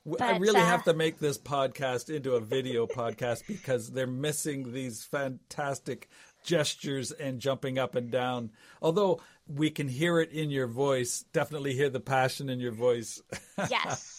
W- 0.04 0.24
I 0.24 0.32
But, 0.34 0.40
really 0.40 0.60
uh, 0.60 0.64
have 0.64 0.84
to 0.84 0.94
make 0.94 1.18
this 1.18 1.38
podcast 1.38 2.14
into 2.14 2.34
a 2.34 2.40
video 2.40 2.86
podcast 2.86 3.46
because 3.46 3.90
they're 3.90 4.06
missing 4.06 4.72
these 4.72 5.04
fantastic 5.04 6.08
gestures 6.44 7.12
and 7.12 7.40
jumping 7.40 7.78
up 7.78 7.94
and 7.94 8.10
down. 8.10 8.50
Although 8.82 9.20
we 9.48 9.70
can 9.70 9.88
hear 9.88 10.20
it 10.20 10.30
in 10.32 10.50
your 10.50 10.66
voice, 10.68 11.24
definitely 11.32 11.74
hear 11.74 11.90
the 11.90 12.00
passion 12.00 12.48
in 12.48 12.58
your 12.60 12.72
voice. 12.72 13.20
yes. 13.70 14.15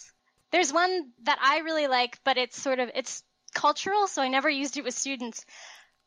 There's 0.50 0.72
one 0.72 1.10
that 1.24 1.38
I 1.42 1.58
really 1.58 1.86
like, 1.86 2.18
but 2.24 2.38
it's 2.38 2.60
sort 2.60 2.78
of 2.78 2.90
it's 2.94 3.22
cultural, 3.54 4.06
so 4.06 4.22
I 4.22 4.28
never 4.28 4.48
used 4.48 4.76
it 4.76 4.84
with 4.84 4.94
students. 4.94 5.44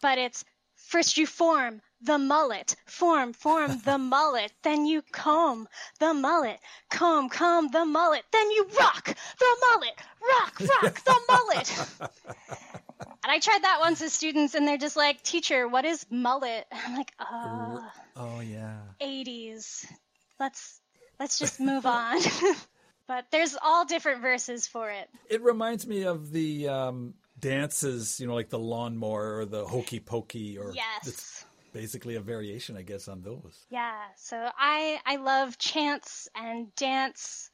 But 0.01 0.17
it's 0.17 0.43
first 0.75 1.17
you 1.17 1.27
form 1.27 1.81
the 2.01 2.17
mullet, 2.17 2.75
form, 2.85 3.33
form 3.33 3.79
the 3.85 3.97
mullet, 4.13 4.51
then 4.63 4.85
you 4.85 5.03
comb 5.11 5.67
the 5.99 6.13
mullet, 6.13 6.59
comb, 6.89 7.29
comb 7.29 7.69
the 7.69 7.85
mullet, 7.85 8.23
then 8.31 8.49
you 8.51 8.67
rock 8.79 9.05
the 9.05 9.55
mullet, 9.61 9.95
rock, 10.21 10.59
rock 10.81 11.03
the 11.03 11.19
mullet. 11.29 11.85
and 13.23 13.31
I 13.31 13.39
tried 13.39 13.63
that 13.63 13.79
once 13.79 14.01
with 14.01 14.11
students, 14.11 14.55
and 14.55 14.67
they're 14.67 14.77
just 14.77 14.97
like, 14.97 15.21
"Teacher, 15.21 15.67
what 15.67 15.85
is 15.85 16.05
mullet?" 16.09 16.65
I'm 16.71 16.97
like, 16.97 17.13
"Uh, 17.19 17.79
oh 18.15 18.39
yeah. 18.39 18.79
80s. 19.01 19.85
Let's 20.39 20.81
let's 21.19 21.37
just 21.37 21.59
move 21.59 21.85
on." 21.85 22.19
but 23.11 23.25
there's 23.31 23.57
all 23.61 23.83
different 23.85 24.21
verses 24.21 24.67
for 24.67 24.89
it. 24.89 25.09
It 25.29 25.41
reminds 25.41 25.85
me 25.85 26.03
of 26.03 26.31
the 26.31 26.69
um, 26.69 27.13
dances, 27.37 28.19
you 28.21 28.27
know, 28.27 28.35
like 28.35 28.49
the 28.49 28.59
lawnmower 28.59 29.39
or 29.39 29.45
the 29.45 29.65
hokey 29.65 29.99
pokey, 29.99 30.57
or 30.57 30.71
Yes. 30.73 31.07
it's 31.07 31.45
basically 31.73 32.15
a 32.15 32.21
variation, 32.21 32.77
I 32.77 32.83
guess, 32.83 33.07
on 33.09 33.21
those. 33.21 33.65
Yeah. 33.69 33.97
So 34.15 34.37
I 34.57 34.99
I 35.05 35.17
love 35.17 35.57
chants 35.57 36.29
and 36.35 36.73
dance. 36.75 37.49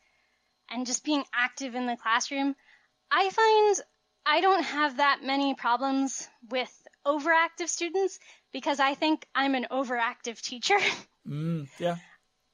and 0.70 0.86
just 0.86 1.04
being 1.04 1.24
active 1.34 1.74
in 1.76 1.86
the 1.88 1.96
classroom, 1.98 2.56
I 3.10 3.30
find 3.30 3.76
I 4.26 4.42
don't 4.42 4.64
have 4.64 4.98
that 4.98 5.22
many 5.24 5.56
problems 5.56 6.28
with 6.50 6.72
overactive 7.06 7.70
students 7.70 8.20
because 8.52 8.80
I 8.80 8.94
think 8.94 9.26
I'm 9.34 9.56
an 9.56 9.66
overactive 9.72 10.40
teacher. 10.42 10.78
Mm, 11.28 11.68
yeah. 11.78 11.98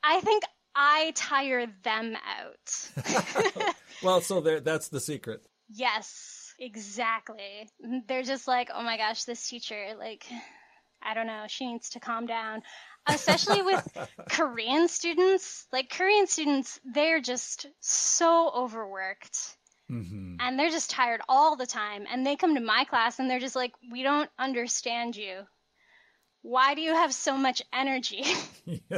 I 0.01 0.19
think 0.21 0.43
I 0.75 1.11
tire 1.15 1.67
them 1.83 2.15
out. 2.15 3.75
well, 4.03 4.21
so 4.21 4.41
there, 4.41 4.59
that's 4.59 4.89
the 4.89 4.99
secret. 4.99 5.45
yes, 5.69 6.53
exactly. 6.59 7.69
They're 8.07 8.23
just 8.23 8.47
like, 8.47 8.69
oh 8.73 8.83
my 8.83 8.97
gosh, 8.97 9.23
this 9.25 9.47
teacher, 9.47 9.93
like, 9.97 10.25
I 11.01 11.13
don't 11.13 11.27
know, 11.27 11.45
she 11.47 11.71
needs 11.71 11.89
to 11.91 11.99
calm 11.99 12.25
down. 12.25 12.61
Especially 13.07 13.61
with 13.61 13.85
Korean 14.29 14.87
students. 14.87 15.67
Like, 15.73 15.89
Korean 15.89 16.25
students, 16.27 16.79
they're 16.85 17.19
just 17.21 17.67
so 17.81 18.49
overworked. 18.55 19.57
hmm 19.89 20.35
and 20.39 20.57
they're 20.59 20.69
just 20.71 20.89
tired 20.89 21.21
all 21.29 21.55
the 21.55 21.65
time 21.67 22.05
and 22.11 22.25
they 22.25 22.35
come 22.35 22.55
to 22.55 22.61
my 22.61 22.83
class 22.85 23.19
and 23.19 23.29
they're 23.29 23.39
just 23.39 23.55
like 23.55 23.71
we 23.91 24.01
don't 24.03 24.29
understand 24.39 25.15
you 25.15 25.41
why 26.43 26.75
do 26.75 26.81
you 26.81 26.93
have 26.93 27.13
so 27.13 27.35
much 27.35 27.61
energy 27.73 28.23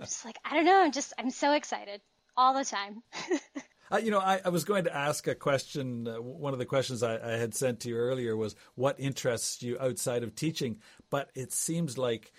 just 0.00 0.24
like 0.24 0.36
i 0.44 0.54
don't 0.54 0.64
know 0.64 0.80
i'm 0.82 0.92
just 0.92 1.12
i'm 1.18 1.30
so 1.30 1.52
excited 1.52 2.00
all 2.36 2.54
the 2.54 2.64
time 2.64 3.02
Uh, 3.88 3.98
you 3.98 4.10
know, 4.10 4.18
I, 4.18 4.40
I 4.44 4.48
was 4.48 4.64
going 4.64 4.82
to 4.86 4.96
ask 4.96 5.28
a 5.28 5.34
question. 5.36 6.08
Uh, 6.08 6.20
one 6.20 6.52
of 6.52 6.58
the 6.58 6.64
questions 6.66 7.04
I, 7.04 7.18
I 7.24 7.36
had 7.36 7.54
sent 7.54 7.78
to 7.80 7.88
you 7.88 7.94
earlier 7.96 8.36
was 8.36 8.56
what 8.74 8.98
interests 8.98 9.62
you 9.62 9.78
outside 9.78 10.24
of 10.24 10.34
teaching, 10.34 10.80
but 11.08 11.30
it 11.36 11.52
seems 11.52 11.96
like 11.96 12.32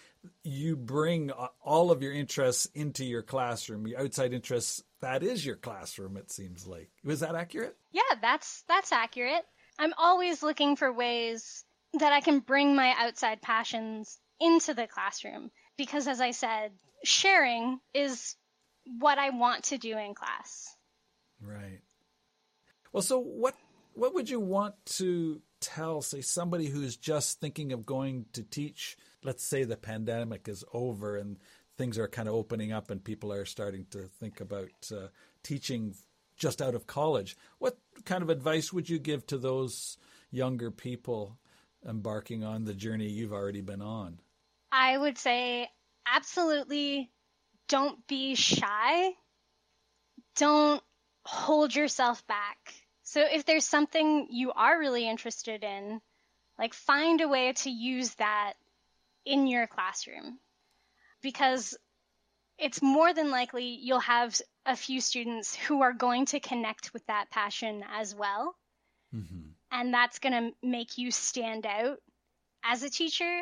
you 0.44 0.76
bring 0.76 1.30
a- 1.30 1.50
all 1.64 1.90
of 1.90 2.04
your 2.04 2.12
interests 2.12 2.66
into 2.76 3.06
your 3.06 3.22
classroom. 3.22 3.88
Your 3.88 4.02
outside 4.02 4.34
interests, 4.34 4.84
that 5.00 5.24
is 5.24 5.46
your 5.46 5.56
classroom, 5.56 6.18
it 6.18 6.30
seems 6.34 6.68
like. 6.68 6.90
Was 7.06 7.22
that 7.22 7.34
accurate? 7.34 7.78
yeah 7.94 8.02
that's 8.22 8.64
that's 8.68 8.92
accurate 8.92 9.46
i'm 9.80 9.94
always 9.98 10.44
looking 10.44 10.76
for 10.76 10.92
ways 10.92 11.64
that 11.98 12.12
i 12.12 12.20
can 12.20 12.40
bring 12.40 12.76
my 12.76 12.94
outside 12.98 13.42
passions 13.42 14.20
into 14.40 14.74
the 14.74 14.88
classroom 14.88 15.52
because 15.78 16.08
as 16.08 16.22
i 16.22 16.32
said 16.32 16.72
sharing 17.04 17.80
is 17.94 18.36
what 19.00 19.18
i 19.18 19.30
want 19.32 19.66
to 19.66 19.78
do 19.78 19.98
in 19.98 20.14
class 20.14 20.78
Right. 21.42 21.82
Well, 22.92 23.04
so 23.04 23.20
what 23.20 23.56
what 23.94 24.14
would 24.14 24.30
you 24.30 24.40
want 24.40 24.76
to 24.86 25.42
tell, 25.60 26.02
say, 26.02 26.22
somebody 26.22 26.68
who's 26.68 26.96
just 26.96 27.40
thinking 27.40 27.72
of 27.72 27.86
going 27.86 28.26
to 28.34 28.44
teach? 28.44 28.98
Let's 29.24 29.44
say 29.44 29.64
the 29.64 29.78
pandemic 29.78 30.48
is 30.48 30.64
over 30.74 31.18
and 31.18 31.38
things 31.78 31.98
are 31.98 32.08
kind 32.08 32.28
of 32.28 32.36
opening 32.36 32.72
up 32.72 32.92
and 32.92 33.04
people 33.04 33.32
are 33.32 33.46
starting 33.46 33.86
to 33.92 34.04
think 34.20 34.40
about 34.40 34.70
uh, 34.92 35.08
teaching 35.44 35.96
just 36.38 36.62
out 36.62 36.76
of 36.76 36.86
college. 36.86 37.36
What 37.58 37.78
kind 38.06 38.22
of 38.22 38.30
advice 38.30 38.72
would 38.72 38.90
you 38.90 39.00
give 39.00 39.26
to 39.28 39.38
those 39.38 39.98
younger 40.32 40.70
people 40.70 41.38
embarking 41.88 42.44
on 42.44 42.66
the 42.66 42.74
journey 42.76 43.08
you've 43.08 43.34
already 43.34 43.62
been 43.62 43.82
on? 43.82 44.20
I 44.72 44.98
would 44.98 45.18
say 45.18 45.70
absolutely 46.06 47.12
don't 47.68 48.06
be 48.08 48.36
shy. 48.36 49.12
Don't 50.36 50.82
hold 51.26 51.76
yourself 51.76 52.26
back. 52.28 52.58
So 53.04 53.22
if 53.22 53.46
there's 53.46 53.66
something 53.66 54.28
you 54.30 54.52
are 54.52 54.80
really 54.80 55.08
interested 55.08 55.64
in, 55.64 56.02
like 56.60 56.74
find 56.74 57.22
a 57.22 57.28
way 57.28 57.54
to 57.54 57.70
use 57.70 58.14
that 58.16 58.54
in 59.26 59.48
your 59.48 59.68
classroom. 59.68 60.40
Because 61.22 61.78
it's 62.58 62.82
more 62.82 63.14
than 63.14 63.32
likely 63.32 63.66
you'll 63.82 64.00
have 64.00 64.40
a 64.66 64.76
few 64.76 65.02
students 65.02 65.56
who 65.56 65.82
are 65.82 65.94
going 65.94 66.26
to 66.28 66.40
connect 66.40 66.94
with 66.94 67.06
that 67.08 67.30
passion 67.30 67.84
as 67.96 68.16
well. 68.16 68.56
Mm-hmm. 69.14 69.50
And 69.72 69.94
that's 69.94 70.20
going 70.20 70.34
to 70.34 70.68
make 70.68 70.98
you 70.98 71.12
stand 71.12 71.66
out 71.66 71.98
as 72.64 72.84
a 72.84 72.90
teacher. 72.90 73.42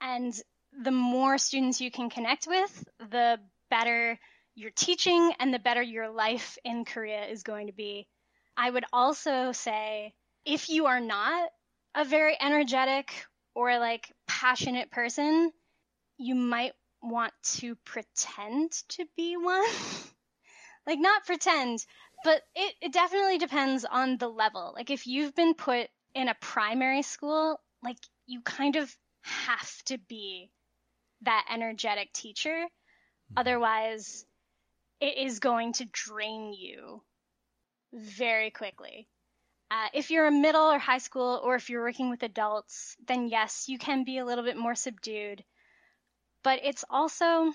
And 0.00 0.34
the 0.72 0.90
more 0.90 1.38
students 1.38 1.80
you 1.80 1.90
can 1.90 2.10
connect 2.10 2.46
with, 2.46 2.88
the 2.98 3.38
better 3.70 4.18
your 4.54 4.70
teaching 4.70 5.32
and 5.38 5.52
the 5.54 5.58
better 5.58 5.82
your 5.82 6.10
life 6.10 6.58
in 6.64 6.84
Korea 6.84 7.26
is 7.26 7.42
going 7.42 7.68
to 7.68 7.72
be. 7.72 8.06
I 8.56 8.70
would 8.70 8.84
also 8.92 9.52
say 9.52 10.14
if 10.44 10.68
you 10.68 10.86
are 10.86 11.00
not 11.00 11.50
a 11.94 12.04
very 12.04 12.36
energetic 12.40 13.12
or 13.54 13.78
like 13.78 14.12
passionate 14.26 14.90
person, 14.90 15.52
you 16.18 16.34
might 16.34 16.72
want 17.02 17.32
to 17.42 17.74
pretend 17.76 18.72
to 18.88 19.06
be 19.16 19.36
one. 19.36 19.64
like, 20.86 20.98
not 20.98 21.24
pretend, 21.24 21.84
but 22.24 22.42
it, 22.54 22.74
it 22.80 22.92
definitely 22.92 23.38
depends 23.38 23.84
on 23.84 24.16
the 24.18 24.28
level. 24.28 24.72
Like, 24.74 24.90
if 24.90 25.06
you've 25.06 25.34
been 25.34 25.54
put 25.54 25.88
in 26.14 26.28
a 26.28 26.36
primary 26.40 27.02
school, 27.02 27.58
like, 27.82 27.96
you 28.26 28.40
kind 28.42 28.76
of 28.76 28.94
have 29.22 29.82
to 29.84 29.98
be 30.08 30.50
that 31.22 31.46
energetic 31.52 32.12
teacher. 32.12 32.66
Otherwise, 33.36 34.24
it 35.00 35.16
is 35.16 35.38
going 35.38 35.72
to 35.74 35.84
drain 35.92 36.52
you 36.52 37.02
very 37.92 38.50
quickly. 38.50 39.08
Uh, 39.70 39.86
if 39.94 40.10
you're 40.10 40.26
a 40.26 40.32
middle 40.32 40.70
or 40.72 40.78
high 40.78 40.98
school, 40.98 41.40
or 41.44 41.54
if 41.54 41.70
you're 41.70 41.82
working 41.82 42.10
with 42.10 42.22
adults, 42.22 42.96
then 43.06 43.28
yes, 43.28 43.68
you 43.68 43.78
can 43.78 44.04
be 44.04 44.18
a 44.18 44.24
little 44.24 44.44
bit 44.44 44.56
more 44.56 44.74
subdued. 44.74 45.44
But 46.42 46.60
it's 46.64 46.84
also, 46.90 47.52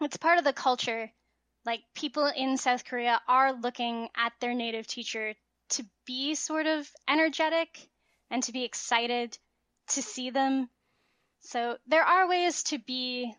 it's 0.00 0.16
part 0.16 0.38
of 0.38 0.44
the 0.44 0.52
culture. 0.52 1.10
Like 1.66 1.80
people 1.94 2.30
in 2.34 2.56
South 2.56 2.84
Korea 2.84 3.20
are 3.28 3.52
looking 3.52 4.08
at 4.16 4.32
their 4.40 4.54
native 4.54 4.86
teacher 4.86 5.34
to 5.70 5.84
be 6.06 6.34
sort 6.34 6.66
of 6.66 6.90
energetic 7.08 7.88
and 8.30 8.42
to 8.44 8.52
be 8.52 8.64
excited 8.64 9.36
to 9.88 10.02
see 10.02 10.30
them. 10.30 10.68
So 11.44 11.76
there 11.86 12.02
are 12.02 12.28
ways 12.28 12.62
to 12.64 12.78
be 12.78 13.34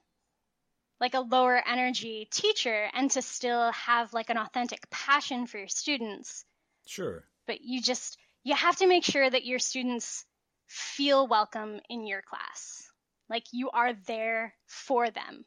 like 0.99 1.13
a 1.13 1.19
lower 1.19 1.61
energy 1.67 2.27
teacher 2.31 2.87
and 2.93 3.11
to 3.11 3.21
still 3.21 3.71
have 3.71 4.13
like 4.13 4.29
an 4.29 4.37
authentic 4.37 4.89
passion 4.89 5.47
for 5.47 5.57
your 5.57 5.67
students 5.67 6.45
Sure. 6.87 7.25
but 7.47 7.61
you 7.61 7.81
just 7.81 8.17
you 8.43 8.55
have 8.55 8.77
to 8.77 8.87
make 8.87 9.03
sure 9.03 9.29
that 9.29 9.45
your 9.45 9.59
students 9.59 10.25
feel 10.67 11.27
welcome 11.27 11.79
in 11.89 12.07
your 12.07 12.21
class 12.21 12.89
like 13.29 13.43
you 13.51 13.69
are 13.71 13.93
there 14.07 14.53
for 14.67 15.09
them 15.09 15.45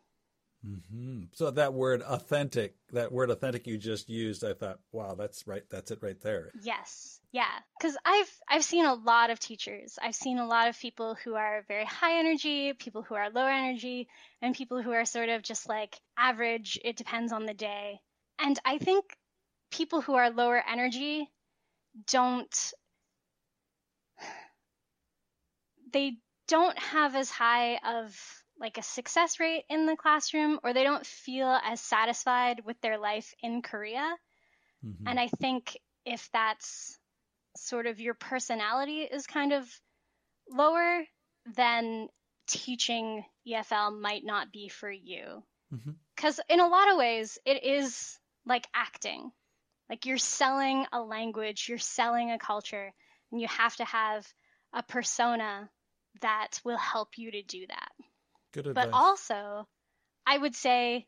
Mm-hmm. 0.67 1.27
So 1.35 1.53
that 1.53 1.73
word 1.73 2.03
authentic, 2.03 2.75
that 2.93 3.13
word 3.13 3.31
authentic 3.31 3.69
you 3.69 3.79
just 3.79 4.09
used, 4.09 4.43
I 4.43 4.55
thought, 4.55 4.81
wow, 4.91 5.15
that's 5.15 5.47
right. 5.47 5.63
That's 5.71 5.93
it 5.93 6.01
right 6.03 6.21
there. 6.21 6.51
yes 6.63 7.18
yeah 7.33 7.51
because 7.79 7.97
i've 8.05 8.31
i've 8.49 8.65
seen 8.65 8.85
a 8.85 8.95
lot 8.95 9.31
of 9.31 9.39
teachers 9.39 9.99
i've 10.03 10.15
seen 10.15 10.39
a 10.39 10.47
lot 10.47 10.69
of 10.69 10.79
people 10.79 11.15
who 11.25 11.35
are 11.35 11.65
very 11.69 11.85
high 11.85 12.19
energy 12.19 12.73
people 12.73 13.03
who 13.03 13.15
are 13.15 13.31
low 13.31 13.47
energy 13.47 14.09
and 14.41 14.55
people 14.55 14.83
who 14.83 14.93
are 14.93 15.05
sort 15.05 15.29
of 15.29 15.43
just 15.43 15.69
like 15.69 16.01
average 16.17 16.79
it 16.85 16.97
depends 16.97 17.33
on 17.33 17.45
the 17.45 17.55
day 17.55 18.01
and 18.39 18.59
i 18.65 18.79
think 18.79 19.05
people 19.71 20.01
who 20.01 20.15
are 20.15 20.31
lower 20.31 20.63
energy 20.67 21.29
don't 22.07 22.73
they 25.93 26.19
don't 26.47 26.79
have 26.79 27.15
as 27.15 27.31
high 27.31 27.79
of 27.85 28.19
like 28.59 28.79
a 28.79 28.83
success 28.83 29.39
rate 29.39 29.65
in 29.69 29.87
the 29.87 29.97
classroom 29.97 30.59
or 30.65 30.73
they 30.73 30.83
don't 30.83 31.07
feel 31.07 31.59
as 31.65 31.81
satisfied 31.81 32.63
with 32.65 32.81
their 32.81 32.99
life 32.99 33.33
in 33.43 33.63
Korea. 33.63 34.17
Mhm. 34.85 35.05
And 35.07 35.21
I 35.21 35.29
think 35.29 35.77
if 36.05 36.29
that's 36.33 36.98
sort 37.59 37.87
of 37.87 38.01
your 38.01 38.15
personality 38.15 39.01
is 39.03 39.27
kind 39.27 39.53
of 39.53 39.69
lower, 40.51 41.05
then 41.55 42.09
teaching 42.47 43.25
EFL 43.47 43.99
might 44.01 44.25
not 44.25 44.53
be 44.53 44.69
for 44.69 44.91
you. 44.91 45.43
Mm-hmm. 45.73 45.91
Because 46.17 46.41
in 46.49 46.61
a 46.61 46.69
lot 46.69 46.91
of 46.91 46.99
ways, 46.99 47.39
it 47.45 47.65
is 47.65 48.19
like 48.47 48.67
acting. 48.75 49.31
Like 49.89 50.07
you're 50.07 50.19
selling 50.19 50.87
a 50.93 51.01
language, 51.01 51.67
you're 51.69 51.79
selling 51.79 52.31
a 52.31 52.39
culture, 52.39 52.93
and 53.31 53.41
you 53.41 53.49
have 53.49 53.77
to 53.77 53.85
have 53.85 54.27
a 54.73 54.83
persona 54.83 55.71
that 56.21 56.61
will 56.65 56.77
help 56.77 57.17
you 57.17 57.31
to 57.31 57.43
do 57.43 57.67
that. 57.67 57.91
Good 58.53 58.67
advice. 58.67 58.87
But 58.87 58.95
also, 58.95 59.69
I 60.27 60.37
would 60.37 60.55
say 60.55 61.07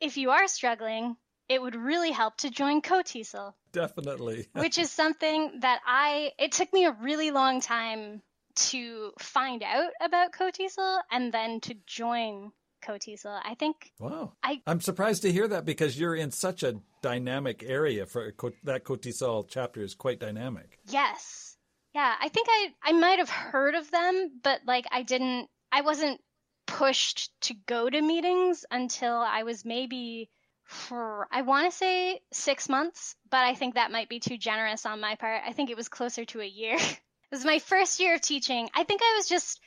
if 0.00 0.16
you 0.16 0.30
are 0.30 0.46
struggling, 0.48 1.16
it 1.52 1.60
would 1.60 1.76
really 1.76 2.10
help 2.12 2.36
to 2.38 2.50
join 2.50 2.80
KOTESOL, 2.80 3.52
Definitely. 3.72 4.46
which 4.54 4.78
is 4.78 4.90
something 4.90 5.60
that 5.60 5.80
I, 5.86 6.32
it 6.38 6.52
took 6.52 6.72
me 6.72 6.86
a 6.86 6.92
really 6.92 7.30
long 7.30 7.60
time 7.60 8.22
to 8.54 9.12
find 9.18 9.62
out 9.62 9.90
about 10.00 10.32
KOTESOL 10.32 11.00
and 11.10 11.32
then 11.32 11.60
to 11.60 11.74
join 11.86 12.52
KOTESOL. 12.84 13.40
I 13.44 13.54
think 13.54 13.92
Wow. 13.98 14.32
I- 14.42 14.62
I'm 14.66 14.80
surprised 14.80 15.22
to 15.22 15.32
hear 15.32 15.46
that 15.48 15.64
because 15.64 15.98
you're 15.98 16.16
in 16.16 16.30
such 16.30 16.62
a 16.62 16.80
dynamic 17.02 17.62
area 17.62 18.06
for 18.06 18.32
that 18.64 18.84
KOTESOL 18.84 19.46
chapter 19.48 19.82
is 19.82 19.94
quite 19.94 20.20
dynamic. 20.20 20.78
Yes. 20.88 21.56
Yeah, 21.94 22.14
I 22.18 22.28
think 22.30 22.46
I 22.50 22.68
I 22.82 22.92
might 22.92 23.18
have 23.18 23.28
heard 23.28 23.74
of 23.74 23.90
them, 23.90 24.40
but 24.42 24.60
like 24.66 24.86
I 24.90 25.02
didn't 25.02 25.48
I 25.70 25.82
wasn't 25.82 26.20
pushed 26.66 27.38
to 27.42 27.54
go 27.66 27.90
to 27.90 28.00
meetings 28.00 28.64
until 28.70 29.16
I 29.16 29.42
was 29.42 29.64
maybe 29.66 30.30
for, 30.72 31.28
I 31.30 31.42
want 31.42 31.70
to 31.70 31.76
say 31.76 32.20
six 32.32 32.68
months, 32.68 33.14
but 33.30 33.44
I 33.44 33.54
think 33.54 33.74
that 33.74 33.92
might 33.92 34.08
be 34.08 34.20
too 34.20 34.36
generous 34.36 34.86
on 34.86 35.00
my 35.00 35.14
part. 35.14 35.42
I 35.46 35.52
think 35.52 35.70
it 35.70 35.76
was 35.76 35.88
closer 35.88 36.24
to 36.26 36.40
a 36.40 36.46
year. 36.46 36.76
it 36.80 36.98
was 37.30 37.44
my 37.44 37.58
first 37.58 38.00
year 38.00 38.14
of 38.14 38.20
teaching. 38.20 38.68
I 38.74 38.84
think 38.84 39.02
I 39.02 39.14
was 39.16 39.28
just 39.28 39.60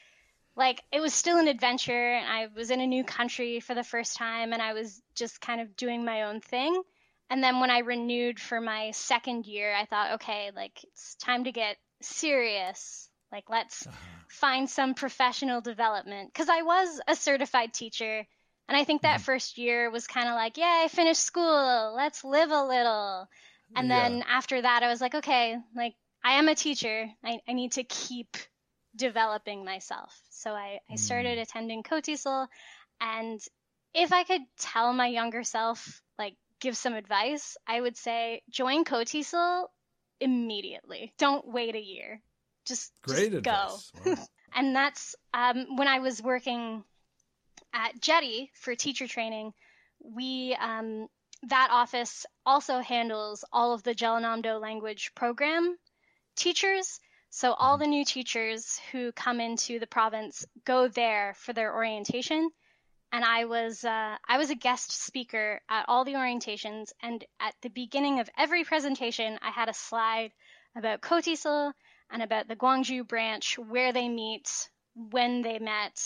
like, 0.55 0.81
it 0.91 1.01
was 1.01 1.13
still 1.13 1.37
an 1.37 1.47
adventure 1.47 2.13
and 2.13 2.27
I 2.27 2.47
was 2.55 2.71
in 2.71 2.81
a 2.81 2.87
new 2.87 3.03
country 3.03 3.59
for 3.59 3.75
the 3.75 3.83
first 3.83 4.17
time 4.17 4.53
and 4.53 4.61
I 4.61 4.73
was 4.73 5.01
just 5.15 5.41
kind 5.41 5.61
of 5.61 5.75
doing 5.75 6.03
my 6.03 6.23
own 6.23 6.41
thing. 6.41 6.81
And 7.29 7.43
then 7.43 7.59
when 7.59 7.71
I 7.71 7.79
renewed 7.79 8.39
for 8.39 8.61
my 8.61 8.91
second 8.91 9.45
year, 9.45 9.75
I 9.75 9.85
thought, 9.85 10.13
okay, 10.13 10.51
like 10.55 10.83
it's 10.83 11.15
time 11.15 11.45
to 11.45 11.51
get 11.51 11.77
serious. 12.01 13.09
Like, 13.31 13.49
let's 13.49 13.87
uh-huh. 13.87 13.97
find 14.29 14.69
some 14.69 14.93
professional 14.93 15.59
development. 15.59 16.31
Because 16.31 16.49
I 16.49 16.61
was 16.61 17.01
a 17.07 17.15
certified 17.15 17.73
teacher 17.73 18.25
and 18.67 18.77
I 18.77 18.83
think 18.83 19.03
that 19.03 19.17
mm-hmm. 19.17 19.25
first 19.25 19.57
year 19.57 19.89
was 19.91 20.07
kind 20.07 20.27
of 20.27 20.35
like, 20.35 20.57
yeah, 20.57 20.81
I 20.83 20.87
finished 20.87 21.21
school. 21.21 21.93
Let's 21.95 22.23
live 22.23 22.51
a 22.51 22.63
little. 22.63 23.27
And 23.75 23.87
yeah. 23.87 24.09
then 24.09 24.23
after 24.27 24.61
that, 24.61 24.83
I 24.83 24.89
was 24.89 25.01
like, 25.01 25.15
okay, 25.15 25.57
like 25.75 25.93
I 26.23 26.33
am 26.33 26.47
a 26.47 26.55
teacher. 26.55 27.07
I, 27.23 27.39
I 27.47 27.53
need 27.53 27.73
to 27.73 27.83
keep 27.83 28.37
developing 28.95 29.63
myself. 29.63 30.19
So 30.29 30.51
I, 30.51 30.79
I 30.89 30.95
started 30.95 31.37
mm. 31.37 31.41
attending 31.41 31.83
KOTESOL. 31.83 32.47
And 32.99 33.39
if 33.93 34.11
I 34.11 34.23
could 34.23 34.41
tell 34.57 34.93
my 34.93 35.07
younger 35.07 35.43
self, 35.43 36.01
like, 36.17 36.35
give 36.59 36.75
some 36.77 36.93
advice, 36.93 37.57
I 37.67 37.79
would 37.79 37.97
say 37.97 38.41
join 38.49 38.85
KOTESOL 38.85 39.67
immediately. 40.19 41.13
Don't 41.19 41.47
wait 41.47 41.75
a 41.75 41.81
year. 41.81 42.21
Just, 42.65 42.91
Great 43.03 43.31
just 43.31 43.43
go. 43.43 43.77
Wow. 44.05 44.15
and 44.55 44.75
that's 44.75 45.15
um, 45.33 45.75
when 45.75 45.87
I 45.87 45.99
was 45.99 46.23
working 46.23 46.83
at 47.75 47.99
JETI 47.99 48.49
for 48.53 48.73
teacher 48.73 49.07
training, 49.07 49.53
we 49.99 50.55
um, 50.59 51.07
that 51.43 51.69
office 51.71 52.25
also 52.45 52.79
handles 52.79 53.43
all 53.51 53.73
of 53.73 53.83
the 53.83 53.93
Jeollanam-do 53.93 54.53
language 54.53 55.11
program 55.13 55.77
teachers. 56.35 56.99
So 57.29 57.53
all 57.53 57.77
the 57.77 57.85
new 57.85 58.05
teachers 58.05 58.79
who 58.91 59.11
come 59.11 59.41
into 59.41 59.77
the 59.77 59.87
province 59.87 60.45
go 60.63 60.87
there 60.87 61.35
for 61.37 61.51
their 61.51 61.75
orientation. 61.75 62.49
And 63.11 63.25
I 63.25 63.45
was 63.45 63.83
uh, 63.83 64.15
I 64.27 64.37
was 64.37 64.49
a 64.49 64.55
guest 64.55 64.91
speaker 64.91 65.61
at 65.69 65.85
all 65.87 66.05
the 66.05 66.13
orientations, 66.13 66.91
and 67.01 67.23
at 67.39 67.53
the 67.61 67.69
beginning 67.69 68.19
of 68.19 68.29
every 68.37 68.63
presentation, 68.63 69.37
I 69.41 69.51
had 69.51 69.69
a 69.69 69.73
slide 69.73 70.31
about 70.75 71.01
KOTESOL 71.01 71.73
and 72.09 72.21
about 72.21 72.47
the 72.47 72.55
Gwangju 72.55 73.07
branch, 73.07 73.57
where 73.57 73.93
they 73.93 74.09
meet, 74.09 74.69
when 74.95 75.41
they 75.41 75.59
met, 75.59 76.01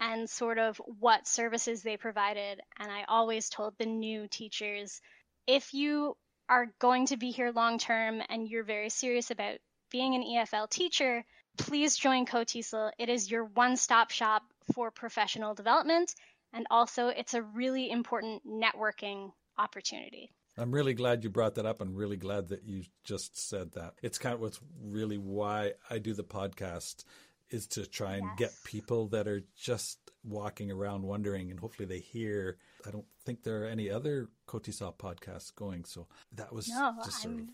and 0.00 0.28
sort 0.28 0.58
of 0.58 0.80
what 1.00 1.26
services 1.26 1.82
they 1.82 1.96
provided. 1.96 2.60
And 2.78 2.90
I 2.90 3.04
always 3.08 3.48
told 3.48 3.74
the 3.78 3.86
new 3.86 4.28
teachers 4.28 5.00
if 5.46 5.74
you 5.74 6.16
are 6.48 6.72
going 6.78 7.06
to 7.06 7.16
be 7.16 7.30
here 7.30 7.52
long 7.52 7.78
term 7.78 8.22
and 8.28 8.48
you're 8.48 8.64
very 8.64 8.90
serious 8.90 9.30
about 9.30 9.58
being 9.90 10.14
an 10.14 10.22
EFL 10.22 10.68
teacher, 10.68 11.24
please 11.56 11.96
join 11.96 12.26
KOTESOL. 12.26 12.92
It 12.98 13.08
is 13.08 13.30
your 13.30 13.44
one 13.44 13.76
stop 13.76 14.10
shop 14.10 14.42
for 14.74 14.90
professional 14.90 15.54
development. 15.54 16.14
And 16.52 16.66
also, 16.70 17.08
it's 17.08 17.34
a 17.34 17.42
really 17.42 17.90
important 17.90 18.42
networking 18.46 19.32
opportunity. 19.58 20.30
I'm 20.56 20.72
really 20.72 20.94
glad 20.94 21.22
you 21.22 21.30
brought 21.30 21.54
that 21.54 21.66
up 21.66 21.80
and 21.80 21.96
really 21.96 22.16
glad 22.16 22.48
that 22.48 22.64
you 22.64 22.82
just 23.04 23.38
said 23.48 23.72
that. 23.72 23.94
It's 24.02 24.18
kind 24.18 24.34
of 24.34 24.40
what's 24.40 24.60
really 24.82 25.18
why 25.18 25.74
I 25.88 25.98
do 25.98 26.14
the 26.14 26.24
podcast 26.24 27.04
is 27.50 27.66
to 27.68 27.86
try 27.86 28.14
and 28.14 28.24
yes. 28.24 28.38
get 28.38 28.52
people 28.64 29.08
that 29.08 29.28
are 29.28 29.42
just 29.56 29.98
walking 30.24 30.70
around 30.70 31.02
wondering 31.02 31.50
and 31.50 31.58
hopefully 31.58 31.86
they 31.86 32.00
hear. 32.00 32.58
I 32.86 32.90
don't 32.90 33.06
think 33.24 33.42
there 33.42 33.62
are 33.62 33.66
any 33.66 33.90
other 33.90 34.28
KOTESOL 34.46 34.96
podcasts 34.96 35.54
going 35.54 35.84
so 35.84 36.06
that 36.32 36.52
was 36.52 36.68
no, 36.68 36.94
just 37.04 37.22
sort 37.22 37.34
I'm... 37.34 37.40
of 37.40 37.48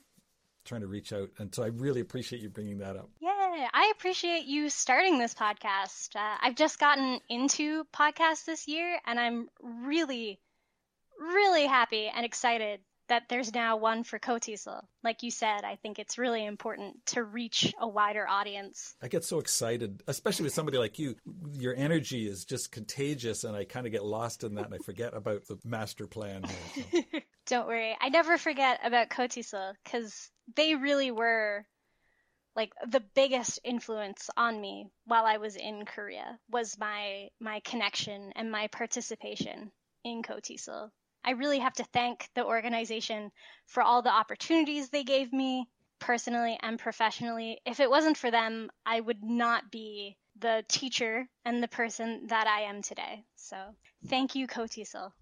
trying 0.65 0.81
to 0.81 0.87
reach 0.87 1.13
out 1.13 1.29
and 1.39 1.55
so 1.55 1.63
i 1.63 1.67
really 1.67 2.01
appreciate 2.01 2.41
you 2.41 2.49
bringing 2.49 2.79
that 2.79 2.97
up. 2.97 3.11
Yeah 3.21 3.69
i 3.73 3.93
appreciate 3.95 4.47
you 4.47 4.71
starting 4.71 5.19
this 5.19 5.35
podcast. 5.35 6.17
Uh, 6.17 6.37
i've 6.41 6.57
just 6.57 6.79
gotten 6.79 7.21
into 7.29 7.85
podcasts 7.93 8.45
this 8.45 8.67
year 8.67 8.99
and 9.07 9.19
i'm 9.21 9.49
really 9.63 10.41
really 11.21 11.67
happy 11.67 12.11
and 12.15 12.25
excited 12.25 12.81
that 13.09 13.25
there's 13.29 13.55
now 13.55 13.77
one 13.77 14.05
for 14.05 14.19
KOTESOL. 14.19 14.83
Like 15.03 15.23
you 15.23 15.31
said, 15.31 15.65
I 15.65 15.77
think 15.77 15.99
it's 15.99 16.19
really 16.19 16.45
important 16.45 17.05
to 17.07 17.23
reach 17.23 17.75
a 17.79 17.87
wider 17.87 18.27
audience. 18.27 18.95
I 19.03 19.09
get 19.09 19.25
so 19.25 19.39
excited, 19.39 20.03
especially 20.07 20.45
with 20.45 20.55
somebody 20.55 20.79
like 20.79 20.99
you. 20.99 21.17
Your 21.53 21.75
energy 21.77 22.27
is 22.27 22.45
just 22.45 22.73
contagious, 22.73 23.45
and 23.45 23.57
I 23.57 23.65
kind 23.65 23.87
of 23.87 23.93
get 23.93 24.05
lost 24.05 24.45
in 24.45 24.55
that 24.55 24.67
and 24.67 24.75
I 24.75 24.79
forget 24.79 25.15
about 25.15 25.47
the 25.47 25.59
master 25.65 26.07
plan. 26.07 26.45
Here, 26.75 27.05
so. 27.13 27.21
Don't 27.47 27.67
worry. 27.67 27.97
I 28.01 28.09
never 28.09 28.39
forget 28.39 28.81
about 28.85 29.11
KOTESOL 29.11 29.75
because 29.85 30.31
they 30.57 30.75
really 30.75 31.11
were 31.11 31.67
like 32.57 32.73
the 32.89 33.03
biggest 33.15 33.61
influence 33.65 34.31
on 34.37 34.61
me 34.61 34.89
while 35.07 35.27
I 35.27 35.39
was 35.39 35.57
in 35.57 35.85
Korea 35.85 36.39
was 36.51 36.79
my 36.79 37.29
my 37.41 37.61
connection 37.61 38.33
and 38.37 38.51
my 38.51 38.69
participation 38.69 39.73
in 40.05 40.23
KOTESOL. 40.23 40.91
I 41.25 41.33
really 41.33 41.59
have 41.59 41.75
to 41.75 41.85
thank 41.85 42.29
the 42.35 42.45
organization 42.45 43.31
for 43.67 43.83
all 43.83 44.03
the 44.03 44.13
opportunities 44.13 44.91
they 44.91 45.05
gave 45.05 45.33
me 45.33 45.69
personally 45.99 46.59
and 46.63 46.79
professionally. 46.79 47.61
If 47.65 47.81
it 47.81 47.89
wasn't 47.89 48.17
for 48.17 48.31
them, 48.31 48.71
I 48.85 49.01
would 49.01 49.23
not 49.23 49.71
be 49.71 50.17
the 50.39 50.65
teacher 50.69 51.27
and 51.45 51.63
the 51.63 51.69
person 51.69 52.27
that 52.27 52.47
I 52.47 52.63
am 52.63 52.83
today. 52.83 53.25
So 53.37 53.57
thank 54.07 54.35
you, 54.35 54.47
KOTESOL. 54.47 55.13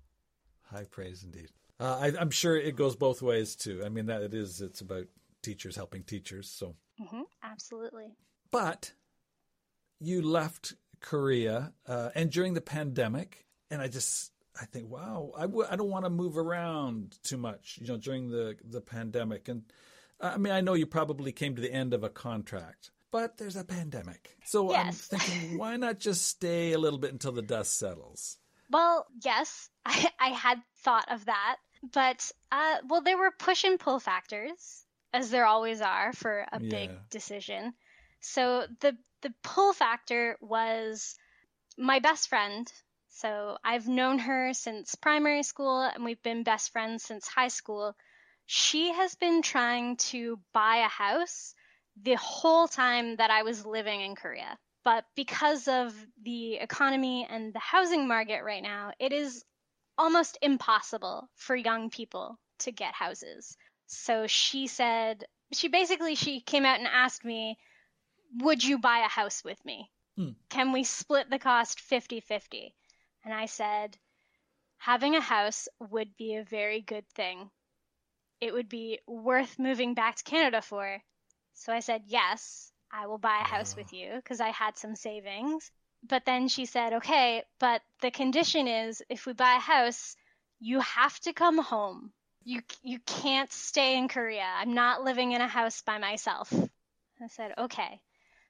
High 0.63 0.85
praise 0.91 1.23
indeed. 1.23 1.51
Uh, 1.79 2.13
I, 2.17 2.21
am 2.21 2.31
sure 2.31 2.57
it 2.57 2.77
goes 2.77 2.97
both 2.97 3.23
ways 3.23 3.57
too. 3.57 3.83
I 3.85 3.89
mean, 3.89 4.07
that 4.07 4.23
it 4.23 4.35
is. 4.35 4.61
It's 4.61 4.81
about 4.81 5.07
teachers 5.43 5.77
helping 5.77 6.03
teachers. 6.05 6.49
So 6.49 6.77
mm-hmm, 7.01 7.23
absolutely. 7.43 8.17
But 8.51 8.93
you 10.01 10.23
left 10.23 10.75
Korea, 11.01 11.73
uh, 11.87 12.11
and 12.15 12.31
during 12.31 12.55
the 12.55 12.61
pandemic, 12.61 13.47
and 13.71 13.81
I 13.83 13.89
just 13.89 14.32
I 14.61 14.67
think, 14.67 14.91
wow, 14.91 15.33
I 15.37 15.43
w- 15.43 15.67
I 15.71 15.77
don't 15.77 15.91
want 15.91 16.05
to 16.05 16.11
move 16.11 16.37
around 16.37 17.19
too 17.23 17.39
much, 17.39 17.79
you 17.81 17.87
know, 17.87 17.97
during 17.97 18.29
the, 18.29 18.57
the 18.63 18.81
pandemic. 18.81 19.49
And 19.49 19.65
I 20.21 20.37
mean, 20.37 20.53
I 20.53 20.61
know 20.61 20.75
you 20.75 20.87
probably 20.87 21.33
came 21.33 21.57
to 21.57 21.63
the 21.63 21.73
end 21.73 21.95
of 21.95 22.05
a 22.05 22.11
contract, 22.11 22.91
but 23.11 23.39
there's 23.39 23.57
a 23.57 23.65
pandemic. 23.65 24.37
So 24.45 24.71
yes. 24.71 25.09
I'm 25.13 25.19
thinking, 25.19 25.59
why 25.59 25.77
not 25.77 25.99
just 25.99 26.27
stay 26.27 26.73
a 26.73 26.79
little 26.79 26.99
bit 26.99 27.13
until 27.13 27.33
the 27.33 27.43
dust 27.43 27.79
settles? 27.79 28.39
Well, 28.71 29.07
yes, 29.25 29.71
I, 29.87 30.11
I 30.19 30.29
had 30.29 30.63
thought 30.79 31.11
of 31.11 31.25
that. 31.27 31.57
But, 31.93 32.31
uh, 32.53 32.77
well, 32.89 33.03
there 33.03 33.19
were 33.19 33.33
push 33.37 33.65
and 33.65 33.81
pull 33.81 33.99
factors, 33.99 34.85
as 35.13 35.31
there 35.31 35.47
always 35.47 35.81
are 35.81 36.13
for 36.13 36.47
a 36.53 36.61
yeah. 36.61 36.69
big 36.69 36.91
decision. 37.11 37.75
So 38.21 38.67
the, 38.81 38.97
the 39.23 39.35
pull 39.43 39.73
factor 39.73 40.37
was 40.41 41.17
my 41.77 41.99
best 41.99 42.29
friend 42.29 42.71
so 43.15 43.59
I've 43.63 43.87
known 43.87 44.19
her 44.21 44.55
since 44.55 44.95
primary 44.95 45.43
school 45.43 45.83
and 45.83 46.05
we've 46.05 46.23
been 46.23 46.45
best 46.45 46.73
friends 46.73 47.05
since 47.05 47.29
high 47.29 47.49
school. 47.49 47.95
She 48.47 48.91
has 48.93 49.15
been 49.15 49.43
trying 49.43 49.97
to 50.09 50.41
buy 50.53 50.77
a 50.77 50.89
house 50.89 51.55
the 52.03 52.15
whole 52.15 52.67
time 52.67 53.17
that 53.17 53.31
I 53.31 53.43
was 53.43 53.67
living 53.67 54.01
in 54.01 54.17
Korea. 54.17 54.59
But 54.83 55.05
because 55.15 55.69
of 55.69 55.95
the 56.23 56.55
economy 56.55 57.27
and 57.29 57.53
the 57.53 57.59
housing 57.59 58.09
market 58.09 58.43
right 58.43 58.63
now, 58.63 58.93
it 58.99 59.13
is 59.13 59.45
almost 59.99 60.39
impossible 60.41 61.29
for 61.37 61.55
young 61.55 61.91
people 61.91 62.39
to 62.61 62.73
get 62.73 62.95
houses. 62.95 63.57
So 63.87 64.27
she 64.27 64.67
said, 64.67 65.25
she 65.53 65.69
basically 65.69 66.15
she 66.15 66.41
came 66.41 66.65
out 66.65 66.79
and 66.79 66.89
asked 66.89 67.25
me, 67.25 67.59
"Would 68.39 68.65
you 68.65 68.79
buy 68.79 69.01
a 69.01 69.09
house 69.09 69.45
with 69.45 69.63
me? 69.65 69.91
Hmm. 70.17 70.31
Can 70.49 70.73
we 70.73 70.83
split 70.83 71.29
the 71.29 71.39
cost 71.39 71.79
50-50?" 71.79 72.73
And 73.25 73.33
I 73.33 73.47
said, 73.47 73.97
having 74.79 75.15
a 75.15 75.21
house 75.21 75.69
would 75.79 76.17
be 76.17 76.35
a 76.35 76.45
very 76.45 76.81
good 76.81 77.09
thing. 77.11 77.51
It 78.41 78.53
would 78.53 78.69
be 78.69 78.99
worth 79.07 79.59
moving 79.59 79.95
back 79.95 80.17
to 80.17 80.25
Canada 80.25 80.61
for. 80.61 80.99
So 81.55 81.73
I 81.73 81.81
said, 81.81 82.03
yes, 82.07 82.73
I 82.91 83.07
will 83.07 83.19
buy 83.19 83.39
a 83.41 83.49
house 83.49 83.77
with 83.77 83.89
oh. 83.93 83.97
you 83.97 84.11
because 84.17 84.41
I 84.41 84.49
had 84.49 84.77
some 84.77 84.97
savings. 84.97 85.71
But 86.09 86.25
then 86.25 86.49
she 86.49 86.67
said, 86.67 86.95
okay, 86.95 87.45
but 87.61 87.81
the 88.01 88.11
condition 88.11 88.67
is 88.67 89.03
if 89.09 89.25
we 89.25 89.35
buy 89.35 89.55
a 89.57 89.61
house, 89.61 90.17
you 90.59 90.81
have 90.81 91.19
to 91.21 91.33
come 91.33 91.59
home. 91.59 92.13
You, 92.45 92.61
you 92.83 92.99
can't 93.07 93.53
stay 93.53 93.97
in 93.97 94.09
Korea. 94.09 94.45
I'm 94.57 94.75
not 94.75 95.05
living 95.05 95.31
in 95.31 95.41
a 95.41 95.47
house 95.47 95.81
by 95.83 95.99
myself. 95.99 96.53
I 97.23 97.29
said, 97.29 97.55
okay. 97.57 98.01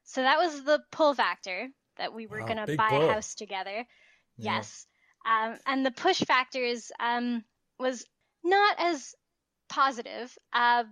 So 0.04 0.22
that 0.22 0.38
was 0.38 0.64
the 0.64 0.82
pull 0.90 1.12
factor 1.12 1.68
that 1.98 2.14
we 2.14 2.26
were 2.26 2.40
wow, 2.40 2.46
going 2.46 2.66
to 2.66 2.76
buy 2.76 2.88
pull. 2.88 3.08
a 3.08 3.12
house 3.12 3.34
together. 3.34 3.84
Yes. 4.36 4.86
Um, 5.26 5.58
and 5.66 5.86
the 5.86 5.90
push 5.90 6.20
factors 6.22 6.90
um, 6.98 7.44
was 7.78 8.04
not 8.44 8.76
as 8.78 9.14
positive. 9.68 10.36
Uh, 10.52 10.84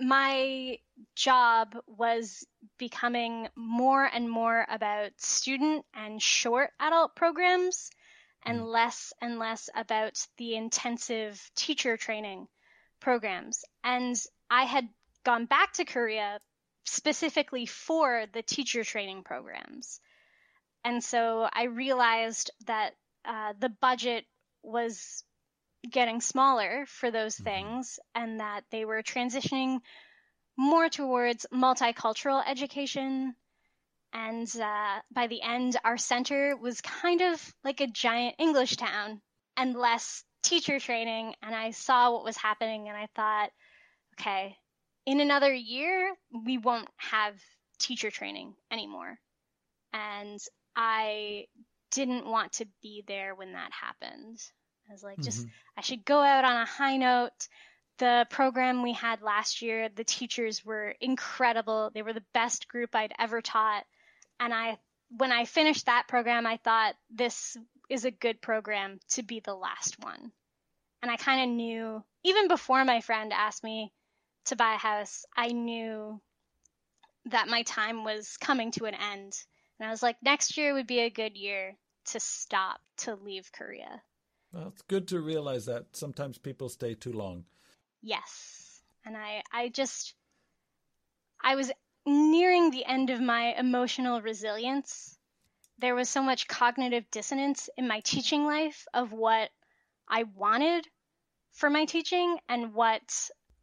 my 0.00 0.78
job 1.14 1.76
was 1.86 2.46
becoming 2.78 3.48
more 3.56 4.04
and 4.04 4.28
more 4.30 4.66
about 4.68 5.12
student 5.18 5.84
and 5.94 6.20
short 6.22 6.70
adult 6.80 7.14
programs. 7.16 7.90
and 8.44 8.66
less 8.66 9.12
and 9.20 9.38
less 9.38 9.68
about 9.74 10.26
the 10.38 10.56
intensive 10.56 11.40
teacher 11.54 11.96
training 11.96 12.48
programs. 13.00 13.64
And 13.84 14.20
I 14.50 14.64
had 14.64 14.88
gone 15.24 15.46
back 15.46 15.74
to 15.74 15.84
Korea 15.84 16.40
specifically 16.84 17.66
for 17.66 18.26
the 18.32 18.42
teacher 18.42 18.84
training 18.84 19.22
programs. 19.24 20.00
And 20.84 21.02
so 21.02 21.48
I 21.52 21.64
realized 21.64 22.50
that 22.66 22.94
uh, 23.24 23.54
the 23.58 23.68
budget 23.68 24.26
was 24.62 25.24
getting 25.90 26.20
smaller 26.20 26.86
for 26.86 27.10
those 27.10 27.38
Mhm. 27.38 27.44
things 27.44 28.00
and 28.14 28.40
that 28.40 28.64
they 28.70 28.84
were 28.84 29.02
transitioning 29.02 29.80
more 30.56 30.88
towards 30.88 31.46
multicultural 31.52 32.42
education. 32.46 33.36
And 34.12 34.48
uh, 34.60 35.00
by 35.10 35.26
the 35.26 35.42
end, 35.42 35.76
our 35.84 35.98
center 35.98 36.56
was 36.56 36.80
kind 36.80 37.20
of 37.22 37.54
like 37.64 37.80
a 37.80 37.86
giant 37.86 38.36
English 38.38 38.76
town 38.76 39.22
and 39.56 39.74
less 39.74 40.24
teacher 40.42 40.78
training. 40.80 41.34
And 41.42 41.54
I 41.54 41.70
saw 41.70 42.12
what 42.12 42.24
was 42.24 42.36
happening 42.36 42.88
and 42.88 42.96
I 42.96 43.08
thought, 43.14 43.50
okay, 44.20 44.58
in 45.06 45.20
another 45.20 45.52
year, 45.52 46.14
we 46.32 46.58
won't 46.58 46.88
have 46.96 47.40
teacher 47.78 48.10
training 48.10 48.54
anymore. 48.70 49.18
And 49.92 50.40
I 50.76 51.46
didn't 51.90 52.26
want 52.26 52.52
to 52.54 52.66
be 52.82 53.04
there 53.06 53.34
when 53.34 53.52
that 53.52 53.70
happened. 53.72 54.42
I 54.88 54.92
was 54.92 55.02
like, 55.02 55.18
just, 55.20 55.46
Mhm. 55.46 55.50
I 55.76 55.80
should 55.82 56.04
go 56.04 56.20
out 56.20 56.44
on 56.44 56.56
a 56.56 56.64
high 56.66 56.96
note. 56.96 57.48
The 57.98 58.26
program 58.30 58.82
we 58.82 58.92
had 58.92 59.22
last 59.22 59.62
year, 59.62 59.88
the 59.88 60.04
teachers 60.04 60.64
were 60.64 60.94
incredible. 61.00 61.90
They 61.90 62.02
were 62.02 62.14
the 62.14 62.24
best 62.32 62.66
group 62.68 62.94
I'd 62.94 63.14
ever 63.18 63.40
taught. 63.40 63.86
And 64.40 64.52
I, 64.52 64.78
when 65.10 65.30
I 65.30 65.44
finished 65.44 65.86
that 65.86 66.08
program, 66.08 66.46
I 66.46 66.56
thought 66.56 66.96
this 67.10 67.56
is 67.88 68.04
a 68.04 68.10
good 68.10 68.40
program 68.40 68.98
to 69.10 69.22
be 69.22 69.40
the 69.40 69.54
last 69.54 70.02
one. 70.02 70.32
And 71.02 71.10
I 71.10 71.16
kind 71.16 71.42
of 71.42 71.56
knew, 71.56 72.02
even 72.24 72.48
before 72.48 72.84
my 72.84 73.00
friend 73.00 73.32
asked 73.32 73.62
me 73.62 73.92
to 74.46 74.56
buy 74.56 74.74
a 74.74 74.78
house, 74.78 75.26
I 75.36 75.48
knew 75.48 76.20
that 77.26 77.48
my 77.48 77.62
time 77.62 78.04
was 78.04 78.36
coming 78.38 78.72
to 78.72 78.86
an 78.86 78.94
end. 78.94 79.44
And 79.82 79.88
I 79.88 79.90
was 79.90 80.02
like, 80.04 80.22
next 80.22 80.56
year 80.56 80.74
would 80.74 80.86
be 80.86 81.00
a 81.00 81.10
good 81.10 81.36
year 81.36 81.76
to 82.12 82.20
stop, 82.20 82.80
to 82.98 83.16
leave 83.16 83.50
Korea. 83.50 84.00
Well, 84.52 84.68
it's 84.68 84.82
good 84.82 85.08
to 85.08 85.18
realize 85.18 85.66
that 85.66 85.86
sometimes 85.90 86.38
people 86.38 86.68
stay 86.68 86.94
too 86.94 87.12
long. 87.12 87.46
Yes. 88.00 88.80
And 89.04 89.16
I, 89.16 89.42
I 89.52 89.70
just, 89.70 90.14
I 91.42 91.56
was 91.56 91.72
nearing 92.06 92.70
the 92.70 92.84
end 92.84 93.10
of 93.10 93.20
my 93.20 93.56
emotional 93.58 94.22
resilience. 94.22 95.18
There 95.78 95.96
was 95.96 96.08
so 96.08 96.22
much 96.22 96.46
cognitive 96.46 97.10
dissonance 97.10 97.68
in 97.76 97.88
my 97.88 97.98
teaching 98.04 98.44
life 98.46 98.86
of 98.94 99.10
what 99.10 99.50
I 100.08 100.26
wanted 100.36 100.86
for 101.50 101.68
my 101.68 101.86
teaching 101.86 102.38
and 102.48 102.72
what 102.72 103.02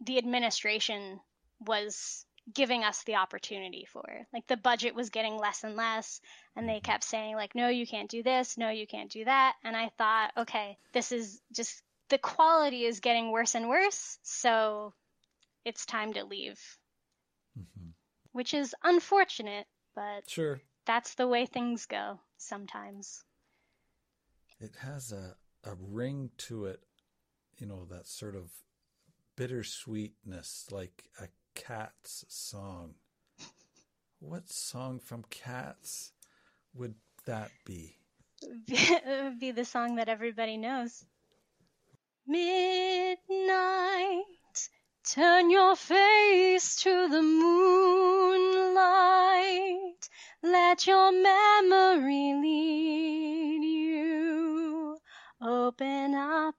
the 0.02 0.18
administration 0.18 1.22
was 1.62 2.26
giving 2.54 2.84
us 2.84 3.04
the 3.04 3.16
opportunity 3.16 3.86
for. 3.92 4.04
Like 4.34 4.48
the 4.48 4.58
budget 4.58 4.96
was 4.96 5.10
getting 5.10 5.38
less 5.38 5.64
and 5.64 5.76
less 5.76 6.22
and 6.56 6.68
they 6.68 6.80
kept 6.80 7.04
saying 7.04 7.36
like 7.36 7.56
no 7.56 7.68
you 7.70 7.86
can't 7.86 8.10
do 8.10 8.24
this, 8.24 8.58
no 8.58 8.70
you 8.70 8.88
can't 8.88 9.12
do 9.12 9.26
that 9.26 9.56
and 9.64 9.76
I 9.76 9.90
thought 9.98 10.32
okay, 10.38 10.78
this 10.94 11.12
is 11.12 11.42
just 11.54 11.82
the 12.10 12.18
quality 12.18 12.86
is 12.86 13.00
getting 13.02 13.32
worse 13.32 13.54
and 13.56 13.70
worse, 13.70 14.18
so 14.24 14.94
it's 15.66 15.86
time 15.86 16.14
to 16.14 16.24
leave. 16.24 16.60
Mm-hmm. 17.58 17.90
Which 18.32 18.54
is 18.54 18.74
unfortunate, 18.84 19.68
but 19.96 20.28
Sure, 20.28 20.62
that's 20.86 21.16
the 21.16 21.28
way 21.28 21.46
things 21.46 21.86
go 21.86 22.20
sometimes. 22.38 23.24
it 24.60 24.76
has 24.82 25.12
a, 25.12 25.36
a 25.64 25.76
ring 25.80 26.32
to 26.38 26.66
it, 26.66 26.82
you 27.58 27.68
know, 27.68 27.86
that 27.90 28.08
sort 28.08 28.36
of 28.36 28.52
bittersweetness, 29.38 30.72
like 30.72 31.06
a 31.22 31.28
cat's 31.56 32.26
song. 32.28 32.96
What 34.20 34.50
song 34.50 35.00
from 35.00 35.24
Cats 35.30 36.12
would 36.74 36.96
that 37.26 37.52
be? 37.66 37.96
it 38.68 39.24
would 39.24 39.40
be 39.40 39.52
the 39.52 39.64
song 39.64 39.96
that 39.96 40.10
everybody 40.10 40.58
knows. 40.58 41.06
Midnight, 42.28 43.18
turn 45.10 45.50
your 45.50 45.76
face 45.76 46.76
to 46.84 47.08
the 47.08 47.22
moonlight. 47.22 48.70
Let 50.44 50.86
your 50.86 51.12
memory 51.12 52.34
lead 52.42 53.64
you. 53.64 54.98
Open 55.42 56.14
up, 56.14 56.56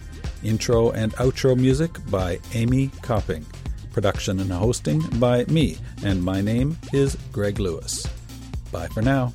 Intro 0.43 0.91
and 0.91 1.13
outro 1.15 1.57
music 1.57 1.91
by 2.11 2.39
Amy 2.55 2.91
Copping. 3.03 3.45
Production 3.93 4.41
and 4.41 4.53
hosting 4.53 5.01
by 5.19 5.45
me, 5.47 5.77
and 6.05 6.23
my 6.23 6.41
name 6.41 6.79
is 6.93 7.17
Greg 7.33 7.59
Lewis. 7.59 8.07
Bye 8.71 8.89
for 8.89 9.03
now. 9.03 9.33